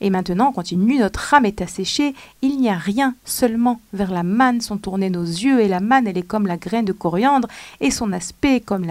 Et 0.00 0.10
maintenant, 0.10 0.48
on 0.48 0.52
continue, 0.52 0.98
notre 0.98 1.32
âme 1.32 1.46
est 1.46 1.62
asséchée, 1.62 2.14
il 2.42 2.58
n'y 2.58 2.68
a 2.68 2.76
rien, 2.76 3.14
seulement 3.24 3.80
vers 3.92 4.12
la 4.12 4.22
manne 4.22 4.60
sont 4.60 4.76
tournés 4.76 5.08
nos 5.08 5.24
yeux, 5.24 5.60
et 5.60 5.68
la 5.68 5.80
manne, 5.80 6.06
elle 6.06 6.18
est 6.18 6.22
comme 6.22 6.46
la 6.46 6.58
graine 6.58 6.84
de 6.84 6.92
coriandre, 6.92 7.48
et 7.80 7.90
son 7.90 8.12
aspect 8.12 8.60
comme, 8.60 8.86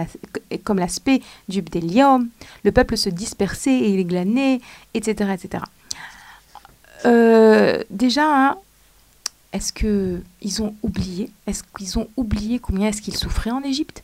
comme 0.64 0.78
l'aspect 0.78 1.22
du 1.48 1.62
bdélium. 1.62 2.28
Le 2.64 2.72
peuple 2.72 2.96
se 2.96 3.08
dispersait 3.08 3.74
et 3.78 3.90
il 3.90 4.06
glanait, 4.06 4.60
etc. 4.94 5.30
etc. 5.34 5.64
Euh, 7.04 7.84
déjà, 7.90 8.24
hein, 8.26 8.56
est-ce 9.52 9.72
qu'ils 9.72 10.62
ont 10.62 10.74
oublié? 10.82 11.30
Est-ce 11.46 11.62
qu'ils 11.76 11.98
ont 11.98 12.08
oublié 12.16 12.58
combien 12.58 12.88
est-ce 12.88 13.00
qu'ils 13.00 13.16
souffraient 13.16 13.52
en 13.52 13.62
Égypte? 13.62 14.02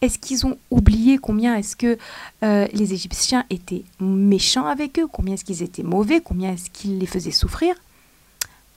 Est-ce 0.00 0.18
qu'ils 0.18 0.46
ont 0.46 0.58
oublié 0.70 1.18
combien 1.18 1.56
est-ce 1.56 1.76
que 1.76 1.98
euh, 2.42 2.66
les 2.72 2.92
Égyptiens 2.92 3.44
étaient 3.50 3.84
méchants 4.00 4.66
avec 4.66 4.98
eux? 4.98 5.06
Combien 5.06 5.34
est-ce 5.34 5.44
qu'ils 5.44 5.62
étaient 5.62 5.82
mauvais? 5.82 6.20
Combien 6.20 6.52
est-ce 6.52 6.70
qu'ils 6.70 6.98
les 6.98 7.06
faisaient 7.06 7.30
souffrir? 7.30 7.74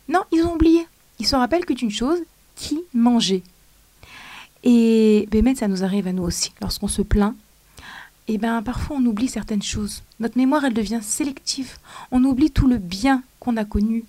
Non, 0.07 0.21
ils 0.31 0.43
ont 0.43 0.53
oublié. 0.53 0.87
Ils 1.19 1.27
se 1.27 1.35
rappellent 1.35 1.65
qu'une 1.65 1.91
chose, 1.91 2.19
qui 2.55 2.79
mangeait. 2.93 3.43
Et 4.63 5.27
ben, 5.31 5.55
ça 5.55 5.67
nous 5.67 5.83
arrive 5.83 6.07
à 6.07 6.13
nous 6.13 6.23
aussi. 6.23 6.53
Lorsqu'on 6.61 6.87
se 6.87 7.01
plaint, 7.01 7.35
eh 8.27 8.37
ben 8.37 8.61
parfois 8.63 8.97
on 8.99 9.05
oublie 9.05 9.27
certaines 9.27 9.61
choses. 9.61 10.01
Notre 10.19 10.37
mémoire, 10.37 10.65
elle 10.65 10.73
devient 10.73 11.01
sélective. 11.01 11.77
On 12.11 12.23
oublie 12.23 12.51
tout 12.51 12.67
le 12.67 12.77
bien 12.77 13.23
qu'on 13.39 13.57
a 13.57 13.65
connu 13.65 14.03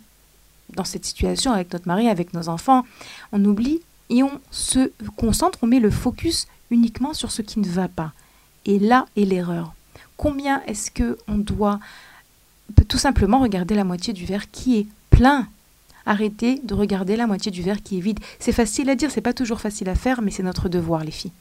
dans 0.75 0.85
cette 0.85 1.05
situation 1.05 1.53
avec 1.53 1.73
notre 1.73 1.87
mari, 1.87 2.09
avec 2.09 2.33
nos 2.33 2.49
enfants. 2.49 2.85
On 3.33 3.45
oublie 3.45 3.81
et 4.09 4.23
on 4.23 4.41
se 4.51 4.91
concentre, 5.17 5.59
on 5.63 5.67
met 5.67 5.81
le 5.81 5.91
focus 5.91 6.47
uniquement 6.71 7.14
sur 7.14 7.31
ce 7.31 7.43
qui 7.43 7.59
ne 7.61 7.67
va 7.67 7.89
pas. 7.89 8.12
Et 8.64 8.79
là 8.79 9.07
est 9.17 9.25
l'erreur. 9.25 9.75
Combien 10.17 10.62
est-ce 10.67 10.91
que 10.91 11.19
on 11.29 11.37
doit 11.37 11.79
tout 12.89 12.99
simplement 12.99 13.39
regarder 13.39 13.75
la 13.75 13.85
moitié 13.85 14.12
du 14.12 14.25
verre 14.25 14.51
qui 14.51 14.79
est 14.79 14.87
plein? 15.11 15.49
Arrêtez 16.05 16.61
de 16.62 16.75
regarder 16.75 17.17
la 17.17 17.27
moitié 17.27 17.51
du 17.51 17.62
verre 17.62 17.83
qui 17.83 17.99
est 17.99 18.01
vide. 18.01 18.21
C'est 18.39 18.53
facile 18.53 18.89
à 18.91 18.95
dire, 18.95 19.11
c'est 19.11 19.21
pas 19.21 19.33
toujours 19.33 19.61
facile 19.61 19.89
à 19.89 19.95
faire, 19.95 20.23
mais 20.23 20.31
c'est 20.31 20.43
notre 20.43 20.69
devoir, 20.69 21.05
les 21.05 21.11
filles. 21.11 21.33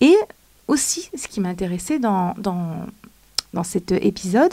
Et 0.00 0.16
aussi, 0.66 1.08
ce 1.16 1.28
qui 1.28 1.40
m'intéressait 1.40 1.98
dans, 1.98 2.34
dans, 2.38 2.86
dans 3.54 3.64
cet 3.64 3.92
épisode, 3.92 4.52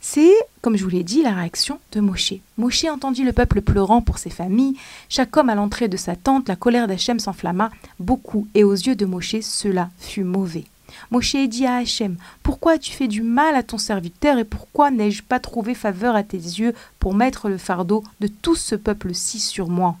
c'est, 0.00 0.32
comme 0.62 0.76
je 0.76 0.84
vous 0.84 0.90
l'ai 0.90 1.04
dit, 1.04 1.22
la 1.22 1.34
réaction 1.34 1.78
de 1.92 2.00
Moshe. 2.00 2.34
Moshe 2.56 2.84
entendit 2.84 3.22
le 3.22 3.32
peuple 3.32 3.60
pleurant 3.60 4.00
pour 4.00 4.18
ses 4.18 4.30
familles. 4.30 4.76
Chaque 5.08 5.36
homme 5.36 5.50
à 5.50 5.54
l'entrée 5.54 5.88
de 5.88 5.98
sa 5.98 6.16
tente, 6.16 6.48
la 6.48 6.56
colère 6.56 6.88
d'Hachem 6.88 7.20
s'enflamma 7.20 7.70
beaucoup, 7.98 8.48
et 8.54 8.64
aux 8.64 8.74
yeux 8.74 8.96
de 8.96 9.04
Moshe, 9.04 9.40
cela 9.42 9.90
fut 9.98 10.24
mauvais. 10.24 10.64
Moshe 11.10 11.36
dit 11.48 11.66
à 11.66 11.76
Hachem 11.76 12.16
Pourquoi 12.42 12.72
as-tu 12.72 12.92
fait 12.92 13.08
du 13.08 13.22
mal 13.22 13.54
à 13.54 13.62
ton 13.62 13.78
serviteur 13.78 14.38
et 14.38 14.44
pourquoi 14.44 14.90
n'ai-je 14.90 15.22
pas 15.22 15.38
trouvé 15.38 15.74
faveur 15.74 16.16
à 16.16 16.22
tes 16.22 16.38
yeux 16.38 16.74
pour 16.98 17.14
mettre 17.14 17.48
le 17.48 17.58
fardeau 17.58 18.02
de 18.20 18.26
tout 18.26 18.56
ce 18.56 18.74
peuple-ci 18.74 19.38
sur 19.38 19.68
moi? 19.68 19.96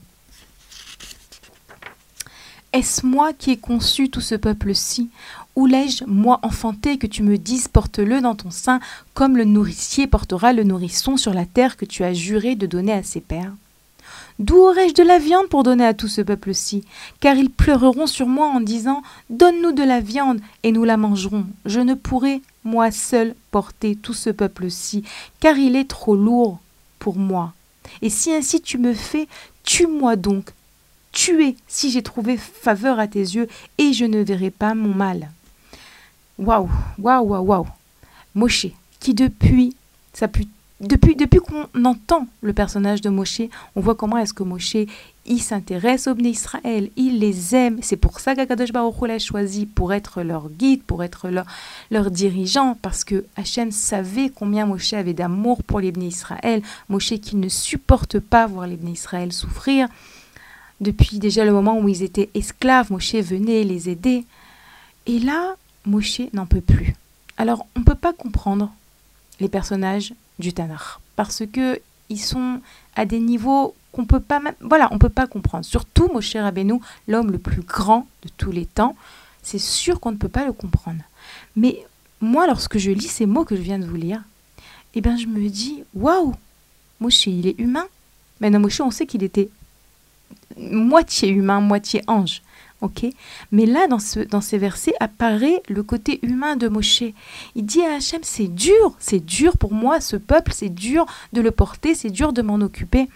Est-ce 2.72 3.04
moi 3.04 3.32
qui 3.32 3.50
ai 3.50 3.56
conçu 3.56 4.10
tout 4.10 4.20
ce 4.20 4.36
peuple-ci? 4.36 5.10
Où 5.56 5.66
l'ai-je, 5.66 6.04
moi 6.06 6.38
enfanté, 6.42 6.96
que 6.96 7.06
tu 7.06 7.22
me 7.22 7.38
dises 7.38 7.68
porte-le 7.68 8.20
dans 8.20 8.34
ton 8.34 8.50
sein, 8.50 8.80
comme 9.14 9.36
le 9.36 9.44
nourricier 9.44 10.06
portera 10.06 10.52
le 10.52 10.64
nourrisson 10.64 11.16
sur 11.16 11.34
la 11.34 11.46
terre 11.46 11.76
que 11.76 11.84
tu 11.84 12.04
as 12.04 12.14
juré 12.14 12.54
de 12.54 12.66
donner 12.66 12.92
à 12.92 13.02
ses 13.02 13.20
pères? 13.20 13.52
D'où 14.38 14.56
aurais-je 14.56 14.94
de 14.94 15.02
la 15.02 15.18
viande 15.18 15.48
pour 15.48 15.64
donner 15.64 15.84
à 15.84 15.92
tout 15.92 16.08
ce 16.08 16.22
peuple-ci? 16.22 16.82
Car 17.20 17.36
ils 17.36 17.50
pleureront 17.50 18.06
sur 18.06 18.26
moi 18.26 18.46
en 18.46 18.60
disant 18.60 19.02
Donne-nous 19.28 19.72
de 19.72 19.82
la 19.82 20.00
viande, 20.00 20.40
et 20.62 20.72
nous 20.72 20.84
la 20.84 20.96
mangerons. 20.96 21.44
Je 21.66 21.80
ne 21.80 21.92
pourrai, 21.92 22.40
moi 22.64 22.90
seul, 22.90 23.34
porter 23.50 23.96
tout 23.96 24.14
ce 24.14 24.30
peuple-ci, 24.30 25.04
car 25.40 25.58
il 25.58 25.76
est 25.76 25.88
trop 25.88 26.16
lourd 26.16 26.58
pour 26.98 27.16
moi. 27.16 27.52
Et 28.00 28.08
si 28.08 28.32
ainsi 28.32 28.62
tu 28.62 28.78
me 28.78 28.94
fais, 28.94 29.28
tue-moi 29.64 30.16
donc. 30.16 30.52
Tuez 31.12 31.56
si 31.68 31.90
j'ai 31.90 32.02
trouvé 32.02 32.38
faveur 32.38 32.98
à 32.98 33.08
tes 33.08 33.20
yeux, 33.20 33.48
et 33.76 33.92
je 33.92 34.06
ne 34.06 34.22
verrai 34.22 34.50
pas 34.50 34.74
mon 34.74 34.94
mal. 34.94 35.28
Waouh, 36.40 36.70
waouh, 36.98 37.26
waouh, 37.26 37.44
waouh. 37.44 37.66
Moshe, 38.34 38.68
qui 38.98 39.12
depuis, 39.12 39.76
ça 40.14 40.26
depuis, 40.80 41.14
depuis 41.14 41.40
qu'on 41.40 41.66
entend 41.84 42.26
le 42.40 42.54
personnage 42.54 43.02
de 43.02 43.10
Moshe, 43.10 43.42
on 43.76 43.82
voit 43.82 43.94
comment 43.94 44.16
est-ce 44.16 44.32
que 44.32 44.42
Moshe, 44.42 44.76
il 45.26 45.42
s'intéresse 45.42 46.06
aux 46.06 46.14
Bnei 46.14 46.30
Israël, 46.30 46.88
il 46.96 47.18
les 47.18 47.54
aime. 47.54 47.80
C'est 47.82 47.98
pour 47.98 48.20
ça 48.20 48.34
qu'Akadosh 48.34 48.72
Baruch 48.72 49.02
l'a 49.06 49.18
choisi 49.18 49.66
pour 49.66 49.92
être 49.92 50.22
leur 50.22 50.48
guide, 50.48 50.82
pour 50.82 51.04
être 51.04 51.28
leur, 51.28 51.44
leur 51.90 52.10
dirigeant, 52.10 52.74
parce 52.80 53.04
que 53.04 53.26
Hachem 53.36 53.70
savait 53.70 54.30
combien 54.30 54.64
Moshe 54.64 54.94
avait 54.94 55.12
d'amour 55.12 55.62
pour 55.62 55.80
les 55.80 55.92
Bnei 55.92 56.06
Israël. 56.06 56.62
Moshe 56.88 57.20
qui 57.20 57.36
ne 57.36 57.50
supporte 57.50 58.18
pas 58.18 58.46
voir 58.46 58.66
les 58.66 58.76
Bnei 58.76 58.92
Israël 58.92 59.30
souffrir. 59.30 59.88
Depuis 60.80 61.18
déjà 61.18 61.44
le 61.44 61.52
moment 61.52 61.78
où 61.78 61.86
ils 61.90 62.02
étaient 62.02 62.30
esclaves, 62.32 62.90
Moshe 62.90 63.16
venait 63.16 63.64
les 63.64 63.90
aider. 63.90 64.24
Et 65.06 65.18
là, 65.18 65.56
Moshe 65.86 66.22
n'en 66.32 66.46
peut 66.46 66.60
plus. 66.60 66.94
Alors, 67.36 67.66
on 67.76 67.80
ne 67.80 67.84
peut 67.84 67.94
pas 67.94 68.12
comprendre 68.12 68.72
les 69.40 69.48
personnages 69.48 70.12
du 70.38 70.52
Tanakh 70.52 70.98
parce 71.16 71.42
que 71.50 71.80
ils 72.08 72.20
sont 72.20 72.60
à 72.96 73.06
des 73.06 73.20
niveaux 73.20 73.74
qu'on 73.92 74.04
peut 74.04 74.20
pas 74.20 74.40
même, 74.40 74.54
voilà, 74.60 74.88
on 74.90 74.98
peut 74.98 75.08
pas 75.08 75.26
comprendre. 75.26 75.64
Surtout 75.64 76.08
Moshe 76.12 76.34
Rabbeinu, 76.34 76.80
l'homme 77.08 77.30
le 77.30 77.38
plus 77.38 77.62
grand 77.62 78.06
de 78.22 78.28
tous 78.36 78.50
les 78.50 78.66
temps, 78.66 78.96
c'est 79.42 79.58
sûr 79.58 80.00
qu'on 80.00 80.12
ne 80.12 80.16
peut 80.16 80.28
pas 80.28 80.44
le 80.44 80.52
comprendre. 80.52 81.02
Mais 81.56 81.84
moi, 82.20 82.46
lorsque 82.46 82.78
je 82.78 82.90
lis 82.90 83.08
ces 83.08 83.26
mots 83.26 83.44
que 83.44 83.56
je 83.56 83.62
viens 83.62 83.78
de 83.78 83.86
vous 83.86 83.96
lire, 83.96 84.22
eh 84.94 85.00
bien, 85.00 85.16
je 85.16 85.26
me 85.26 85.48
dis, 85.48 85.84
waouh, 85.94 86.34
Moshe, 87.00 87.26
il 87.26 87.46
est 87.46 87.58
humain. 87.58 87.86
Maintenant, 88.40 88.60
Moshe, 88.60 88.80
on 88.80 88.90
sait 88.90 89.06
qu'il 89.06 89.22
était 89.22 89.48
moitié 90.56 91.28
humain, 91.28 91.60
moitié 91.60 92.02
ange. 92.06 92.42
Ok, 92.80 93.04
mais 93.52 93.66
là, 93.66 93.86
dans, 93.88 93.98
ce, 93.98 94.20
dans 94.20 94.40
ces 94.40 94.56
versets, 94.56 94.94
apparaît 95.00 95.62
le 95.68 95.82
côté 95.82 96.18
humain 96.22 96.56
de 96.56 96.66
Moshe. 96.66 97.02
Il 97.54 97.66
dit 97.66 97.82
à 97.82 97.94
Hachem, 97.94 98.20
c'est 98.22 98.48
dur, 98.48 98.94
c'est 98.98 99.24
dur 99.24 99.58
pour 99.58 99.74
moi, 99.74 100.00
ce 100.00 100.16
peuple, 100.16 100.52
c'est 100.54 100.70
dur 100.70 101.04
de 101.34 101.42
le 101.42 101.50
porter, 101.50 101.94
c'est 101.94 102.08
dur 102.08 102.32
de 102.32 102.40
m'en 102.40 102.54
occuper. 102.54 103.08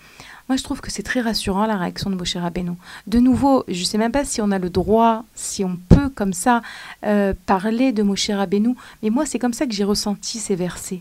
Moi, 0.48 0.56
je 0.58 0.62
trouve 0.62 0.82
que 0.82 0.90
c'est 0.90 1.02
très 1.02 1.22
rassurant 1.22 1.64
la 1.64 1.78
réaction 1.78 2.10
de 2.10 2.16
Moshe 2.16 2.36
Rabbeinu. 2.36 2.72
De 3.06 3.18
nouveau, 3.18 3.64
je 3.66 3.80
ne 3.80 3.84
sais 3.84 3.96
même 3.96 4.12
pas 4.12 4.26
si 4.26 4.42
on 4.42 4.50
a 4.50 4.58
le 4.58 4.68
droit, 4.68 5.24
si 5.34 5.64
on 5.64 5.78
peut 5.88 6.10
comme 6.10 6.34
ça 6.34 6.60
euh, 7.06 7.32
parler 7.46 7.92
de 7.92 8.02
Moshe 8.02 8.28
Rabbeinu, 8.28 8.74
mais 9.02 9.08
moi, 9.08 9.24
c'est 9.24 9.38
comme 9.38 9.54
ça 9.54 9.66
que 9.66 9.72
j'ai 9.72 9.84
ressenti 9.84 10.38
ces 10.38 10.54
versets. 10.54 11.00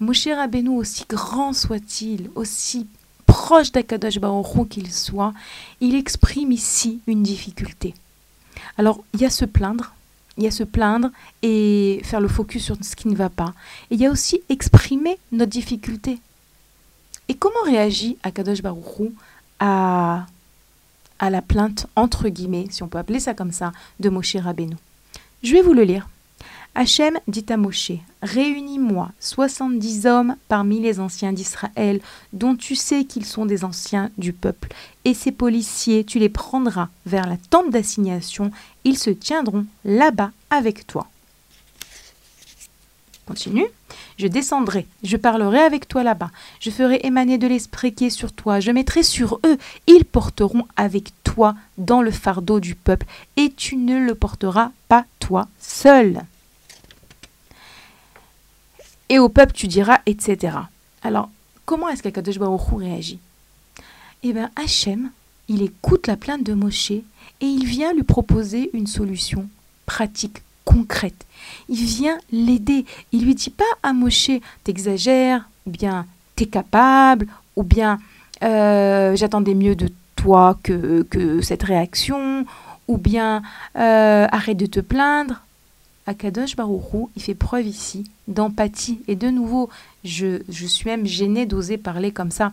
Moshe 0.00 0.26
Rabbeinu, 0.26 0.68
aussi 0.68 1.06
grand 1.08 1.54
soit-il, 1.54 2.28
aussi 2.34 2.86
proche 3.34 3.72
d'Akadosh 3.72 4.20
Baruch 4.20 4.68
qu'il 4.68 4.92
soit, 4.92 5.34
il 5.80 5.96
exprime 5.96 6.52
ici 6.52 7.00
une 7.08 7.24
difficulté. 7.24 7.92
Alors, 8.78 9.02
il 9.12 9.22
y 9.22 9.24
a 9.24 9.30
se 9.30 9.44
plaindre, 9.44 9.92
il 10.38 10.44
y 10.44 10.46
a 10.46 10.52
se 10.52 10.62
plaindre 10.62 11.10
et 11.42 12.00
faire 12.04 12.20
le 12.20 12.28
focus 12.28 12.62
sur 12.62 12.76
ce 12.80 12.94
qui 12.94 13.08
ne 13.08 13.16
va 13.16 13.30
pas. 13.30 13.52
Et 13.90 13.96
il 13.96 14.00
y 14.00 14.06
a 14.06 14.10
aussi 14.12 14.40
exprimer 14.50 15.18
notre 15.32 15.50
difficulté. 15.50 16.20
Et 17.26 17.34
comment 17.34 17.64
réagit 17.64 18.18
Akadosh 18.22 18.62
Baruch 18.62 19.10
à, 19.58 20.26
à 21.18 21.28
la 21.28 21.42
plainte, 21.42 21.88
entre 21.96 22.28
guillemets, 22.28 22.68
si 22.70 22.84
on 22.84 22.88
peut 22.88 22.98
appeler 22.98 23.18
ça 23.18 23.34
comme 23.34 23.50
ça, 23.50 23.72
de 23.98 24.10
Moshe 24.10 24.36
Rabbeinu? 24.36 24.76
Je 25.42 25.54
vais 25.54 25.62
vous 25.62 25.74
le 25.74 25.82
lire. 25.82 26.08
Hachem 26.76 27.20
dit 27.28 27.46
à 27.50 27.56
Moshe 27.56 27.92
Réunis-moi 28.22 29.10
soixante-dix 29.20 30.06
hommes 30.06 30.34
parmi 30.48 30.80
les 30.80 30.98
anciens 30.98 31.32
d'Israël, 31.32 32.00
dont 32.32 32.56
tu 32.56 32.74
sais 32.74 33.04
qu'ils 33.04 33.24
sont 33.24 33.46
des 33.46 33.64
anciens 33.64 34.10
du 34.18 34.32
peuple, 34.32 34.72
et 35.04 35.14
ces 35.14 35.30
policiers, 35.30 36.02
tu 36.02 36.18
les 36.18 36.28
prendras 36.28 36.88
vers 37.06 37.28
la 37.28 37.36
tente 37.36 37.70
d'assignation, 37.70 38.50
ils 38.82 38.98
se 38.98 39.10
tiendront 39.10 39.66
là-bas 39.84 40.32
avec 40.50 40.86
toi. 40.86 41.06
Continue. 43.26 43.66
Je 44.18 44.26
descendrai, 44.26 44.86
je 45.02 45.16
parlerai 45.16 45.60
avec 45.60 45.86
toi 45.86 46.02
là-bas, 46.02 46.30
je 46.60 46.70
ferai 46.70 47.00
émaner 47.04 47.38
de 47.38 47.46
l'esprit 47.46 47.94
qui 47.94 48.06
est 48.06 48.10
sur 48.10 48.32
toi, 48.32 48.58
je 48.58 48.72
mettrai 48.72 49.02
sur 49.02 49.38
eux, 49.46 49.58
ils 49.86 50.04
porteront 50.04 50.66
avec 50.76 51.12
toi 51.22 51.54
dans 51.78 52.02
le 52.02 52.10
fardeau 52.10 52.58
du 52.58 52.74
peuple, 52.74 53.06
et 53.36 53.52
tu 53.56 53.76
ne 53.76 53.98
le 53.98 54.14
porteras 54.14 54.72
pas 54.88 55.04
toi 55.20 55.48
seul. 55.60 56.24
Et 59.08 59.18
au 59.18 59.28
peuple 59.28 59.52
tu 59.52 59.66
diras, 59.66 59.98
etc. 60.06 60.56
Alors, 61.02 61.28
comment 61.64 61.88
est-ce 61.88 62.02
qu'Akadosh 62.02 62.38
Baruch 62.38 62.60
réagit? 62.76 63.18
Eh 64.22 64.32
bien, 64.32 64.50
Hachem, 64.56 65.10
il 65.48 65.62
écoute 65.62 66.06
la 66.06 66.16
plainte 66.16 66.42
de 66.42 66.54
Moshe 66.54 66.90
et 66.92 67.02
il 67.40 67.66
vient 67.66 67.92
lui 67.92 68.02
proposer 68.02 68.70
une 68.72 68.86
solution 68.86 69.48
pratique, 69.84 70.42
concrète. 70.64 71.26
Il 71.68 71.84
vient 71.84 72.18
l'aider. 72.32 72.86
Il 73.12 73.24
lui 73.24 73.34
dit 73.34 73.50
pas 73.50 73.64
à 73.82 73.92
Moshe, 73.92 74.30
t'exagères, 74.64 75.48
ou 75.66 75.70
bien 75.70 76.06
t'es 76.36 76.46
capable, 76.46 77.26
ou 77.56 77.62
bien 77.62 77.98
euh, 78.42 79.14
j'attendais 79.14 79.54
mieux 79.54 79.76
de 79.76 79.90
toi 80.16 80.58
que, 80.62 81.02
que 81.02 81.42
cette 81.42 81.62
réaction, 81.62 82.46
ou 82.88 82.96
bien 82.96 83.42
euh, 83.76 84.26
arrête 84.30 84.56
de 84.56 84.66
te 84.66 84.80
plaindre. 84.80 85.42
Akadosh 86.06 86.56
Baruchou, 86.56 87.10
il 87.16 87.22
fait 87.22 87.34
preuve 87.34 87.66
ici 87.66 88.10
d'empathie. 88.28 89.00
Et 89.08 89.16
de 89.16 89.28
nouveau, 89.28 89.70
je, 90.04 90.42
je 90.48 90.66
suis 90.66 90.86
même 90.86 91.06
gênée 91.06 91.46
d'oser 91.46 91.78
parler 91.78 92.12
comme 92.12 92.30
ça 92.30 92.52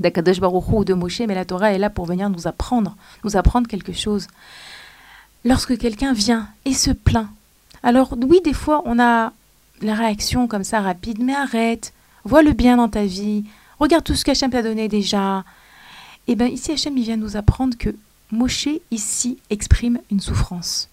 d'Akadosh 0.00 0.40
Baruchou 0.40 0.78
ou 0.78 0.84
de 0.84 0.94
Moshe, 0.94 1.20
mais 1.20 1.34
la 1.34 1.44
Torah 1.44 1.72
est 1.72 1.78
là 1.78 1.90
pour 1.90 2.06
venir 2.06 2.30
nous 2.30 2.46
apprendre, 2.46 2.96
nous 3.22 3.36
apprendre 3.36 3.68
quelque 3.68 3.92
chose. 3.92 4.26
Lorsque 5.44 5.78
quelqu'un 5.78 6.12
vient 6.12 6.48
et 6.64 6.72
se 6.72 6.90
plaint, 6.90 7.28
alors 7.82 8.16
oui, 8.26 8.40
des 8.42 8.54
fois, 8.54 8.82
on 8.86 8.98
a 8.98 9.32
la 9.82 9.94
réaction 9.94 10.48
comme 10.48 10.64
ça 10.64 10.80
rapide, 10.80 11.22
mais 11.22 11.34
arrête, 11.34 11.92
vois 12.24 12.42
le 12.42 12.52
bien 12.52 12.76
dans 12.76 12.88
ta 12.88 13.04
vie, 13.04 13.44
regarde 13.78 14.04
tout 14.04 14.14
ce 14.14 14.24
qu'Hachem 14.24 14.50
t'a 14.50 14.62
donné 14.62 14.88
déjà. 14.88 15.44
Et 16.26 16.32
eh 16.32 16.36
bien 16.36 16.46
ici, 16.46 16.72
Hachem, 16.72 16.96
il 16.96 17.04
vient 17.04 17.18
nous 17.18 17.36
apprendre 17.36 17.76
que 17.76 17.94
Moshe, 18.32 18.68
ici, 18.90 19.36
exprime 19.50 19.98
une 20.10 20.20
souffrance. 20.20 20.88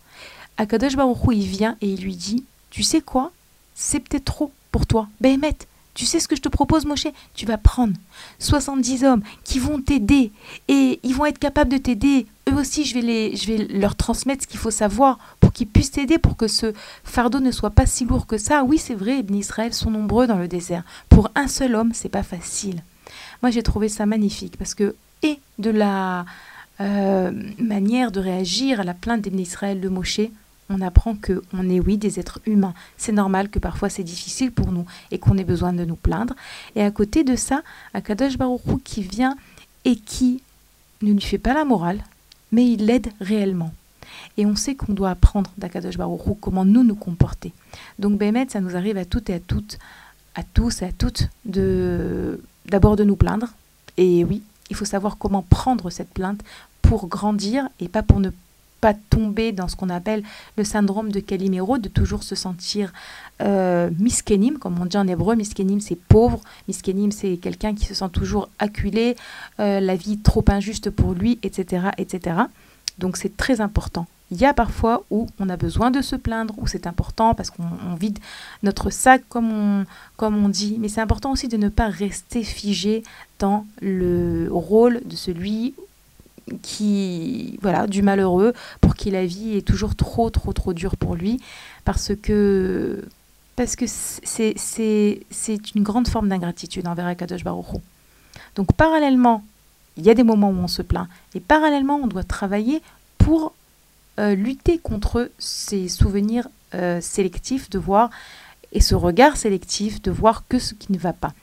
Akadosh 0.62 0.95
Baruch 0.95 1.18
il 1.32 1.47
vient 1.47 1.76
et 1.82 1.88
il 1.88 2.03
lui 2.03 2.16
dit, 2.16 2.43
tu 2.70 2.84
sais 2.84 3.01
quoi? 3.01 3.32
C'est 3.74 3.99
peut-être 3.99 4.26
trop 4.26 4.51
pour 4.72 4.86
toi. 4.86 5.07
Béhémet, 5.20 5.57
tu 5.95 6.05
sais 6.05 6.20
ce 6.20 6.28
que 6.28 6.36
je 6.36 6.41
te 6.41 6.49
propose, 6.49 6.86
Moshe? 6.86 7.07
Tu 7.34 7.47
vas 7.47 7.57
prendre 7.57 7.95
70 8.38 9.03
hommes 9.03 9.24
qui 9.43 9.57
vont 9.57 9.82
t'aider 9.82 10.32
et 10.68 10.99
ils 11.01 11.16
vont 11.16 11.26
être 11.26 11.39
capables 11.39 11.72
de 11.72 11.80
t'aider. 11.80 12.28
Eux 12.47 12.53
aussi, 12.53 12.86
je 12.86 12.93
vais, 12.93 13.01
les, 13.01 13.36
je 13.36 13.47
vais 13.47 13.57
leur 13.70 13.95
transmettre 13.95 14.43
ce 14.43 14.47
qu'il 14.47 14.59
faut 14.59 14.70
savoir 14.70 15.18
pour 15.39 15.51
qu'ils 15.51 15.66
puissent 15.66 15.89
t'aider, 15.89 16.20
pour 16.20 16.38
que 16.38 16.47
ce 16.47 16.74
fardeau 17.03 17.39
ne 17.39 17.49
soit 17.49 17.72
pas 17.72 17.88
si 17.88 18.05
lourd 18.05 18.28
que 18.28 18.38
ça. 18.38 18.64
Oui, 18.64 18.78
c'est 18.78 18.93
vrai, 18.93 19.26
les 19.28 19.38
Israël 19.38 19.74
sont 19.74 19.89
nombreux 19.89 20.28
dans 20.28 20.38
le 20.38 20.47
désert. 20.47 20.84
Pour 21.09 21.32
un 21.34 21.47
seul 21.47 21.74
homme, 21.74 21.91
c'est 21.95 22.07
pas 22.07 22.22
facile. 22.22 22.84
Moi, 23.41 23.49
j'ai 23.49 23.64
trouvé 23.64 23.89
ça 23.89 24.05
magnifique 24.05 24.57
parce 24.57 24.76
que, 24.76 24.95
et 25.24 25.39
de 25.57 25.72
la 25.72 26.26
euh, 26.82 27.32
manière 27.57 28.12
de 28.12 28.20
réagir 28.20 28.80
à 28.80 28.84
la 28.84 28.93
plainte 28.93 29.22
d'Ibn 29.22 29.39
Israël 29.39 29.82
de 29.82 29.89
Moshe, 29.89 30.22
on 30.72 30.82
apprend 30.82 31.15
que 31.15 31.43
on 31.53 31.69
est 31.69 31.80
oui 31.80 31.97
des 31.97 32.19
êtres 32.19 32.39
humains. 32.45 32.74
C'est 32.97 33.11
normal 33.11 33.49
que 33.49 33.59
parfois 33.59 33.89
c'est 33.89 34.03
difficile 34.03 34.51
pour 34.51 34.72
nous 34.72 34.86
et 35.11 35.19
qu'on 35.19 35.38
ait 35.38 35.43
besoin 35.43 35.74
de 35.74 35.86
nous 35.86 35.95
plaindre. 35.95 36.34
Et 36.76 36.84
à 36.84 36.91
côté 36.91 37.24
de 37.24 37.36
ça, 37.36 37.61
Akadosh 37.93 38.38
Baruch 38.38 38.61
qui 38.84 39.03
vient 39.03 39.36
et 39.86 39.95
qui 39.95 40.41
ne 41.01 41.11
lui 41.13 41.22
fait 41.22 41.38
pas 41.38 41.53
la 41.53 41.65
morale, 41.65 42.03
mais 42.51 42.65
il 42.65 42.86
l'aide 42.86 43.11
réellement. 43.19 43.74
Et 44.38 44.45
on 44.45 44.55
sait 44.55 44.76
qu'on 44.76 44.93
doit 44.93 45.09
apprendre 45.09 45.51
d'Akadosh 45.57 45.97
Baruch 45.97 46.22
comment 46.39 46.65
nous 46.65 46.84
nous 46.84 46.95
comporter. 46.95 47.53
Donc 47.99 48.17
Bémet, 48.17 48.47
ça 48.49 48.61
nous 48.61 48.76
arrive 48.76 48.97
à 48.97 49.05
toutes 49.05 49.30
et 49.30 49.36
à 49.36 49.39
toutes, 49.39 49.80
à 50.36 50.43
tous 50.43 50.82
et 50.82 50.86
à 50.86 50.91
toutes, 50.91 51.30
de 51.45 52.41
d'abord 52.65 52.95
de 52.95 53.03
nous 53.03 53.15
plaindre. 53.15 53.47
Et 53.97 54.24
oui, 54.24 54.43
il 54.69 54.76
faut 54.76 54.86
savoir 54.86 55.17
comment 55.17 55.41
prendre 55.41 55.89
cette 55.89 56.13
plainte 56.13 56.41
pour 56.82 57.07
grandir 57.07 57.67
et 57.80 57.88
pas 57.88 58.03
pour 58.03 58.19
ne 58.19 58.30
pas 58.82 58.93
tomber 58.93 59.51
dans 59.51 59.67
ce 59.67 59.75
qu'on 59.75 59.89
appelle 59.89 60.23
le 60.57 60.63
syndrome 60.63 61.11
de 61.11 61.19
Calimero, 61.19 61.77
de 61.77 61.88
toujours 61.88 62.23
se 62.23 62.36
sentir 62.36 62.91
euh, 63.41 63.89
miskenim, 63.99 64.57
comme 64.57 64.79
on 64.82 64.86
dit 64.86 64.97
en 64.97 65.07
hébreu. 65.07 65.36
Miskenim, 65.36 65.79
c'est 65.79 65.95
pauvre. 65.95 66.41
Miskenim, 66.67 67.11
c'est 67.11 67.38
quelqu'un 67.38 67.75
qui 67.75 67.86
se 67.86 67.93
sent 67.93 68.09
toujours 68.11 68.49
acculé, 68.59 69.15
euh, 69.59 69.79
la 69.79 69.95
vie 69.95 70.17
trop 70.17 70.43
injuste 70.47 70.89
pour 70.89 71.13
lui, 71.13 71.39
etc. 71.43 71.89
etc. 71.97 72.38
Donc 72.97 73.17
c'est 73.17 73.38
très 73.38 73.61
important. 73.61 74.07
Il 74.32 74.39
y 74.39 74.45
a 74.45 74.53
parfois 74.53 75.03
où 75.11 75.27
on 75.39 75.49
a 75.49 75.57
besoin 75.57 75.91
de 75.91 76.01
se 76.01 76.15
plaindre, 76.15 76.53
où 76.57 76.65
c'est 76.65 76.88
important 76.88 77.36
parce 77.36 77.49
qu'on 77.51 77.95
vide 77.99 78.17
notre 78.63 78.89
sac, 78.89 79.23
comme 79.27 79.51
on, 79.51 79.86
comme 80.15 80.43
on 80.43 80.47
dit. 80.47 80.77
Mais 80.79 80.88
c'est 80.88 81.01
important 81.01 81.32
aussi 81.32 81.49
de 81.49 81.57
ne 81.57 81.67
pas 81.67 81.89
rester 81.89 82.43
figé 82.43 83.03
dans 83.39 83.65
le 83.82 84.47
rôle 84.49 85.01
de 85.05 85.17
celui 85.17 85.75
qui 86.62 87.58
voilà 87.62 87.88
du 87.88 88.02
malheureux 88.02 88.54
pour 88.80 88.95
qui 88.95 89.12
la 89.12 89.26
vie 89.26 89.58
est 89.58 89.68
toujours 89.68 89.95
trop 89.95 90.30
trop 90.30 90.54
trop 90.54 90.74
dure 90.74 90.97
pour 90.97 91.16
lui 91.16 91.39
parce 91.86 92.14
que 92.16 93.04
parce 93.56 93.76
que 93.76 93.86
c'est 93.88 94.56
une 95.76 95.84
grande 95.84 96.08
forme 96.08 96.30
d'ingratitude 96.30 96.88
envers 96.88 97.06
Akadosh 97.06 97.43
Baruch 97.43 97.82
Donc 98.56 98.74
parallèlement, 98.74 99.43
il 99.97 100.06
y 100.06 100.10
a 100.10 100.14
des 100.14 100.24
moments 100.24 100.49
où 100.49 100.58
on 100.58 100.68
se 100.68 100.82
plaint 100.82 101.08
et 101.36 101.39
parallèlement 101.39 101.97
on 101.97 102.08
doit 102.08 102.24
travailler 102.24 102.82
pour 103.18 103.54
euh, 104.20 104.36
lutter 104.36 104.78
contre 104.78 105.30
ces 105.38 105.89
souvenirs 105.89 106.47
euh, 106.74 107.02
sélectifs 107.02 107.70
de 107.70 107.78
voir 107.78 108.10
et 108.72 108.82
ce 108.82 108.95
regard 108.95 109.38
sélectif 109.38 110.02
de 110.02 110.12
voir 110.12 110.47
que 110.47 110.60
ce 110.60 110.74
qui 110.74 110.91
ne 110.91 110.97
va 110.97 111.14
pas. 111.14 111.34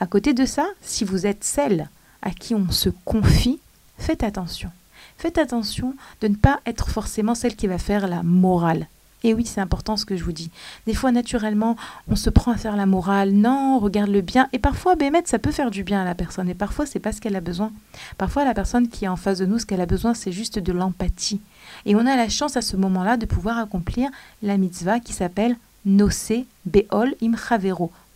À 0.00 0.06
côté 0.06 0.32
de 0.32 0.46
ça, 0.46 0.66
si 0.80 1.04
vous 1.04 1.26
êtes 1.26 1.44
celle 1.44 1.88
à 2.22 2.30
qui 2.30 2.54
on 2.54 2.70
se 2.70 2.88
confie, 3.04 3.60
faites 3.98 4.22
attention. 4.22 4.70
Faites 5.16 5.38
attention 5.38 5.94
de 6.20 6.28
ne 6.28 6.36
pas 6.36 6.60
être 6.64 6.88
forcément 6.88 7.34
celle 7.34 7.56
qui 7.56 7.66
va 7.66 7.78
faire 7.78 8.08
la 8.08 8.22
morale. 8.22 8.86
Et 9.24 9.34
oui, 9.34 9.44
c'est 9.44 9.60
important 9.60 9.96
ce 9.96 10.04
que 10.04 10.16
je 10.16 10.22
vous 10.22 10.32
dis. 10.32 10.50
Des 10.86 10.94
fois, 10.94 11.10
naturellement, 11.10 11.76
on 12.08 12.14
se 12.14 12.30
prend 12.30 12.52
à 12.52 12.56
faire 12.56 12.76
la 12.76 12.86
morale. 12.86 13.32
Non, 13.32 13.80
regarde 13.80 14.10
le 14.10 14.20
bien. 14.20 14.48
Et 14.52 14.60
parfois, 14.60 14.94
Bémet, 14.94 15.22
ça 15.24 15.40
peut 15.40 15.50
faire 15.50 15.72
du 15.72 15.82
bien 15.82 16.02
à 16.02 16.04
la 16.04 16.14
personne. 16.14 16.48
Et 16.48 16.54
parfois, 16.54 16.86
c'est 16.86 17.00
pas 17.00 17.10
ce 17.10 17.20
qu'elle 17.20 17.34
a 17.34 17.40
besoin. 17.40 17.72
Parfois, 18.16 18.44
la 18.44 18.54
personne 18.54 18.88
qui 18.88 19.06
est 19.06 19.08
en 19.08 19.16
face 19.16 19.38
de 19.38 19.46
nous, 19.46 19.58
ce 19.58 19.66
qu'elle 19.66 19.80
a 19.80 19.86
besoin, 19.86 20.14
c'est 20.14 20.30
juste 20.30 20.60
de 20.60 20.72
l'empathie. 20.72 21.40
Et 21.84 21.96
on 21.96 22.06
a 22.06 22.16
la 22.16 22.28
chance 22.28 22.56
à 22.56 22.62
ce 22.62 22.76
moment-là 22.76 23.16
de 23.16 23.26
pouvoir 23.26 23.58
accomplir 23.58 24.08
la 24.42 24.56
mitzvah 24.56 25.00
qui 25.00 25.12
s'appelle 25.12 25.56
Nose 25.84 26.44
Beol 26.66 27.14
Im 27.20 27.34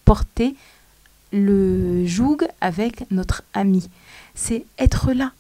Porter 0.05 0.55
le 1.33 2.07
joug 2.07 2.39
avec 2.61 3.11
notre 3.11 3.43
ami. 3.55 3.89
C'est 4.35 4.67
être 4.79 5.13
là, 5.13 5.33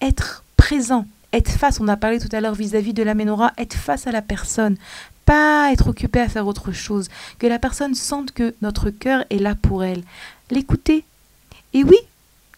être 0.00 0.44
présent, 0.56 1.06
être 1.32 1.50
face, 1.50 1.80
on 1.80 1.88
a 1.88 1.96
parlé 1.96 2.18
tout 2.18 2.34
à 2.34 2.40
l'heure 2.40 2.54
vis-à-vis 2.54 2.94
de 2.94 3.02
la 3.02 3.14
menorah, 3.14 3.52
être 3.58 3.74
face 3.74 4.06
à 4.06 4.12
la 4.12 4.22
personne, 4.22 4.76
pas 5.24 5.72
être 5.72 5.88
occupé 5.88 6.20
à 6.20 6.28
faire 6.28 6.46
autre 6.46 6.72
chose, 6.72 7.08
que 7.38 7.46
la 7.46 7.58
personne 7.58 7.94
sente 7.94 8.32
que 8.32 8.54
notre 8.62 8.90
cœur 8.90 9.24
est 9.30 9.38
là 9.38 9.54
pour 9.54 9.84
elle, 9.84 10.02
l'écouter. 10.50 11.04
Et 11.72 11.82
oui, 11.82 11.96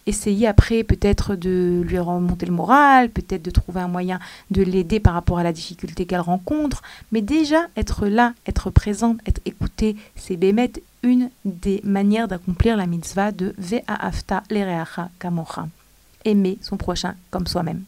essayer 0.05 0.47
après 0.47 0.83
peut-être 0.83 1.35
de 1.35 1.83
lui 1.85 1.99
remonter 1.99 2.45
le 2.45 2.53
moral, 2.53 3.09
peut-être 3.09 3.43
de 3.43 3.51
trouver 3.51 3.81
un 3.81 3.87
moyen 3.87 4.19
de 4.51 4.61
l'aider 4.61 4.99
par 4.99 5.13
rapport 5.13 5.39
à 5.39 5.43
la 5.43 5.53
difficulté 5.53 6.05
qu'elle 6.05 6.21
rencontre, 6.21 6.81
mais 7.11 7.21
déjà 7.21 7.67
être 7.75 8.07
là, 8.07 8.33
être 8.47 8.69
présente, 8.69 9.19
être 9.25 9.41
écoutée, 9.45 9.95
c'est 10.15 10.37
bémet 10.37 10.71
une 11.03 11.29
des 11.45 11.81
manières 11.83 12.27
d'accomplir 12.27 12.77
la 12.77 12.87
mitzvah 12.87 13.31
de 13.31 13.53
Ve'a'afta 13.57 14.43
l'ereacha 14.49 15.09
kamocha 15.19 15.67
aimer 16.25 16.57
son 16.61 16.77
prochain 16.77 17.15
comme 17.31 17.47
soi-même. 17.47 17.83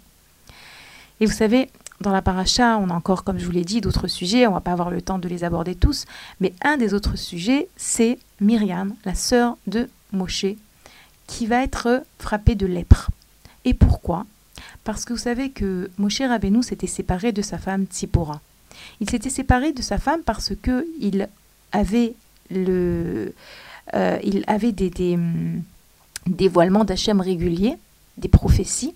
Et 1.20 1.26
vous 1.26 1.34
savez, 1.34 1.70
dans 2.02 2.12
la 2.12 2.22
paracha, 2.22 2.78
on 2.78 2.90
a 2.90 2.94
encore, 2.94 3.24
comme 3.24 3.40
je 3.40 3.46
vous 3.46 3.52
l'ai 3.52 3.66
dit, 3.66 3.82
d'autres 3.82 4.08
sujets, 4.08 4.48
on 4.48 4.54
va 4.54 4.62
pas 4.62 4.72
avoir 4.72 4.90
le 4.90 5.02
temps 5.02 5.20
de 5.20 5.28
les 5.28 5.44
aborder 5.44 5.76
tous, 5.76 6.06
mais 6.40 6.54
un 6.64 6.78
des 6.78 6.94
autres 6.94 7.18
sujets, 7.18 7.68
c'est 7.76 8.20
Myriam, 8.40 8.96
la 9.06 9.16
sœur 9.16 9.58
de 9.68 9.90
Moshe, 10.14 10.46
qui 11.28 11.46
va 11.46 11.62
être 11.62 12.04
frappée 12.18 12.56
de 12.56 12.66
lèpre. 12.66 13.12
Et 13.66 13.74
pourquoi? 13.74 14.26
Parce 14.84 15.04
que 15.04 15.14
vous 15.14 15.20
savez 15.20 15.52
que 15.52 15.92
Moshe 15.98 16.22
Rabbeinu 16.22 16.64
s'était 16.64 16.88
séparé 16.88 17.32
de 17.32 17.42
sa 17.42 17.58
femme 17.58 17.86
Tzipora. 17.86 18.42
Il 19.02 19.10
s'était 19.10 19.30
séparé 19.30 19.74
de 19.74 19.82
sa 19.82 19.98
femme 19.98 20.22
parce 20.26 20.54
que 20.62 20.88
il 21.02 21.28
avait 21.72 22.16
le, 22.50 23.34
euh, 23.94 24.18
il 24.24 24.44
avait 24.48 24.72
des, 24.72 24.90
des 24.90 25.16
hum, 25.16 25.62
dévoilements 26.28 26.86
d'Hachem 26.86 27.20
réguliers 27.22 27.78
des 28.20 28.28
prophéties. 28.28 28.96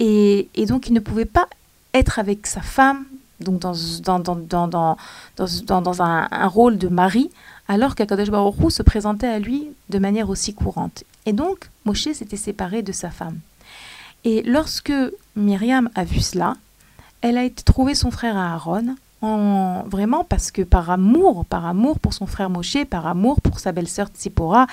Et, 0.00 0.48
donc, 0.66 0.88
il 0.88 0.94
ne 0.94 1.00
pouvait 1.00 1.24
pas 1.24 1.46
être 1.94 2.18
avec 2.18 2.46
sa 2.46 2.60
femme, 2.60 3.04
donc 3.40 3.60
dans, 3.60 3.74
dans, 4.02 4.18
dans, 4.18 4.66
dans, 4.66 5.82
dans 5.82 6.02
un, 6.02 6.28
un, 6.30 6.46
rôle 6.48 6.78
de 6.78 6.88
mari, 6.88 7.30
alors 7.68 7.94
qu'Akadosh 7.94 8.28
se 8.70 8.82
présentait 8.82 9.28
à 9.28 9.38
lui 9.38 9.68
de 9.90 9.98
manière 9.98 10.28
aussi 10.28 10.54
courante. 10.54 11.04
Et 11.26 11.32
donc, 11.32 11.70
Moshe 11.84 12.12
s'était 12.12 12.36
séparé 12.36 12.82
de 12.82 12.92
sa 12.92 13.10
femme. 13.10 13.38
Et 14.24 14.42
lorsque 14.42 14.92
Myriam 15.36 15.88
a 15.94 16.04
vu 16.04 16.20
cela, 16.20 16.56
elle 17.20 17.38
a 17.38 17.44
été 17.44 17.62
trouver 17.62 17.94
son 17.94 18.10
frère 18.10 18.36
Aaron 18.36 18.96
en, 19.22 19.84
vraiment 19.88 20.24
parce 20.24 20.50
que 20.50 20.62
par 20.62 20.90
amour, 20.90 21.44
par 21.46 21.64
amour 21.64 21.98
pour 21.98 22.12
son 22.12 22.26
frère 22.26 22.50
Moshe, 22.50 22.84
par 22.84 23.06
amour 23.06 23.40
pour 23.40 23.60
sa 23.60 23.72
belle-sœur 23.72 24.08
Tzipora, 24.08 24.66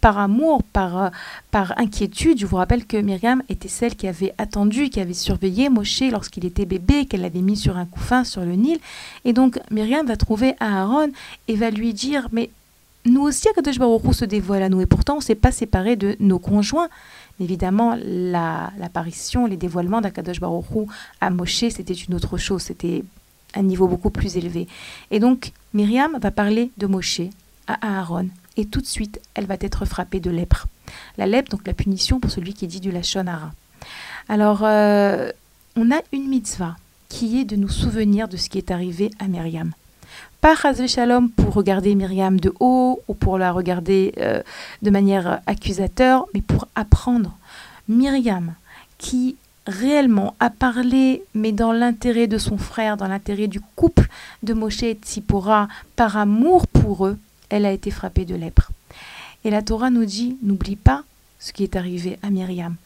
par 0.00 0.18
amour, 0.18 0.62
par, 0.62 1.02
euh, 1.02 1.08
par 1.50 1.78
inquiétude. 1.78 2.38
Je 2.38 2.46
vous 2.46 2.56
rappelle 2.56 2.84
que 2.84 2.96
Myriam 2.96 3.42
était 3.48 3.68
celle 3.68 3.96
qui 3.96 4.06
avait 4.06 4.34
attendu, 4.38 4.90
qui 4.90 5.00
avait 5.00 5.14
surveillé 5.14 5.68
Moshe 5.70 6.02
lorsqu'il 6.10 6.44
était 6.44 6.66
bébé, 6.66 7.06
qu'elle 7.06 7.22
l'avait 7.22 7.40
mis 7.40 7.56
sur 7.56 7.76
un 7.76 7.86
couffin 7.86 8.24
sur 8.24 8.42
le 8.42 8.52
Nil. 8.52 8.78
Et 9.24 9.32
donc 9.32 9.58
Myriam 9.70 10.06
va 10.06 10.16
trouver 10.16 10.54
Aaron 10.60 11.08
et 11.48 11.56
va 11.56 11.70
lui 11.70 11.94
dire, 11.94 12.28
mais 12.30 12.50
nous 13.06 13.20
aussi, 13.20 13.48
Akadosh 13.48 13.78
Baruch 13.78 14.14
se 14.14 14.24
dévoile 14.24 14.62
à 14.62 14.68
nous, 14.70 14.80
et 14.80 14.86
pourtant 14.86 15.14
on 15.14 15.18
ne 15.18 15.22
s'est 15.22 15.34
pas 15.34 15.52
séparés 15.52 15.96
de 15.96 16.16
nos 16.20 16.38
conjoints. 16.38 16.88
Évidemment, 17.38 17.98
l'apparition, 18.02 19.46
les 19.46 19.56
dévoilements 19.56 20.00
d'Akadosh 20.00 20.40
Baruch 20.40 20.64
à 21.20 21.30
Moshe, 21.30 21.68
c'était 21.68 21.92
une 21.92 22.14
autre 22.14 22.38
chose, 22.38 22.62
c'était 22.62 23.04
un 23.54 23.62
niveau 23.62 23.88
beaucoup 23.88 24.10
plus 24.10 24.36
élevé. 24.36 24.66
Et 25.10 25.20
donc, 25.20 25.52
Myriam 25.72 26.18
va 26.20 26.30
parler 26.30 26.70
de 26.78 26.86
Moshe 26.86 27.22
à 27.66 27.98
Aaron, 27.98 28.28
et 28.56 28.66
tout 28.66 28.80
de 28.80 28.86
suite, 28.86 29.20
elle 29.34 29.46
va 29.46 29.56
être 29.60 29.84
frappée 29.84 30.20
de 30.20 30.30
lèpre. 30.30 30.66
La 31.18 31.26
lèpre, 31.26 31.50
donc 31.50 31.66
la 31.66 31.74
punition 31.74 32.20
pour 32.20 32.30
celui 32.30 32.54
qui 32.54 32.66
dit 32.66 32.80
du 32.80 32.90
Lachon 32.90 33.26
Alors, 34.28 34.60
euh, 34.62 35.30
on 35.76 35.90
a 35.90 36.00
une 36.12 36.28
mitzvah 36.28 36.76
qui 37.08 37.40
est 37.40 37.44
de 37.44 37.56
nous 37.56 37.68
souvenir 37.68 38.28
de 38.28 38.36
ce 38.36 38.48
qui 38.48 38.58
est 38.58 38.70
arrivé 38.70 39.10
à 39.18 39.28
Myriam 39.28 39.72
pas 40.44 40.54
Chazvé 40.54 40.88
Shalom 40.88 41.30
pour 41.30 41.54
regarder 41.54 41.94
Myriam 41.94 42.38
de 42.38 42.52
haut 42.60 43.00
ou 43.08 43.14
pour 43.14 43.38
la 43.38 43.50
regarder 43.50 44.12
euh, 44.18 44.42
de 44.82 44.90
manière 44.90 45.40
accusateur, 45.46 46.26
mais 46.34 46.42
pour 46.42 46.68
apprendre. 46.74 47.34
Myriam, 47.88 48.52
qui 48.98 49.36
réellement 49.66 50.34
a 50.40 50.50
parlé, 50.50 51.22
mais 51.34 51.52
dans 51.52 51.72
l'intérêt 51.72 52.26
de 52.26 52.38
son 52.38 52.58
frère, 52.58 52.96
dans 52.96 53.08
l'intérêt 53.08 53.46
du 53.46 53.60
couple 53.60 54.08
de 54.42 54.54
Moshe 54.54 54.82
et 54.82 54.94
Tzipora, 54.94 55.68
par 55.96 56.16
amour 56.16 56.66
pour 56.66 57.06
eux, 57.06 57.18
elle 57.48 57.66
a 57.66 57.72
été 57.72 57.90
frappée 57.90 58.24
de 58.24 58.34
lèpre. 58.34 58.70
Et 59.44 59.50
la 59.50 59.62
Torah 59.62 59.90
nous 59.90 60.04
dit, 60.04 60.38
n'oublie 60.42 60.76
pas 60.76 61.04
ce 61.38 61.52
qui 61.52 61.62
est 61.62 61.76
arrivé 61.76 62.18
à 62.22 62.30
Myriam. 62.30 62.76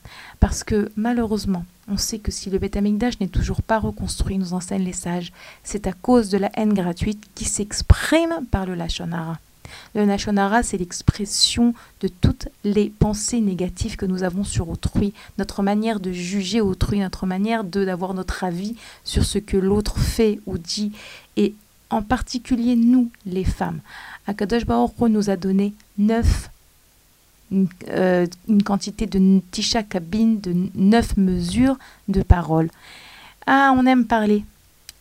Parce 0.41 0.65
que 0.65 0.91
malheureusement, 0.97 1.65
on 1.89 1.97
sait 1.97 2.19
que 2.19 2.33
si 2.33 2.51
le 2.51 2.59
Beth 2.59 2.77
n'est 2.77 3.29
toujours 3.29 3.63
pas 3.63 3.79
reconstruit, 3.79 4.37
nous 4.37 4.53
enseignent 4.53 4.85
les 4.85 4.93
sages, 4.93 5.33
c'est 5.63 5.87
à 5.87 5.93
cause 5.93 6.29
de 6.29 6.39
la 6.39 6.51
haine 6.55 6.75
gratuite 6.75 7.23
qui 7.35 7.45
s'exprime 7.45 8.47
par 8.51 8.67
le 8.67 8.75
Lachonara. 8.75 9.39
Le 9.95 10.05
Lachonara, 10.05 10.63
c'est 10.63 10.79
l'expression 10.79 11.75
de 12.01 12.09
toutes 12.09 12.49
les 12.65 12.91
pensées 12.91 13.41
négatives 13.41 13.97
que 13.97 14.07
nous 14.07 14.23
avons 14.23 14.45
sur 14.45 14.69
autrui, 14.69 15.13
notre 15.39 15.63
manière 15.63 16.01
de 16.01 16.13
juger 16.13 16.61
autrui, 16.61 16.99
notre 17.01 17.27
manière 17.27 17.65
d'avoir 17.65 18.15
notre 18.15 18.45
avis 18.45 18.77
sur 19.05 19.25
ce 19.25 19.39
que 19.39 19.57
l'autre 19.57 19.99
fait 19.99 20.41
ou 20.47 20.59
dit, 20.59 20.93
et 21.37 21.55
en 21.91 22.03
particulier 22.03 22.77
nous, 22.77 23.11
les 23.27 23.45
femmes. 23.45 23.81
Akadosh 24.27 24.67
Baruch 24.67 24.93
nous 25.01 25.31
a 25.31 25.37
donné 25.37 25.73
neuf 25.97 26.51
euh, 27.89 28.27
une, 28.47 28.63
quantité 28.63 29.07
de 29.07 29.41
tisha 29.51 29.83
cabine 29.83 30.39
de 30.39 30.55
neuf 30.75 31.17
mesures 31.17 31.79
de 32.09 32.23
parole. 32.23 32.69
Ah, 33.47 33.73
on 33.75 33.87
aime 33.87 34.05
parler. 34.05 34.45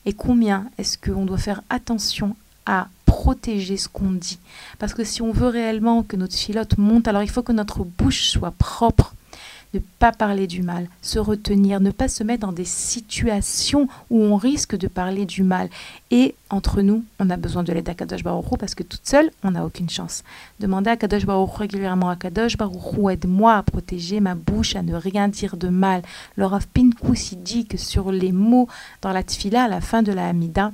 Et 0.05 0.13
combien 0.13 0.69
est-ce 0.77 0.97
qu'on 0.97 1.25
doit 1.25 1.37
faire 1.37 1.61
attention 1.69 2.37
à 2.65 2.87
protéger 3.17 3.77
ce 3.77 3.89
qu'on 3.89 4.11
dit 4.11 4.37
Parce 4.77 4.93
que 4.93 5.03
si 5.03 5.23
on 5.23 5.31
veut 5.31 5.47
réellement 5.47 6.03
que 6.03 6.15
notre 6.15 6.35
filote 6.35 6.77
monte, 6.77 7.07
alors 7.07 7.23
il 7.23 7.29
faut 7.29 7.41
que 7.41 7.51
notre 7.51 7.83
bouche 7.83 8.29
soit 8.29 8.51
propre 8.51 9.15
ne 9.73 9.79
pas 9.99 10.11
parler 10.11 10.47
du 10.47 10.61
mal, 10.61 10.87
se 11.01 11.19
retenir, 11.19 11.81
ne 11.81 11.91
pas 11.91 12.07
se 12.07 12.23
mettre 12.23 12.45
dans 12.45 12.53
des 12.53 12.63
situations 12.63 13.87
où 14.09 14.21
on 14.21 14.35
risque 14.37 14.77
de 14.77 14.87
parler 14.87 15.25
du 15.25 15.43
mal. 15.43 15.67
Et 16.09 16.35
entre 16.49 16.81
nous, 16.81 17.03
on 17.19 17.29
a 17.29 17.37
besoin 17.37 17.63
de 17.63 17.73
l'aide 17.73 17.89
à 17.89 17.93
Kadosh 17.93 18.23
Baruch 18.23 18.57
parce 18.59 18.75
que 18.75 18.83
toute 18.83 19.05
seule, 19.05 19.29
on 19.43 19.51
n'a 19.51 19.65
aucune 19.65 19.89
chance. 19.89 20.23
Demandez 20.59 20.91
à 20.91 20.95
Kadosh 20.95 21.25
Baruch 21.25 21.57
régulièrement 21.57 22.09
à 22.09 22.15
Kadosh 22.15 22.55
Baruch 22.55 23.11
aide-moi 23.11 23.55
à 23.55 23.63
protéger 23.63 24.19
ma 24.19 24.35
bouche, 24.35 24.75
à 24.75 24.83
ne 24.83 24.95
rien 24.95 25.27
dire 25.27 25.57
de 25.57 25.67
mal. 25.67 26.01
Le 26.35 26.45
Rav 26.45 26.67
Pinkus, 26.67 27.35
dit 27.35 27.65
que 27.65 27.77
sur 27.77 28.11
les 28.11 28.31
mots 28.31 28.69
dans 29.01 29.11
la 29.11 29.23
tfila 29.23 29.65
à 29.65 29.67
la 29.67 29.81
fin 29.81 30.01
de 30.01 30.13
la 30.13 30.27
Hamida, 30.27 30.71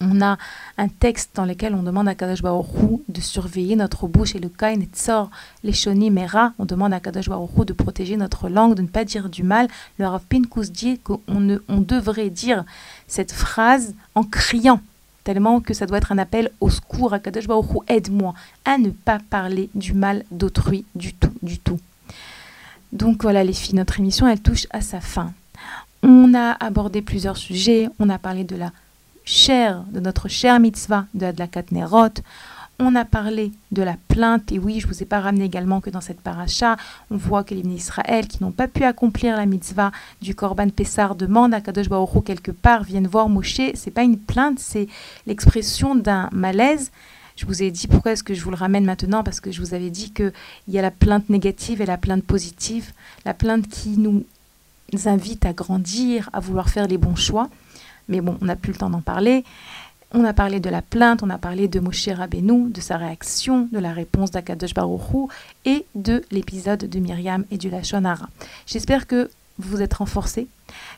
on 0.00 0.20
a 0.22 0.38
un 0.78 0.88
texte 0.88 1.30
dans 1.34 1.44
lequel 1.44 1.74
on 1.74 1.82
demande 1.82 2.08
à 2.08 2.14
Kadosh 2.14 2.42
de 2.42 3.20
surveiller 3.20 3.76
notre 3.76 4.08
bouche 4.08 4.34
et 4.34 4.38
le 4.38 4.48
kain 4.48 4.80
et 4.80 4.88
tsor, 4.92 5.30
les 5.62 5.72
shoni 5.72 6.10
mera, 6.10 6.52
on 6.58 6.64
demande 6.64 6.92
à 6.92 7.00
Kadosh 7.00 7.28
de 7.28 7.72
protéger 7.72 8.16
notre 8.16 8.48
langue, 8.48 8.74
de 8.74 8.82
ne 8.82 8.86
pas 8.88 9.04
dire 9.04 9.28
du 9.28 9.42
mal. 9.42 9.68
Le 9.98 10.06
Rav 10.06 10.22
Pinkus 10.28 10.70
dit 10.70 10.98
qu'on 10.98 11.20
on 11.28 11.80
devrait 11.80 12.30
dire 12.30 12.64
cette 13.06 13.32
phrase 13.32 13.94
en 14.14 14.22
criant, 14.22 14.80
tellement 15.24 15.60
que 15.60 15.74
ça 15.74 15.86
doit 15.86 15.98
être 15.98 16.12
un 16.12 16.18
appel 16.18 16.50
au 16.60 16.70
secours 16.70 17.12
à 17.12 17.18
Kadosh 17.18 17.44
aide-moi 17.88 18.34
à 18.64 18.78
ne 18.78 18.90
pas 18.90 19.18
parler 19.30 19.68
du 19.74 19.92
mal 19.92 20.24
d'autrui 20.30 20.84
du 20.94 21.12
tout, 21.14 21.34
du 21.42 21.58
tout. 21.58 21.78
Donc 22.92 23.22
voilà 23.22 23.44
les 23.44 23.52
filles, 23.52 23.76
notre 23.76 24.00
émission 24.00 24.26
elle 24.26 24.40
touche 24.40 24.66
à 24.70 24.80
sa 24.80 25.00
fin. 25.00 25.32
On 26.02 26.32
a 26.34 26.52
abordé 26.52 27.02
plusieurs 27.02 27.36
sujets, 27.36 27.88
on 27.98 28.08
a 28.08 28.18
parlé 28.18 28.44
de 28.44 28.56
la 28.56 28.72
cher, 29.24 29.84
de 29.92 30.00
notre 30.00 30.28
cher 30.28 30.60
mitzvah 30.60 31.06
de 31.14 31.26
Adlakat 31.26 31.64
Nerot. 31.70 32.22
On 32.82 32.94
a 32.94 33.04
parlé 33.04 33.52
de 33.72 33.82
la 33.82 33.96
plainte, 34.08 34.52
et 34.52 34.58
oui, 34.58 34.80
je 34.80 34.86
ne 34.86 34.92
vous 34.92 35.02
ai 35.02 35.06
pas 35.06 35.20
ramené 35.20 35.44
également 35.44 35.82
que 35.82 35.90
dans 35.90 36.00
cette 36.00 36.22
paracha, 36.22 36.78
on 37.10 37.18
voit 37.18 37.44
que 37.44 37.54
les 37.54 37.60
Israël 37.60 38.26
qui 38.26 38.42
n'ont 38.42 38.52
pas 38.52 38.68
pu 38.68 38.84
accomplir 38.84 39.36
la 39.36 39.44
mitzvah 39.44 39.92
du 40.22 40.34
Korban 40.34 40.70
Pessar 40.70 41.14
demandent 41.14 41.52
à 41.52 41.60
Kadosh 41.60 41.90
Baruch 41.90 42.24
quelque 42.24 42.50
part, 42.50 42.82
viennent 42.84 43.06
voir 43.06 43.28
Moshe. 43.28 43.60
C'est 43.74 43.90
pas 43.90 44.02
une 44.02 44.18
plainte, 44.18 44.58
c'est 44.58 44.88
l'expression 45.26 45.94
d'un 45.94 46.30
malaise. 46.32 46.90
Je 47.36 47.44
vous 47.44 47.62
ai 47.62 47.70
dit 47.70 47.86
pourquoi 47.86 48.12
est-ce 48.12 48.24
que 48.24 48.32
je 48.32 48.42
vous 48.42 48.50
le 48.50 48.56
ramène 48.56 48.86
maintenant, 48.86 49.22
parce 49.22 49.40
que 49.40 49.52
je 49.52 49.60
vous 49.60 49.74
avais 49.74 49.90
dit 49.90 50.12
qu'il 50.12 50.32
y 50.68 50.78
a 50.78 50.82
la 50.82 50.90
plainte 50.90 51.28
négative 51.28 51.82
et 51.82 51.86
la 51.86 51.98
plainte 51.98 52.24
positive. 52.24 52.92
La 53.26 53.34
plainte 53.34 53.68
qui 53.68 53.98
nous 53.98 54.24
invite 55.04 55.44
à 55.44 55.52
grandir, 55.52 56.30
à 56.32 56.40
vouloir 56.40 56.70
faire 56.70 56.86
les 56.86 56.96
bons 56.98 57.16
choix. 57.16 57.50
Mais 58.08 58.20
bon, 58.20 58.36
on 58.40 58.46
n'a 58.46 58.56
plus 58.56 58.72
le 58.72 58.78
temps 58.78 58.90
d'en 58.90 59.00
parler. 59.00 59.44
On 60.12 60.24
a 60.24 60.32
parlé 60.32 60.58
de 60.58 60.68
la 60.68 60.82
plainte, 60.82 61.22
on 61.22 61.30
a 61.30 61.38
parlé 61.38 61.68
de 61.68 61.78
Moshe 61.78 62.08
Rabbeinu, 62.08 62.70
de 62.70 62.80
sa 62.80 62.96
réaction, 62.96 63.68
de 63.70 63.78
la 63.78 63.92
réponse 63.92 64.32
d'Akadosh 64.32 64.74
Baruchou 64.74 65.28
et 65.64 65.86
de 65.94 66.22
l'épisode 66.32 66.80
de 66.80 66.98
Myriam 66.98 67.44
et 67.52 67.58
du 67.58 67.70
Lachonara. 67.70 68.28
J'espère 68.66 69.06
que 69.06 69.30
vous 69.60 69.76
vous 69.76 69.82
êtes 69.82 69.94
renforcés. 69.94 70.48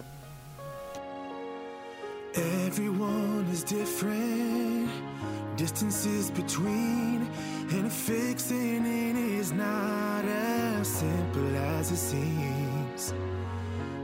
Distances 5.58 6.30
between 6.30 7.28
and 7.72 7.92
fixing 7.92 8.86
it 8.86 9.16
is 9.16 9.52
not 9.52 10.24
as 10.24 10.88
simple 10.88 11.56
as 11.56 11.92
it 11.92 11.98
seems. 11.98 13.14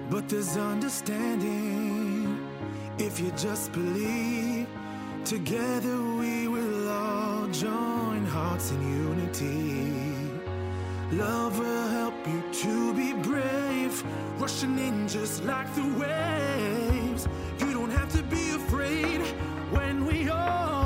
But 0.09 0.27
there's 0.27 0.57
understanding 0.57 2.39
if 2.97 3.19
you 3.19 3.31
just 3.37 3.71
believe 3.71 4.67
together 5.25 6.01
we 6.19 6.47
will 6.47 6.89
all 6.89 7.47
join 7.47 8.25
hearts 8.25 8.71
in 8.71 8.81
unity. 9.05 9.93
Love 11.11 11.59
will 11.59 11.87
help 11.89 12.15
you 12.27 12.43
to 12.63 12.93
be 12.95 13.13
brave 13.13 14.03
rushing 14.39 14.79
in 14.79 15.07
just 15.07 15.43
like 15.43 15.73
the 15.75 15.87
waves. 16.01 17.27
You 17.59 17.73
don't 17.73 17.91
have 17.91 18.11
to 18.13 18.23
be 18.23 18.49
afraid 18.55 19.21
when 19.71 20.05
we 20.07 20.29
all 20.29 20.82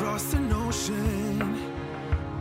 across 0.00 0.32
an 0.32 0.50
ocean, 0.50 1.38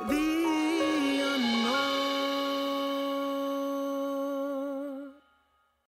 these 0.00 0.39